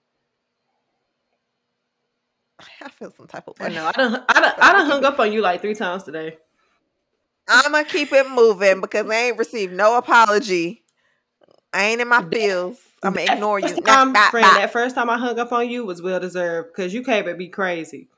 I 2.59 2.89
feel 2.89 3.11
some 3.15 3.27
type 3.27 3.47
of 3.47 3.55
I 3.59 3.67
way. 3.67 3.69
know. 3.69 3.87
I 3.87 3.91
done, 3.91 4.25
I 4.29 4.41
done, 4.41 4.53
I 4.59 4.73
done 4.73 4.85
hung 4.87 5.05
up 5.05 5.19
on 5.19 5.31
you 5.31 5.41
like 5.41 5.61
three 5.61 5.75
times 5.75 6.03
today. 6.03 6.37
I'm 7.47 7.71
gonna 7.71 7.85
keep 7.85 8.11
it 8.11 8.29
moving 8.29 8.81
because 8.81 9.09
I 9.09 9.15
ain't 9.15 9.37
received 9.37 9.73
no 9.73 9.97
apology. 9.97 10.83
I 11.73 11.85
ain't 11.85 12.01
in 12.01 12.07
my 12.07 12.21
feels. 12.23 12.79
I'm 13.03 13.13
gonna 13.13 13.31
ignore 13.31 13.59
you. 13.59 13.69
first 13.69 13.85
Nah, 13.85 14.05
time, 14.05 14.31
friend, 14.31 14.45
bye. 14.45 14.53
that 14.55 14.73
first 14.73 14.95
time 14.95 15.09
I 15.09 15.17
hung 15.17 15.39
up 15.39 15.51
on 15.51 15.69
you 15.69 15.85
was 15.85 16.01
well 16.01 16.19
deserved 16.19 16.69
because 16.75 16.93
you 16.93 17.03
came 17.03 17.27
at 17.27 17.37
me 17.37 17.47
crazy. 17.47 18.09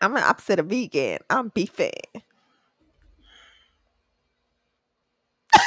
I'm 0.00 0.16
an 0.16 0.22
opposite 0.22 0.60
of 0.60 0.66
vegan. 0.66 1.18
I'm 1.28 1.48
beefing. 1.48 1.90
That's 5.52 5.64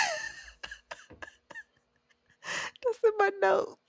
in 3.04 3.12
my 3.18 3.30
notes. 3.42 3.81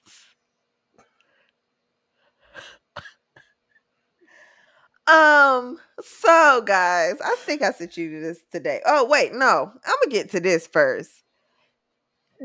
Um, 5.07 5.79
so 6.01 6.63
guys, 6.63 7.15
I 7.25 7.37
think 7.41 7.63
I 7.63 7.73
sent 7.73 7.97
you 7.97 8.21
this 8.21 8.41
today. 8.53 8.81
Oh, 8.87 9.07
wait, 9.07 9.35
no, 9.35 9.73
I'm 9.85 9.95
gonna 10.03 10.11
get 10.13 10.31
to 10.31 10.41
this 10.41 10.67
first. 10.67 11.11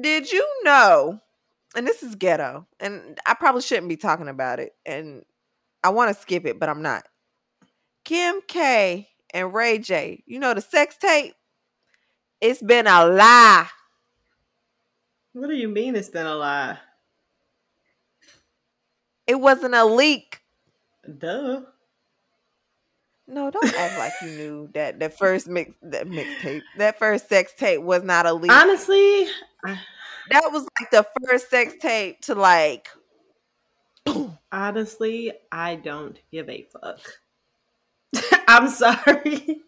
Did 0.02 0.32
you 0.32 0.46
know? 0.64 1.20
And 1.76 1.86
this 1.86 2.02
is 2.02 2.16
ghetto, 2.16 2.66
and 2.80 3.20
I 3.28 3.36
probably 3.36 3.62
shouldn't 3.62 3.90
be 3.90 3.98
talking 3.98 4.30
about 4.30 4.60
it, 4.60 4.74
and 4.86 5.24
I 5.84 5.90
want 5.90 6.16
to 6.16 6.20
skip 6.20 6.46
it, 6.46 6.60
but 6.60 6.70
I'm 6.70 6.82
not. 6.82 7.04
Kim 8.04 8.40
K 8.48 9.08
and 9.34 9.54
Ray 9.54 9.78
J, 9.78 10.24
you 10.26 10.40
know 10.40 10.54
the 10.56 10.62
sex 10.62 10.98
tape? 10.98 11.36
It's 12.42 12.64
been 12.64 12.88
a 12.88 13.06
lie. 13.06 13.68
What 15.34 15.50
do 15.50 15.56
you 15.56 15.68
mean 15.68 15.96
it's 15.96 16.10
been 16.10 16.26
a 16.26 16.36
lie? 16.36 16.80
It 19.28 19.36
wasn't 19.36 19.76
a 19.76 19.86
leak. 19.86 20.42
Duh. 21.18 21.62
No, 23.28 23.52
don't 23.52 23.74
act 23.76 23.98
like 24.00 24.14
you 24.22 24.30
knew 24.38 24.70
that 24.74 25.00
the 25.00 25.10
first 25.10 25.48
mix 25.48 25.72
that 25.82 26.08
mixtape, 26.08 26.62
that 26.78 26.98
first 26.98 27.28
sex 27.28 27.54
tape 27.58 27.82
was 27.82 28.04
not 28.04 28.26
a 28.26 28.34
leak. 28.34 28.52
Honestly, 28.52 29.28
that 29.66 30.50
was 30.52 30.66
like 30.80 30.92
the 30.92 31.06
first 31.26 31.50
sex 31.50 31.74
tape 31.82 32.22
to 32.22 32.36
like 32.36 32.88
boom. 34.06 34.38
honestly, 34.52 35.34
I 35.52 35.76
don't 35.76 36.18
give 36.32 36.50
a 36.50 36.66
fuck. 36.72 37.00
I'm 38.48 38.70
sorry. 38.70 39.62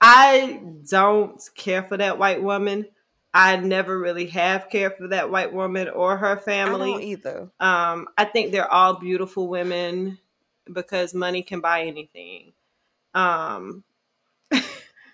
I 0.00 0.60
don't 0.90 1.42
care 1.54 1.82
for 1.82 1.96
that 1.96 2.18
white 2.18 2.42
woman. 2.42 2.86
I 3.32 3.56
never 3.56 3.98
really 3.98 4.26
have 4.28 4.68
cared 4.70 4.96
for 4.96 5.08
that 5.08 5.30
white 5.30 5.52
woman 5.52 5.88
or 5.88 6.16
her 6.16 6.26
I 6.26 6.34
don't 6.34 6.44
family. 6.44 7.04
either. 7.10 7.50
Um, 7.60 8.08
I 8.16 8.24
think 8.24 8.52
they're 8.52 8.70
all 8.70 8.98
beautiful 8.98 9.48
women 9.48 10.18
because 10.70 11.14
money 11.14 11.42
can 11.42 11.60
buy 11.60 11.82
anything. 11.82 12.52
Um, 13.16 13.84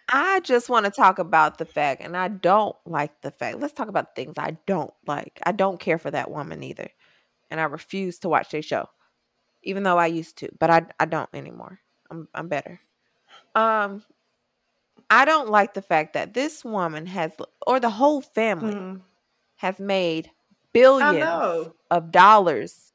I 0.08 0.40
just 0.40 0.68
want 0.68 0.84
to 0.86 0.90
talk 0.92 1.18
about 1.18 1.58
the 1.58 1.64
fact, 1.64 2.02
and 2.02 2.16
I 2.16 2.28
don't 2.28 2.76
like 2.84 3.20
the 3.22 3.30
fact. 3.30 3.58
Let's 3.60 3.72
talk 3.72 3.88
about 3.88 4.14
things 4.14 4.34
I 4.36 4.56
don't 4.66 4.92
like. 5.06 5.40
I 5.44 5.52
don't 5.52 5.80
care 5.80 5.98
for 5.98 6.10
that 6.10 6.30
woman 6.30 6.62
either, 6.62 6.90
and 7.50 7.60
I 7.60 7.64
refuse 7.64 8.18
to 8.20 8.28
watch 8.28 8.50
their 8.50 8.62
show. 8.62 8.88
even 9.64 9.82
though 9.84 9.98
I 9.98 10.06
used 10.08 10.38
to, 10.38 10.50
but 10.60 10.70
I 10.70 10.86
I 11.00 11.06
don't 11.06 11.30
anymore. 11.34 11.80
I'm 12.10 12.28
I'm 12.34 12.48
better. 12.48 12.80
Um 13.54 14.04
I 15.10 15.24
don't 15.24 15.50
like 15.50 15.74
the 15.74 15.82
fact 15.82 16.14
that 16.14 16.34
this 16.34 16.64
woman 16.64 17.06
has 17.06 17.32
or 17.66 17.78
the 17.80 17.90
whole 17.90 18.20
family 18.22 18.74
Mhm. 18.74 19.02
has 19.56 19.78
made 19.78 20.30
billions 20.72 21.28
of 21.90 22.10
dollars 22.10 22.92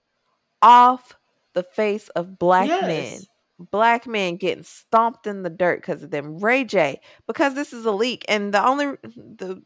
off 0.61 1.15
the 1.53 1.63
face 1.63 2.09
of 2.09 2.39
black 2.39 2.81
men. 2.81 3.27
Black 3.59 4.05
men 4.05 4.35
getting 4.37 4.63
stomped 4.63 5.25
in 5.25 5.43
the 5.43 5.49
dirt 5.49 5.81
because 5.81 6.03
of 6.03 6.11
them. 6.11 6.37
Ray 6.39 6.63
J, 6.63 7.01
because 7.25 7.55
this 7.55 7.73
is 7.73 7.85
a 7.85 7.91
leak, 7.91 8.23
and 8.27 8.53
the 8.53 8.65
only 8.65 8.85
the 9.15 9.61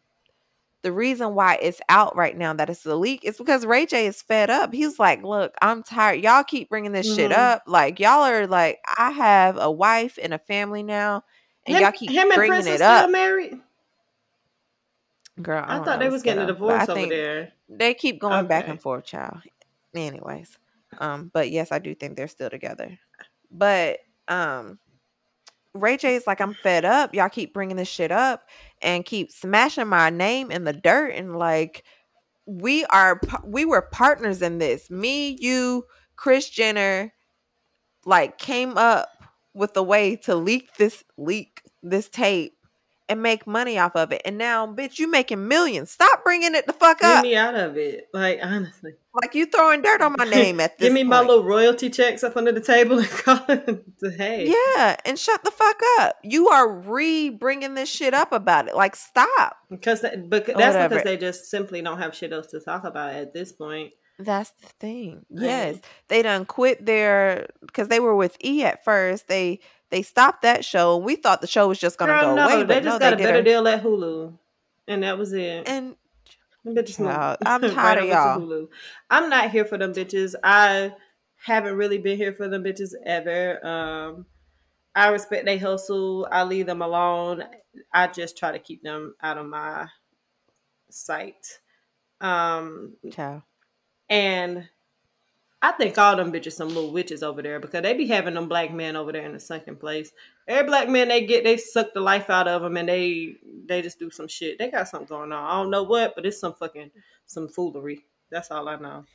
the 0.84 0.92
reason 0.92 1.36
why 1.36 1.60
it's 1.62 1.80
out 1.90 2.16
right 2.16 2.36
now 2.36 2.54
that 2.54 2.70
it's 2.70 2.86
a 2.88 2.96
leak 2.96 3.24
is 3.24 3.38
because 3.38 3.66
Ray 3.66 3.86
J 3.86 4.08
is 4.08 4.22
fed 4.22 4.50
up. 4.50 4.74
He's 4.74 4.98
like, 4.98 5.22
"Look, 5.24 5.54
I'm 5.62 5.84
tired. 5.84 6.24
Y'all 6.24 6.44
keep 6.44 6.70
bringing 6.70 6.92
this 6.92 7.06
shit 7.06 7.32
Mhm. 7.32 7.38
up. 7.38 7.64
Like 7.68 8.00
y'all 8.00 8.24
are 8.24 8.48
like, 8.48 8.80
I 8.98 9.12
have 9.12 9.58
a 9.58 9.70
wife 9.70 10.18
and 10.22 10.34
a 10.34 10.40
family 10.40 10.82
now, 10.84 11.24
and 11.68 11.76
Him, 11.76 11.84
y'all 11.84 11.92
keep 11.92 12.10
him 12.10 12.32
and 12.32 12.36
bringing 12.36 12.50
Princess 12.64 12.74
it 12.76 12.78
still 12.78 12.88
up." 12.88 13.10
married? 13.12 13.60
Girl, 15.42 15.64
I, 15.68 15.80
I, 15.80 15.84
thought 15.84 16.00
they 16.00 16.10
was 16.10 16.24
getting 16.24 16.40
a 16.40 16.42
on, 16.42 16.48
but 16.48 16.54
divorce 16.54 16.90
over 16.90 17.08
there. 17.08 17.54
they 17.70 17.94
keep 17.94 18.20
going 18.20 18.48
back 18.48 18.68
and 18.68 18.82
forth, 18.82 19.06
child. 19.06 19.38
Anyways, 19.96 20.58
um, 21.00 21.30
but 21.34 21.50
yes, 21.52 21.72
I 21.72 21.80
do 21.80 21.96
think 21.96 22.16
they're 22.18 22.28
still 22.28 22.50
together. 22.50 22.98
But 23.52 24.00
um, 24.28 24.80
Ray 25.74 25.98
J 25.98 26.16
is 26.16 26.28
like, 26.28 26.42
I'm 26.42 26.54
fed 26.54 26.86
up. 26.86 27.14
Y'all 27.14 27.30
keep 27.30 27.54
bringing 27.54 27.78
this 27.78 27.88
shit 27.88 28.12
up 28.12 28.44
and 28.82 29.06
keep 29.06 29.32
smashing 29.32 29.88
my 29.88 30.10
name 30.10 30.52
in 30.52 30.64
the 30.64 30.74
dirt, 30.74 31.10
and 31.16 31.38
like 31.38 31.84
we 32.46 32.86
are, 32.86 33.20
we 33.46 33.66
were 33.66 33.82
partners 33.82 34.42
in 34.42 34.58
this. 34.58 34.90
Me, 34.90 35.38
you, 35.40 35.86
Kris 36.16 36.50
Jenner, 36.50 37.14
like 38.06 38.38
came 38.38 38.78
up 38.78 39.10
with 39.54 39.76
a 39.78 39.84
way 39.84 40.16
to 40.16 40.36
leak 40.36 40.76
this 40.78 41.04
leak 41.18 41.62
this 41.84 42.10
tape 42.10 42.54
and 43.12 43.22
make 43.22 43.46
money 43.46 43.78
off 43.78 43.94
of 43.98 44.14
it. 44.14 44.22
And 44.24 44.38
now, 44.38 44.66
bitch, 44.66 44.98
you 44.98 45.12
making 45.12 45.46
millions. 45.46 45.92
Stop 45.92 46.24
bringing 46.24 46.56
it 46.56 46.66
the 46.66 46.72
fuck 46.72 47.04
up. 47.04 47.22
Get 47.22 47.24
me 47.24 47.36
out 47.36 47.56
of 47.56 47.76
it. 47.76 48.08
Like 48.14 48.40
honestly. 48.42 48.94
Like 49.14 49.36
you 49.36 49.46
throwing 49.48 49.82
dirt 49.82 50.02
on 50.02 50.16
my 50.18 50.24
name 50.30 50.62
at 50.62 50.78
this 50.78 50.88
Give 50.88 50.94
me 50.94 51.04
my 51.04 51.20
little 51.20 51.44
royalty 51.44 51.90
checks 51.90 52.24
up 52.24 52.38
under 52.38 52.54
the 52.54 52.62
table 52.62 53.00
and 53.00 53.10
call 53.10 53.44
it 53.50 54.00
the 54.00 54.12
hey. 54.12 54.48
Yeah, 54.48 54.96
and 55.04 55.20
shut 55.20 55.44
the 55.44 55.52
fuck 55.52 55.76
up. 56.00 56.16
You 56.24 56.48
are 56.48 56.72
re 56.72 57.30
bringing 57.30 57.74
this 57.74 57.90
shit 57.90 58.14
up 58.14 58.32
about 58.32 58.70
it. 58.70 58.76
Like 58.78 58.96
stop. 58.96 59.58
Because 59.70 60.02
that, 60.02 60.30
but 60.30 60.46
that's 60.46 60.58
whatever. 60.58 60.96
because 60.96 61.04
they 61.04 61.18
just 61.18 61.52
simply 61.52 61.82
don't 61.82 62.00
have 62.00 62.16
shit 62.16 62.32
else 62.32 62.48
to 62.48 62.62
talk 62.62 62.86
about 62.86 63.14
at 63.14 63.34
this 63.34 63.52
point. 63.52 63.92
That's 64.20 64.52
the 64.52 64.68
thing. 64.80 65.26
Yes, 65.30 65.76
know. 65.76 65.82
they 66.08 66.22
done 66.22 66.46
quit 66.46 66.86
their 66.86 67.48
because 67.60 67.90
they 67.90 68.00
were 68.00 68.16
with 68.16 68.38
E 68.42 68.64
at 68.64 68.86
first. 68.86 69.28
They 69.28 69.60
they 69.92 70.02
stopped 70.02 70.42
that 70.42 70.66
show. 70.66 70.98
We 70.98 71.16
thought 71.16 71.42
the 71.42 71.48
show 71.48 71.68
was 71.68 71.80
just 71.80 71.98
gonna 71.98 72.20
go 72.22 72.36
no, 72.36 72.46
away, 72.46 72.58
they 72.64 72.64
but 72.64 72.84
just 72.84 72.86
no, 72.86 73.00
got 73.00 73.18
they 73.18 73.24
a 73.24 73.28
better. 73.28 73.42
Deal 73.44 73.68
at 73.68 73.84
Hulu, 73.84 74.34
and 74.88 75.04
that 75.04 75.18
was 75.18 75.34
it. 75.34 75.68
and 75.68 75.96
bitches 76.66 76.98
Child, 76.98 77.38
I'm 77.46 77.62
right 77.62 77.74
tired 77.74 78.00
of 78.00 78.06
y'all. 78.06 78.40
Hulu. 78.40 78.68
I'm 79.10 79.30
not 79.30 79.52
here 79.52 79.66
for 79.66 79.78
them 79.78 79.94
bitches. 79.94 80.34
I 80.44 80.94
haven't 81.44 81.76
really 81.76 81.98
been 81.98 82.18
here 82.18 82.34
for 82.34 82.48
them 82.48 82.64
bitches 82.64 82.94
ever. 83.06 83.66
Um, 83.66 84.26
I 84.96 85.10
respect 85.10 85.46
they 85.46 85.58
hustle. 85.58 86.28
I 86.32 86.44
leave 86.44 86.66
them 86.66 86.82
alone. 86.82 87.44
I 87.94 88.08
just 88.08 88.38
try 88.38 88.52
to 88.52 88.60
keep 88.60 88.84
them 88.84 89.16
out 89.22 89.38
of 89.38 89.46
my 89.46 89.88
sight. 90.90 91.60
Um, 92.20 92.94
child. 93.12 93.42
and 94.10 94.70
I 95.64 95.72
think 95.72 95.98
all 95.98 96.16
them 96.16 96.32
bitches 96.32 96.54
some 96.54 96.70
little 96.70 96.92
witches 96.92 97.22
over 97.22 97.42
there 97.42 97.60
because 97.60 97.84
they 97.84 97.94
be 97.94 98.08
having 98.08 98.34
them 98.34 98.48
black 98.48 98.74
men 98.74 98.96
over 98.96 99.12
there 99.12 99.26
in 99.26 99.34
the 99.34 99.40
second 99.40 99.80
place. 99.80 100.12
Every 100.48 100.66
black 100.66 100.90
man 100.90 101.10
they 101.10 101.26
get, 101.26 101.44
they 101.44 101.58
suck 101.58 101.94
the 101.94 102.02
life 102.02 102.32
out 102.32 102.48
of 102.48 102.64
them 102.64 102.78
and 102.78 102.90
they 102.90 103.36
they 103.68 103.84
just 103.84 104.00
do 104.00 104.10
some 104.10 104.28
shit. 104.28 104.58
They 104.58 104.72
got 104.72 104.88
something 104.88 105.08
going 105.08 105.32
on. 105.32 105.44
I 105.44 105.62
don't 105.62 105.70
know 105.70 105.84
what, 105.84 106.16
but 106.16 106.26
it's 106.26 106.40
some 106.40 106.54
fucking 106.54 106.90
some 107.28 107.48
foolery. 107.48 108.06
That's 108.32 108.50
all 108.50 108.68
I 108.68 108.78
know. 108.78 109.06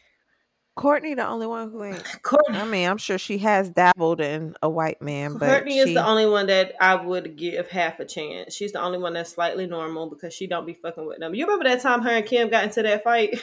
Kourtney, 0.78 1.16
the 1.16 1.26
only 1.26 1.49
one 1.49 1.70
who 1.70 1.82
ain't. 1.82 2.05
Kourtney, 2.22 2.61
I 2.61 2.64
mean, 2.64 2.88
I'm 2.88 2.99
sure 2.99 3.18
she 3.18 3.38
has 3.38 3.68
dabbled 3.70 4.20
in 4.20 4.55
a 4.62 4.68
white 4.68 5.03
man, 5.03 5.38
but 5.38 5.64
Kourtney 5.64 5.70
she, 5.70 5.78
is 5.78 5.94
the 5.94 6.07
only 6.07 6.26
one 6.26 6.47
that 6.47 6.74
I 6.80 6.94
would 6.94 7.36
give 7.36 7.68
half 7.68 7.99
a 7.99 8.05
chance. 8.05 8.55
She's 8.55 8.72
the 8.72 8.82
only 8.82 8.99
one 8.99 9.14
that's 9.14 9.30
slightly 9.30 9.66
normal 9.66 10.11
because 10.11 10.32
she 10.32 10.47
don't 10.47 10.66
be 10.66 10.74
fucking 10.74 11.07
with 11.07 11.18
them. 11.18 11.34
You 11.34 11.47
remember 11.47 11.64
that 11.64 11.80
time 11.80 12.03
her 12.03 12.11
and 12.11 12.26
Kim 12.26 12.51
got 12.51 12.64
into 12.64 12.82
that 12.82 13.03
fight? 13.03 13.40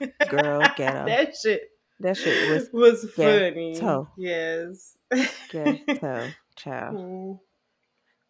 girl 0.28 0.60
get 0.76 0.96
up. 0.96 1.06
that 1.06 1.36
shit 1.36 1.70
that 2.04 2.16
shit 2.16 2.50
was 2.50 2.68
was 2.72 3.04
ghetto. 3.16 4.04
funny. 4.16 4.24
Yes. 4.24 4.96
ghetto, 5.50 6.28
child. 6.54 6.96
Mm. 6.96 7.40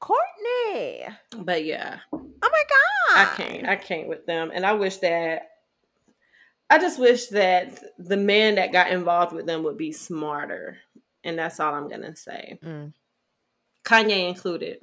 Kourtney. 0.00 1.14
But 1.38 1.64
yeah, 1.64 1.98
Oh 2.12 2.18
my 2.42 2.62
god. 2.68 3.16
I 3.16 3.34
can't. 3.36 3.68
I 3.68 3.76
can't 3.76 4.08
with 4.08 4.26
them. 4.26 4.50
And 4.54 4.64
I 4.66 4.72
wish 4.72 4.98
that 4.98 5.50
I 6.70 6.78
just 6.78 6.98
wish 6.98 7.26
that 7.28 7.78
the 7.98 8.16
men 8.16 8.54
that 8.56 8.72
got 8.72 8.90
involved 8.90 9.32
with 9.32 9.46
them 9.46 9.62
would 9.64 9.76
be 9.76 9.92
smarter. 9.92 10.78
And 11.22 11.38
that's 11.38 11.60
all 11.60 11.74
I'm 11.74 11.88
gonna 11.88 12.16
say. 12.16 12.58
Mm. 12.64 12.92
Kanye 13.84 14.28
included. 14.28 14.78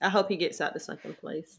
I 0.00 0.08
hope 0.08 0.28
he 0.28 0.36
gets 0.36 0.60
out 0.60 0.74
the 0.74 0.80
second 0.80 1.18
place. 1.18 1.58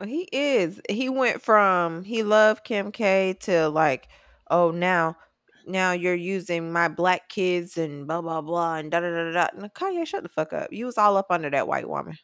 Well, 0.00 0.08
He 0.08 0.28
is. 0.32 0.80
He 0.88 1.08
went 1.08 1.42
from 1.42 2.04
he 2.04 2.22
loved 2.22 2.64
Kim 2.64 2.90
K 2.92 3.36
to 3.40 3.68
like, 3.68 4.08
oh 4.50 4.70
now, 4.70 5.16
now 5.66 5.92
you're 5.92 6.14
using 6.14 6.72
my 6.72 6.88
black 6.88 7.28
kids 7.28 7.78
and 7.78 8.06
blah 8.06 8.20
blah 8.20 8.40
blah 8.40 8.76
and 8.76 8.90
da 8.90 9.00
da 9.00 9.10
da 9.10 9.32
da. 9.32 9.48
da. 9.58 9.68
Kanye, 9.68 10.06
shut 10.06 10.22
the 10.22 10.28
fuck 10.28 10.52
up. 10.52 10.72
You 10.72 10.86
was 10.86 10.98
all 10.98 11.16
up 11.16 11.26
under 11.30 11.50
that 11.50 11.68
white 11.68 11.88
woman. 11.88 12.16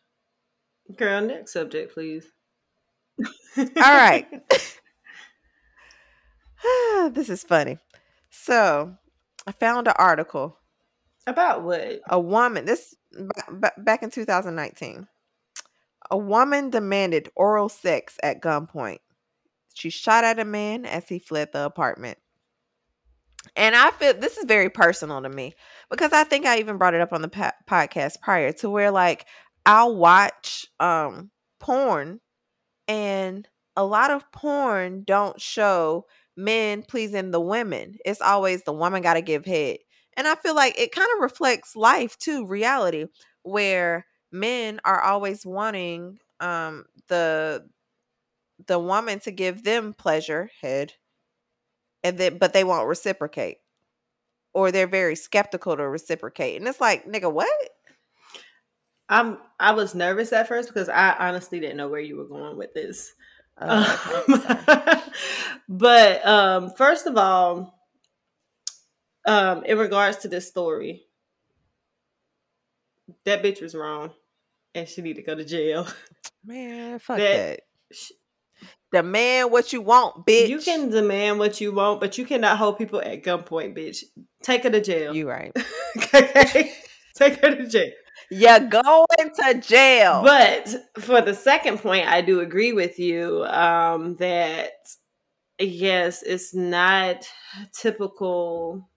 Girl, 0.96 1.20
next 1.20 1.52
subject, 1.52 1.92
please. 1.92 2.26
All 3.56 3.66
right. 3.76 4.26
this 7.12 7.28
is 7.28 7.44
funny. 7.44 7.78
So, 8.30 8.96
I 9.46 9.52
found 9.52 9.88
an 9.88 9.94
article. 9.96 10.58
About 11.26 11.62
what? 11.62 12.00
A 12.08 12.18
woman. 12.18 12.64
This 12.64 12.94
ba- 13.12 13.42
ba- 13.50 13.72
back 13.78 14.02
in 14.02 14.10
2019. 14.10 15.06
A 16.10 16.16
woman 16.16 16.70
demanded 16.70 17.30
oral 17.36 17.68
sex 17.68 18.16
at 18.22 18.40
gunpoint. 18.40 19.00
She 19.74 19.90
shot 19.90 20.24
at 20.24 20.38
a 20.38 20.44
man 20.44 20.86
as 20.86 21.08
he 21.08 21.18
fled 21.18 21.52
the 21.52 21.64
apartment. 21.64 22.18
And 23.56 23.74
I 23.74 23.90
feel 23.92 24.14
this 24.14 24.36
is 24.38 24.44
very 24.44 24.70
personal 24.70 25.22
to 25.22 25.28
me 25.28 25.54
because 25.90 26.12
I 26.12 26.24
think 26.24 26.46
I 26.46 26.58
even 26.58 26.78
brought 26.78 26.94
it 26.94 27.00
up 27.00 27.12
on 27.12 27.22
the 27.22 27.28
po- 27.28 27.50
podcast 27.68 28.20
prior 28.20 28.52
to 28.54 28.70
where 28.70 28.90
like 28.90 29.26
I'll 29.66 29.94
watch 29.96 30.66
um 30.80 31.30
porn 31.60 32.20
and 32.88 33.48
a 33.76 33.84
lot 33.84 34.10
of 34.10 34.30
porn 34.32 35.04
don't 35.04 35.40
show 35.40 36.06
men 36.36 36.82
pleasing 36.82 37.30
the 37.30 37.40
women. 37.40 37.96
It's 38.04 38.20
always 38.20 38.62
the 38.64 38.72
woman 38.72 39.02
got 39.02 39.14
to 39.14 39.22
give 39.22 39.44
head. 39.44 39.78
And 40.16 40.26
I 40.28 40.34
feel 40.36 40.54
like 40.54 40.78
it 40.78 40.92
kind 40.92 41.08
of 41.16 41.22
reflects 41.22 41.76
life 41.76 42.18
too, 42.18 42.46
reality, 42.46 43.06
where 43.42 44.06
men 44.32 44.80
are 44.84 45.00
always 45.02 45.46
wanting 45.46 46.18
um 46.40 46.84
the 47.08 47.66
the 48.66 48.78
woman 48.78 49.20
to 49.20 49.30
give 49.30 49.62
them 49.64 49.94
pleasure, 49.94 50.50
head, 50.60 50.92
and 52.02 52.18
then 52.18 52.38
but 52.38 52.52
they 52.52 52.64
won't 52.64 52.88
reciprocate. 52.88 53.58
Or 54.54 54.72
they're 54.72 54.86
very 54.86 55.14
skeptical 55.14 55.76
to 55.76 55.86
reciprocate. 55.86 56.56
And 56.58 56.66
it's 56.66 56.80
like, 56.80 57.06
nigga, 57.06 57.32
what? 57.32 57.48
I'm 59.08 59.38
I 59.60 59.72
was 59.72 59.94
nervous 59.94 60.32
at 60.32 60.48
first 60.48 60.68
because 60.68 60.88
I 60.88 61.14
honestly 61.18 61.60
didn't 61.60 61.76
know 61.76 61.88
where 61.88 62.00
you 62.00 62.16
were 62.16 62.28
going 62.28 62.56
with 62.56 62.74
this. 62.74 63.12
Oh. 63.60 64.22
Um, 64.28 65.02
but 65.68 66.24
um, 66.24 66.70
first 66.76 67.08
of 67.08 67.16
all, 67.16 67.74
um, 69.26 69.64
in 69.64 69.76
regards 69.78 70.18
to 70.18 70.28
this 70.28 70.46
story, 70.46 71.02
that 73.24 73.42
bitch 73.42 73.60
was 73.60 73.74
wrong, 73.74 74.12
and 74.76 74.88
she 74.88 75.02
need 75.02 75.16
to 75.16 75.22
go 75.22 75.34
to 75.34 75.44
jail. 75.44 75.88
Man, 76.44 77.00
fuck 77.00 77.18
That- 77.18 77.60
that. 77.90 77.96
Demand 78.90 79.50
what 79.50 79.72
you 79.72 79.82
want, 79.82 80.26
bitch. 80.26 80.48
You 80.48 80.60
can 80.60 80.88
demand 80.88 81.38
what 81.38 81.60
you 81.60 81.72
want, 81.72 82.00
but 82.00 82.16
you 82.16 82.24
cannot 82.24 82.56
hold 82.56 82.78
people 82.78 83.00
at 83.02 83.22
gunpoint, 83.22 83.76
bitch. 83.76 84.02
Take 84.42 84.62
her 84.62 84.70
to 84.70 84.80
jail. 84.80 85.14
You 85.14 85.28
right. 85.28 85.52
okay? 85.96 86.72
Take 87.14 87.40
her 87.42 87.54
to 87.54 87.66
jail. 87.66 87.92
You're 88.30 88.60
going 88.60 89.30
to 89.42 89.60
jail. 89.60 90.22
But 90.22 90.74
for 90.98 91.20
the 91.20 91.34
second 91.34 91.78
point, 91.78 92.06
I 92.06 92.20
do 92.22 92.40
agree 92.40 92.72
with 92.72 92.98
you 92.98 93.44
um, 93.44 94.16
that 94.16 94.72
yes, 95.58 96.22
it's 96.22 96.54
not 96.54 97.26
typical. 97.72 98.88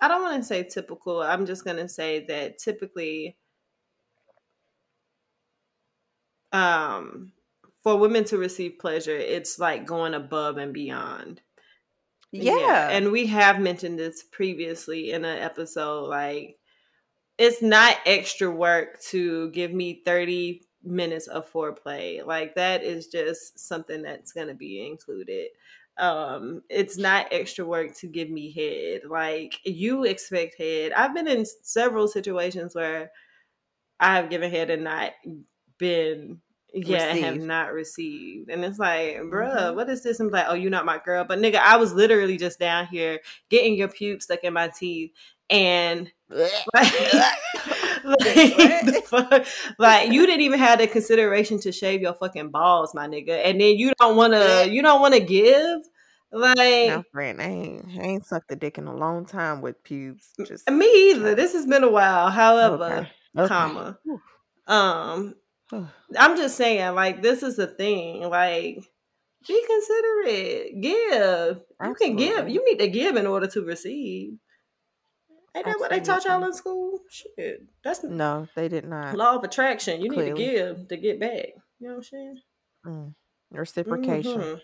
I 0.00 0.08
don't 0.08 0.22
want 0.22 0.42
to 0.42 0.46
say 0.46 0.64
typical. 0.64 1.20
I'm 1.22 1.46
just 1.46 1.64
going 1.64 1.76
to 1.76 1.88
say 1.88 2.24
that 2.26 2.58
typically, 2.58 3.36
um, 6.52 7.32
for 7.82 7.96
women 7.96 8.24
to 8.24 8.38
receive 8.38 8.78
pleasure, 8.78 9.16
it's 9.16 9.58
like 9.58 9.86
going 9.86 10.14
above 10.14 10.56
and 10.56 10.72
beyond. 10.72 11.40
Yeah. 12.32 12.88
And 12.90 13.12
we 13.12 13.26
have 13.26 13.60
mentioned 13.60 13.98
this 13.98 14.22
previously 14.22 15.12
in 15.12 15.24
an 15.24 15.38
episode. 15.38 16.08
Like, 16.08 16.58
it's 17.38 17.60
not 17.60 17.96
extra 18.06 18.50
work 18.50 19.00
to 19.10 19.50
give 19.50 19.72
me 19.72 20.02
30 20.04 20.62
minutes 20.82 21.26
of 21.26 21.50
foreplay. 21.52 22.24
Like, 22.24 22.54
that 22.54 22.82
is 22.82 23.08
just 23.08 23.58
something 23.58 24.02
that's 24.02 24.32
going 24.32 24.48
to 24.48 24.54
be 24.54 24.86
included. 24.86 25.48
Um, 25.98 26.62
it's 26.70 26.96
not 26.96 27.28
extra 27.32 27.66
work 27.66 27.94
to 27.98 28.06
give 28.06 28.30
me 28.30 28.50
head. 28.52 29.02
Like, 29.08 29.58
you 29.64 30.04
expect 30.04 30.56
head. 30.56 30.92
I've 30.92 31.14
been 31.14 31.28
in 31.28 31.44
several 31.62 32.08
situations 32.08 32.74
where 32.74 33.10
I 34.00 34.16
have 34.16 34.30
given 34.30 34.50
head 34.50 34.70
and 34.70 34.84
not 34.84 35.12
been 35.78 36.40
yeah, 36.74 37.10
I 37.12 37.16
have 37.16 37.38
not 37.38 37.72
received. 37.72 38.50
And 38.50 38.64
it's 38.64 38.78
like, 38.78 39.16
bruh, 39.18 39.56
Mhm. 39.56 39.74
what 39.76 39.88
is 39.90 40.02
this? 40.02 40.20
I'm 40.20 40.30
like, 40.30 40.46
oh, 40.48 40.54
you're 40.54 40.70
not 40.70 40.86
my 40.86 40.98
girl. 41.04 41.24
But 41.24 41.38
nigga, 41.38 41.56
I 41.56 41.76
was 41.76 41.92
literally 41.92 42.36
just 42.36 42.58
down 42.58 42.86
here 42.86 43.20
getting 43.50 43.74
your 43.76 43.88
pubes 43.88 44.24
stuck 44.24 44.44
in 44.44 44.52
my 44.52 44.68
teeth. 44.68 45.12
And 45.50 46.10
like, 46.30 46.62
like, 48.04 49.04
fuck? 49.04 49.46
like 49.78 50.10
you 50.10 50.26
didn't 50.26 50.40
even 50.42 50.58
have 50.58 50.78
the 50.78 50.86
consideration 50.86 51.60
to 51.60 51.72
shave 51.72 52.00
your 52.00 52.14
fucking 52.14 52.48
balls, 52.50 52.94
my 52.94 53.06
nigga. 53.06 53.40
And 53.44 53.60
then 53.60 53.76
you 53.76 53.92
don't 54.00 54.16
wanna 54.16 54.64
you 54.64 54.82
don't 54.82 55.00
wanna 55.00 55.20
give? 55.20 55.80
Like 56.34 56.86
no, 56.88 57.02
friend, 57.12 57.42
I 57.42 57.44
ain't, 57.44 57.86
I 57.98 58.02
ain't 58.02 58.24
sucked 58.26 58.50
a 58.50 58.56
dick 58.56 58.78
in 58.78 58.86
a 58.86 58.96
long 58.96 59.26
time 59.26 59.60
with 59.60 59.82
pubes. 59.84 60.32
Just 60.46 60.70
me 60.70 61.10
either. 61.10 61.34
This 61.34 61.52
has 61.52 61.66
been 61.66 61.84
a 61.84 61.90
while. 61.90 62.30
However, 62.30 62.84
Okay. 62.84 63.10
Okay. 63.36 63.48
comma. 63.48 63.98
Um 64.66 65.34
I'm 66.18 66.36
just 66.36 66.56
saying, 66.56 66.94
like, 66.94 67.22
this 67.22 67.42
is 67.42 67.56
the 67.56 67.66
thing. 67.66 68.22
Like, 68.28 68.78
be 69.46 69.64
considerate. 69.66 70.80
Give. 70.80 71.60
You 71.84 71.94
can 71.94 72.16
give. 72.16 72.48
You 72.48 72.64
need 72.64 72.78
to 72.78 72.88
give 72.88 73.16
in 73.16 73.26
order 73.26 73.46
to 73.48 73.62
receive. 73.62 74.34
Ain't 75.54 75.66
that 75.66 75.78
what 75.78 75.90
they 75.90 76.00
taught 76.00 76.24
y'all 76.24 76.42
in 76.44 76.52
school? 76.54 77.00
Shit. 77.10 77.62
That's 77.84 78.02
No, 78.04 78.48
they 78.56 78.68
did 78.68 78.86
not. 78.88 79.14
law 79.16 79.36
of 79.36 79.44
attraction. 79.44 80.00
You 80.00 80.08
need 80.10 80.24
to 80.30 80.34
give 80.34 80.88
to 80.88 80.96
get 80.96 81.20
back. 81.20 81.48
You 81.78 81.88
know 81.88 81.94
what 81.94 81.96
I'm 81.96 82.02
saying? 82.04 82.40
Mm. 82.86 83.14
Reciprocation. 83.50 84.40
Mhm. 84.40 84.60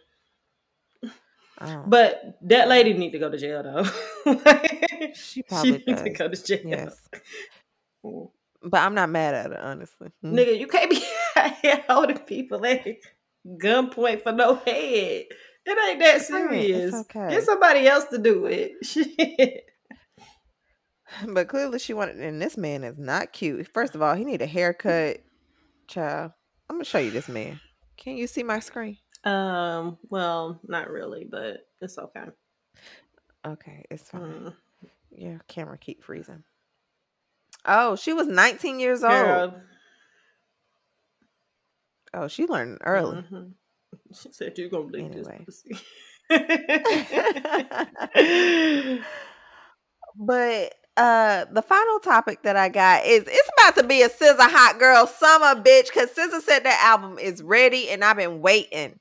Oh, 1.61 1.83
But 1.87 2.39
that 2.43 2.69
lady 2.69 2.95
need 2.95 3.11
to 3.11 3.19
go 3.19 3.29
to 3.31 3.37
jail 3.37 3.63
though. 3.63 3.85
She 5.15 5.43
probably 5.43 5.73
need 5.73 5.87
to 5.87 6.11
does. 6.11 6.17
go 6.19 6.29
to 6.29 6.43
jail. 6.45 6.61
yes. 6.65 7.09
but 8.63 8.81
I'm 8.81 8.95
not 8.95 9.11
mad 9.11 9.35
at 9.35 9.53
it 9.53 9.61
honestly. 9.61 10.11
Mm. 10.25 10.35
Nigga, 10.35 10.59
you 10.59 10.67
can't 10.67 10.91
be 10.91 11.03
out 11.37 11.55
here 11.63 11.85
holding 11.89 12.19
people 12.19 12.65
at 12.67 12.87
gunpoint 13.47 14.23
for 14.23 14.33
no 14.33 14.57
head. 14.57 15.27
It 15.67 15.91
ain't 15.91 15.99
that. 16.01 16.23
Serious. 16.23 16.95
okay. 16.95 17.29
Get 17.31 17.45
somebody 17.45 17.87
else 17.87 18.07
to 18.07 18.19
do 18.19 18.47
it. 18.47 18.73
Shit. 18.83 19.65
But 21.27 21.49
clearly 21.49 21.79
she 21.79 21.95
wanted, 21.95 22.21
and 22.21 22.41
this 22.41 22.57
man 22.57 22.85
is 22.85 22.99
not 22.99 23.33
cute. 23.33 23.67
First 23.69 23.95
of 23.95 24.03
all, 24.03 24.15
he 24.15 24.25
need 24.25 24.43
a 24.43 24.47
haircut. 24.47 25.19
Child, 25.87 26.33
I'm 26.69 26.77
gonna 26.77 26.85
show 26.85 26.99
you 26.99 27.11
this 27.11 27.29
man. 27.29 27.61
Can 27.97 28.17
you 28.17 28.27
see 28.27 28.43
my 28.43 28.61
screen? 28.61 28.99
Um, 29.25 29.99
well, 30.11 30.61
not 30.65 30.91
really, 30.91 31.27
but 31.29 31.67
it's 31.81 31.99
okay. 31.99 32.27
Okay, 33.47 33.85
it's 33.91 34.11
fine. 34.11 34.21
Mm. 34.21 34.55
Your 35.11 35.41
camera 35.49 35.79
keep 35.79 36.05
freezing. 36.05 36.45
Oh, 37.69 37.95
she 37.97 38.13
was 38.15 38.27
19 38.27 38.81
years 38.81 39.05
old. 39.05 39.13
Girl. 39.13 39.55
Oh, 42.15 42.27
she 42.29 42.47
learned 42.47 42.79
early. 42.85 43.23
Mhm. 43.31 43.53
She 44.15 44.33
said 44.33 44.57
you're 44.57 44.71
gonna 44.71 44.87
leak 44.87 45.05
Anyway. 45.05 45.45
this 45.47 45.63
pussy. 45.63 45.79
But 50.21 50.75
uh 50.97 51.45
the 51.53 51.63
final 51.63 52.01
topic 52.01 52.43
that 52.43 52.57
I 52.57 52.71
got 52.71 53.05
is 53.05 53.23
it's 53.27 53.51
about 53.59 53.77
to 53.77 53.85
be 53.87 54.03
a 54.03 54.09
scissor 54.09 54.37
hot 54.41 54.79
girl 54.81 55.07
summer 55.07 55.55
bitch 55.63 55.89
because 55.93 56.09
SZA 56.11 56.41
said 56.41 56.65
that 56.65 56.83
album 56.85 57.19
is 57.19 57.41
ready 57.43 57.89
and 57.91 58.03
I've 58.03 58.17
been 58.17 58.41
waiting. 58.41 58.99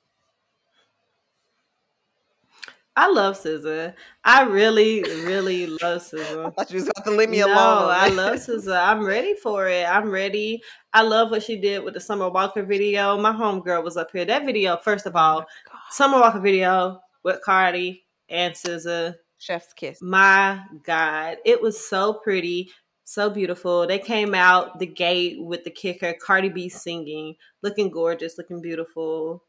I 2.98 3.12
love 3.12 3.38
SZA. 3.38 3.94
I 4.24 4.42
really, 4.42 5.04
really 5.04 5.68
love 5.68 6.02
SZA. 6.02 6.48
I 6.48 6.50
thought 6.50 6.72
you 6.72 6.78
was 6.80 6.90
about 6.90 7.06
to 7.06 7.12
leave 7.12 7.30
me 7.30 7.42
no, 7.42 7.46
alone. 7.46 7.58
on 7.58 7.92
I 7.92 8.08
love 8.08 8.38
SZA. 8.38 8.76
I'm 8.76 9.06
ready 9.06 9.36
for 9.36 9.68
it. 9.68 9.88
I'm 9.88 10.10
ready. 10.10 10.64
I 10.94 11.04
love 11.04 11.30
what 11.30 11.44
she 11.44 11.62
did 11.62 11.84
with 11.84 11.94
the 11.94 12.00
Summer 12.00 12.28
Walker 12.28 12.64
video. 12.64 13.16
My 13.20 13.32
homegirl 13.32 13.84
was 13.84 13.98
up 13.98 14.10
here. 14.12 14.26
That 14.26 14.48
video, 14.48 14.78
first 14.78 15.06
of 15.06 15.16
Oh 15.16 15.20
all, 15.20 15.40
God. 15.42 15.80
Summer 15.92 16.20
Walker 16.20 16.40
video 16.40 17.00
with 17.24 17.40
Cardi 17.44 18.04
and 18.30 18.56
SZA. 18.56 19.14
Chef's 19.38 19.74
kiss. 19.74 20.02
My 20.02 20.64
God, 20.84 21.38
it 21.46 21.62
was 21.62 21.88
so 21.88 22.14
pretty, 22.14 22.72
so 23.04 23.30
beautiful. 23.30 23.86
They 23.86 24.00
came 24.00 24.34
out 24.34 24.80
the 24.80 24.88
gate 24.88 25.38
with 25.40 25.64
the 25.64 25.70
kicker, 25.70 26.16
Cardi 26.20 26.50
B 26.50 26.68
singing, 26.68 27.36
looking 27.62 27.92
gorgeous, 27.92 28.40
looking 28.40 28.60
beautiful, 28.60 29.44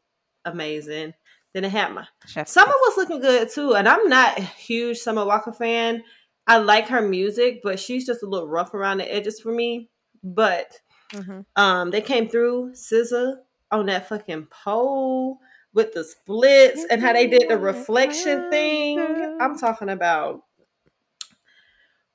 amazing. 0.45 1.15
Then 1.53 1.63
a 1.63 1.69
had 1.69 1.93
my 1.93 2.05
Chef's 2.27 2.51
Summer 2.51 2.71
was 2.71 2.97
looking 2.97 3.19
good 3.19 3.49
too, 3.49 3.73
and 3.73 3.87
I'm 3.87 4.07
not 4.07 4.37
a 4.37 4.43
huge 4.43 4.99
Summer 4.99 5.25
Walker 5.25 5.51
fan. 5.51 6.03
I 6.47 6.57
like 6.57 6.87
her 6.87 7.01
music, 7.01 7.61
but 7.63 7.79
she's 7.79 8.05
just 8.05 8.23
a 8.23 8.27
little 8.27 8.47
rough 8.47 8.73
around 8.73 8.99
the 8.99 9.11
edges 9.11 9.39
for 9.39 9.51
me. 9.51 9.89
But 10.23 10.79
Mhm. 11.13 11.45
um, 11.55 11.91
they 11.91 12.01
came 12.01 12.29
through 12.29 12.73
SZA 12.73 13.37
on 13.71 13.87
that 13.87 14.07
fucking 14.07 14.47
pole 14.47 15.39
with 15.73 15.93
the 15.93 16.03
splits 16.03 16.85
and 16.89 17.01
how 17.01 17.13
they 17.13 17.27
did 17.27 17.49
the 17.49 17.57
reflection 17.57 18.49
thing. 18.49 18.99
I'm 19.39 19.57
talking 19.57 19.89
about. 19.89 20.43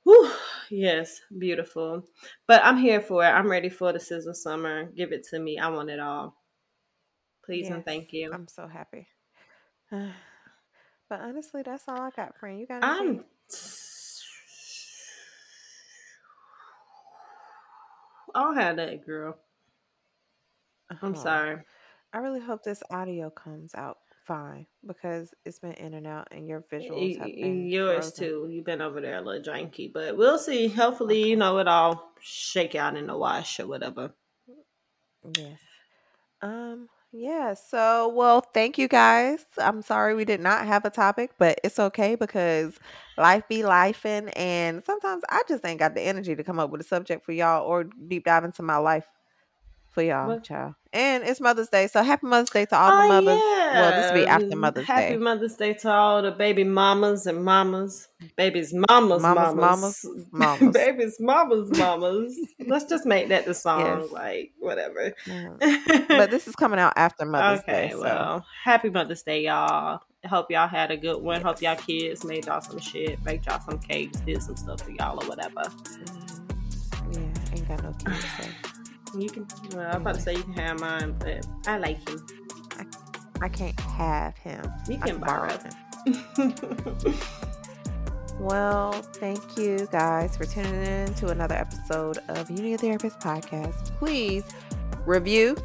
Whew, 0.04 0.30
yes, 0.70 1.20
beautiful. 1.38 2.04
But 2.46 2.62
I'm 2.64 2.76
here 2.76 3.00
for 3.00 3.24
it. 3.24 3.28
I'm 3.28 3.50
ready 3.50 3.70
for 3.70 3.92
the 3.92 3.98
SZA 3.98 4.34
summer. 4.34 4.90
Give 4.92 5.12
it 5.12 5.24
to 5.28 5.38
me. 5.38 5.58
I 5.58 5.68
want 5.70 5.90
it 5.90 5.98
all. 5.98 6.36
Please 7.44 7.68
and 7.68 7.84
thank 7.84 8.12
you. 8.12 8.30
I'm 8.32 8.48
so 8.48 8.66
happy. 8.66 9.06
but 11.08 11.20
honestly, 11.20 11.62
that's 11.62 11.84
all 11.88 12.00
I 12.00 12.10
got, 12.10 12.36
friend. 12.38 12.58
You 12.60 12.66
got 12.66 12.82
I'm. 12.82 13.06
anything? 13.06 13.24
I'll 18.34 18.54
have 18.54 18.76
that, 18.76 19.06
girl. 19.06 19.36
I'm 21.02 21.14
Uh-huh. 21.14 21.22
sorry. 21.22 21.56
I 22.12 22.18
really 22.18 22.40
hope 22.40 22.62
this 22.62 22.82
audio 22.90 23.30
comes 23.30 23.74
out 23.74 23.98
fine 24.26 24.66
because 24.86 25.32
it's 25.44 25.58
been 25.58 25.72
in 25.74 25.94
and 25.94 26.06
out 26.06 26.28
and 26.30 26.48
your 26.48 26.62
visuals 26.62 27.18
have 27.18 27.32
been 27.32 27.68
Yours 27.68 28.12
frozen. 28.12 28.24
too. 28.24 28.48
You've 28.50 28.64
been 28.64 28.80
over 28.80 29.00
there 29.00 29.18
a 29.18 29.20
little 29.20 29.42
janky, 29.42 29.92
but 29.92 30.16
we'll 30.16 30.38
see. 30.38 30.68
Hopefully, 30.68 31.28
you 31.28 31.36
know 31.36 31.58
it 31.58 31.68
all 31.68 32.12
shake 32.20 32.74
out 32.74 32.96
in 32.96 33.06
the 33.06 33.16
wash 33.16 33.60
or 33.60 33.66
whatever. 33.66 34.12
Yes. 35.36 35.58
Um, 36.42 36.88
yeah, 37.16 37.54
so 37.54 38.08
well, 38.08 38.40
thank 38.40 38.76
you 38.76 38.88
guys. 38.88 39.44
I'm 39.58 39.82
sorry 39.82 40.16
we 40.16 40.24
did 40.24 40.40
not 40.40 40.66
have 40.66 40.84
a 40.84 40.90
topic, 40.90 41.30
but 41.38 41.60
it's 41.62 41.78
okay 41.78 42.16
because 42.16 42.76
life 43.16 43.44
be 43.48 43.58
lifing 43.58 44.32
and 44.36 44.82
sometimes 44.84 45.22
I 45.30 45.42
just 45.48 45.64
ain't 45.64 45.78
got 45.78 45.94
the 45.94 46.00
energy 46.02 46.34
to 46.34 46.42
come 46.42 46.58
up 46.58 46.70
with 46.70 46.80
a 46.80 46.84
subject 46.84 47.24
for 47.24 47.30
y'all 47.32 47.64
or 47.64 47.84
deep 47.84 48.24
dive 48.24 48.42
into 48.44 48.62
my 48.62 48.78
life 48.78 49.06
for 49.94 50.02
y'all, 50.02 50.28
What? 50.28 50.44
child. 50.44 50.74
And 50.92 51.24
it's 51.24 51.40
Mother's 51.40 51.68
Day, 51.70 51.86
so 51.88 52.02
happy 52.04 52.26
Mother's 52.26 52.50
Day 52.50 52.66
to 52.66 52.76
all 52.76 52.90
the 52.92 53.02
oh 53.04 53.08
mothers. 53.08 53.40
Well, 53.40 53.92
this 54.00 54.12
will 54.12 54.20
be 54.20 54.26
after 54.28 54.54
Mother's 54.56 54.86
Happy 54.86 55.00
Day. 55.00 55.08
Happy 55.08 55.18
Mother's 55.22 55.56
Day 55.56 55.74
to 55.74 55.90
all 55.90 56.22
the 56.22 56.30
baby 56.30 56.62
mamas 56.62 57.26
and 57.26 57.44
mamas, 57.44 58.06
babies, 58.36 58.72
mamas, 58.72 59.20
Mamas, 59.22 59.54
mamas, 59.54 60.04
mamas, 60.04 60.06
mamas. 60.30 60.72
babies, 60.74 61.16
mamas, 61.18 61.70
mamas. 61.78 62.38
Let's 62.66 62.84
just 62.84 63.06
make 63.06 63.28
that 63.28 63.44
the 63.44 63.54
song, 63.54 63.80
Yes. 64.02 64.12
like 64.12 64.52
whatever. 64.60 65.12
But 66.08 66.30
this 66.30 66.46
is 66.46 66.54
coming 66.54 66.78
out 66.78 66.92
after 66.96 67.24
Mother's 67.24 67.60
okay, 67.60 67.88
Day, 67.88 67.90
so 67.92 68.00
well, 68.00 68.46
happy 68.62 68.90
Mother's 68.90 69.22
Day, 69.22 69.42
y'all. 69.44 70.00
Hope 70.26 70.50
y'all 70.50 70.68
had 70.68 70.90
a 70.92 70.96
good 70.96 71.20
one. 71.22 71.40
Hope 71.42 71.60
y'all 71.60 71.76
kids 71.76 72.24
made 72.24 72.46
y'all 72.46 72.60
some 72.60 72.78
shit, 72.78 73.22
baked 73.24 73.46
y'all 73.46 73.60
some 73.60 73.78
cakes, 73.78 74.20
did 74.20 74.42
some 74.42 74.56
stuff 74.56 74.80
for 74.82 74.90
y'all 74.92 75.22
or 75.22 75.28
whatever. 75.28 75.60
mm, 75.60 77.12
yeah, 77.12 77.52
ain't 77.56 77.68
got 77.68 77.82
no 77.82 77.92
kids. 77.92 78.24
So. 78.38 78.44
You 79.16 79.28
can. 79.30 79.46
Well, 79.74 79.88
I'm 79.92 80.00
about 80.02 80.16
to 80.16 80.20
say 80.20 80.34
you 80.34 80.42
can 80.42 80.54
have 80.54 80.80
mine, 80.80 81.14
but 81.18 81.46
I 81.66 81.78
like 81.78 82.06
him. 82.08 82.26
I 83.40 83.48
can't 83.48 83.78
have 83.80 84.36
him. 84.38 84.62
You 84.88 84.98
I 85.02 85.08
can 85.08 85.18
borrow. 85.18 85.50
him. 86.36 87.14
Well, 88.40 88.92
thank 88.92 89.56
you 89.56 89.88
guys 89.92 90.36
for 90.36 90.44
tuning 90.44 90.74
in 90.84 91.14
to 91.14 91.28
another 91.28 91.54
episode 91.54 92.18
of 92.28 92.50
You 92.50 92.56
Need 92.56 92.74
a 92.74 92.78
Therapist 92.78 93.20
Podcast. 93.20 93.96
Please 93.98 94.42
review, 95.06 95.56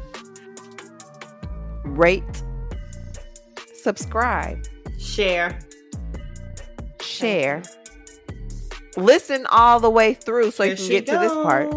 rate, 1.84 2.22
subscribe, 3.74 4.64
Share. 4.98 5.58
share, 7.02 7.62
listen 8.96 9.46
all 9.50 9.80
the 9.80 9.90
way 9.90 10.14
through 10.14 10.52
so 10.52 10.62
you 10.62 10.76
can 10.76 10.88
get 10.88 11.06
to 11.06 11.18
this 11.18 11.32
part. 11.32 11.68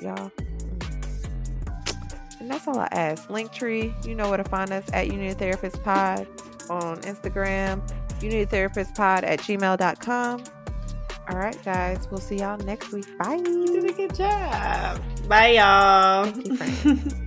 Goes. 0.00 0.06
I'm 0.06 0.30
I'm 0.30 0.30
good, 0.30 0.80
y'all. 0.80 1.72
And 2.40 2.50
that's 2.50 2.68
all 2.68 2.78
I 2.78 2.88
ask. 2.92 3.28
Linktree, 3.28 4.06
you 4.06 4.14
know 4.14 4.28
where 4.28 4.36
to 4.36 4.44
find 4.44 4.70
us 4.72 4.84
at 4.92 5.06
You 5.06 5.14
Need 5.14 5.30
a 5.30 5.34
Therapist 5.34 5.82
Pod 5.82 6.26
on 6.68 7.00
Instagram, 7.02 7.82
You 8.22 8.28
Need 8.28 8.42
a 8.42 8.46
Therapist 8.46 8.94
Pod 8.94 9.24
at 9.24 9.40
gmail.com. 9.40 10.44
All 11.30 11.38
right, 11.38 11.64
guys, 11.64 12.06
we'll 12.10 12.20
see 12.20 12.36
y'all 12.36 12.58
next 12.58 12.92
week. 12.92 13.06
Bye. 13.18 13.36
You 13.36 13.80
did 13.80 13.90
a 13.90 13.92
good 13.94 14.14
job. 14.14 15.00
Bye, 15.26 15.52
y'all. 15.52 16.26
Thank 16.26 16.48
you, 16.48 16.56
friend. 16.56 17.14